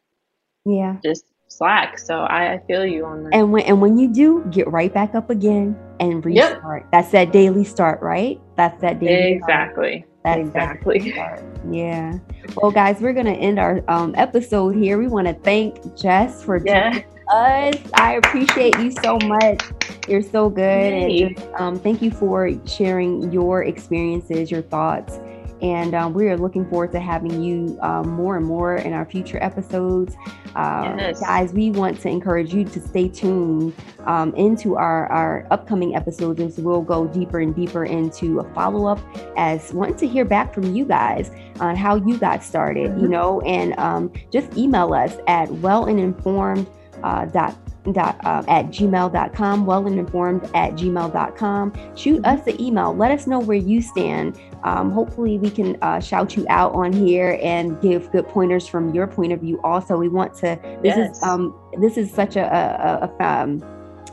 Yeah. 0.65 0.97
just 1.05 1.25
slack 1.49 1.99
so 1.99 2.21
i, 2.21 2.55
I 2.55 2.59
feel 2.67 2.85
you 2.87 3.05
on 3.05 3.25
that 3.25 3.35
And 3.35 3.53
when 3.53 3.63
and 3.65 3.81
when 3.81 3.99
you 3.99 4.09
do, 4.09 4.45
get 4.51 4.67
right 4.69 4.93
back 4.93 5.15
up 5.15 5.31
again 5.31 5.77
and 6.01 6.25
Yep. 6.25 6.55
restart. 6.55 6.87
That's 6.91 7.11
that 7.13 7.31
daily 7.33 7.63
start, 7.65 8.01
right? 8.03 8.41
That's 8.57 8.81
that 8.81 8.99
daily 8.99 9.39
start. 9.39 9.51
exactly 9.51 10.05
That's 10.25 10.41
exactly. 10.41 11.13
That. 11.13 11.43
Yeah. 11.71 12.19
Well, 12.57 12.73
guys, 12.73 13.01
we're 13.01 13.13
gonna 13.13 13.33
end 13.49 13.59
our 13.61 13.85
um, 13.89 14.15
episode 14.17 14.75
here. 14.75 14.99
We 14.99 15.07
want 15.07 15.29
to 15.29 15.35
thank 15.35 15.95
Jess 15.97 16.43
for 16.43 16.61
yeah 16.67 17.01
us. 17.29 17.77
I 17.95 18.15
appreciate 18.15 18.79
you 18.79 18.91
so 18.91 19.19
much. 19.25 19.63
You're 20.09 20.23
so 20.23 20.51
good, 20.51 20.93
and 20.93 21.39
um, 21.59 21.79
thank 21.79 22.03
you 22.03 22.11
for 22.11 22.51
sharing 22.67 23.33
your 23.33 23.65
experiences, 23.65 24.51
your 24.51 24.63
thoughts. 24.63 25.19
And 25.63 25.95
um, 25.95 26.13
we 26.13 26.29
are 26.29 26.37
looking 26.37 26.69
forward 26.69 26.93
to 26.93 27.01
having 27.01 27.43
you 27.43 27.79
um, 27.81 28.11
more 28.11 28.37
and 28.37 28.45
more 28.45 28.77
in 28.77 28.93
our 28.93 29.07
future 29.07 29.43
episodes. 29.43 30.15
Um, 30.57 30.99
Yes. 30.99 31.21
Guys, 31.21 31.53
we 31.55 31.71
want 31.71 31.99
to 32.01 32.09
encourage 32.11 32.53
you 32.53 32.65
to 32.65 32.81
stay 32.81 33.09
tuned 33.09 33.73
um, 34.05 34.35
into 34.35 34.77
our, 34.77 35.07
our 35.11 35.47
upcoming 35.51 35.97
episodes 35.97 36.39
as 36.41 36.59
we'll 36.59 36.83
go 36.83 37.07
deeper 37.07 37.41
and 37.41 37.55
deeper 37.55 37.87
into 37.87 38.41
a 38.41 38.55
follow 38.55 38.87
up 38.87 38.99
as 39.39 39.73
wanting 39.73 39.97
to 39.97 40.07
hear 40.07 40.27
back 40.27 40.53
from 40.53 40.75
you 40.75 40.85
guys 40.85 41.31
on 41.61 41.77
how 41.77 41.95
you 41.97 42.19
got 42.19 42.43
started, 42.45 42.91
you 43.01 43.07
Mhm. 43.07 43.11
know, 43.11 43.41
and 43.43 43.79
um, 43.79 44.13
just 44.31 44.55
email 44.59 44.93
us 44.93 45.17
at 45.29 45.51
well 45.51 45.87
and 45.87 45.99
informed 45.99 46.67
uh, 47.05 47.25
dot 47.27 47.55
dot 47.93 48.17
uh, 48.25 48.43
at 48.49 48.67
gmail.com 48.69 49.67
well 49.67 49.87
and 49.87 49.99
informed 49.99 50.43
at 50.55 50.73
gmail.com 50.73 51.73
shoot 51.95 52.25
us 52.25 52.43
the 52.45 52.61
email. 52.63 52.95
Let 52.97 53.11
us 53.11 53.27
know 53.27 53.41
where 53.41 53.59
you 53.59 53.83
stand. 53.83 54.41
Um, 54.65 54.91
hopefully 54.91 55.37
we 55.39 55.51
can 55.51 55.77
uh, 55.83 56.01
shout 56.01 56.35
you 56.37 56.47
out 56.49 56.73
on 56.75 56.93
here 56.95 57.39
and 57.43 57.79
give 57.83 58.11
good 58.11 58.27
pointers 58.27 58.67
from 58.67 58.95
your 58.95 59.07
point 59.07 59.33
of 59.35 59.41
view 59.41 59.61
also. 59.63 59.99
We 59.99 60.09
want 60.09 60.35
to 60.37 60.59
this 60.83 60.97
Yes. 60.97 61.17
is 61.19 61.23
um 61.23 61.55
this 61.79 61.97
is 61.99 62.11
such 62.11 62.37
a 62.37 62.45
a, 62.45 62.63
a, 63.05 63.11
a 63.21 63.43
um 63.43 63.63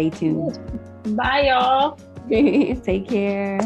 stay 0.00 0.10
tuned. 0.10 0.58
Bye 1.16 1.48
y'all. 1.48 1.98
Take 2.84 3.08
care 3.08 3.60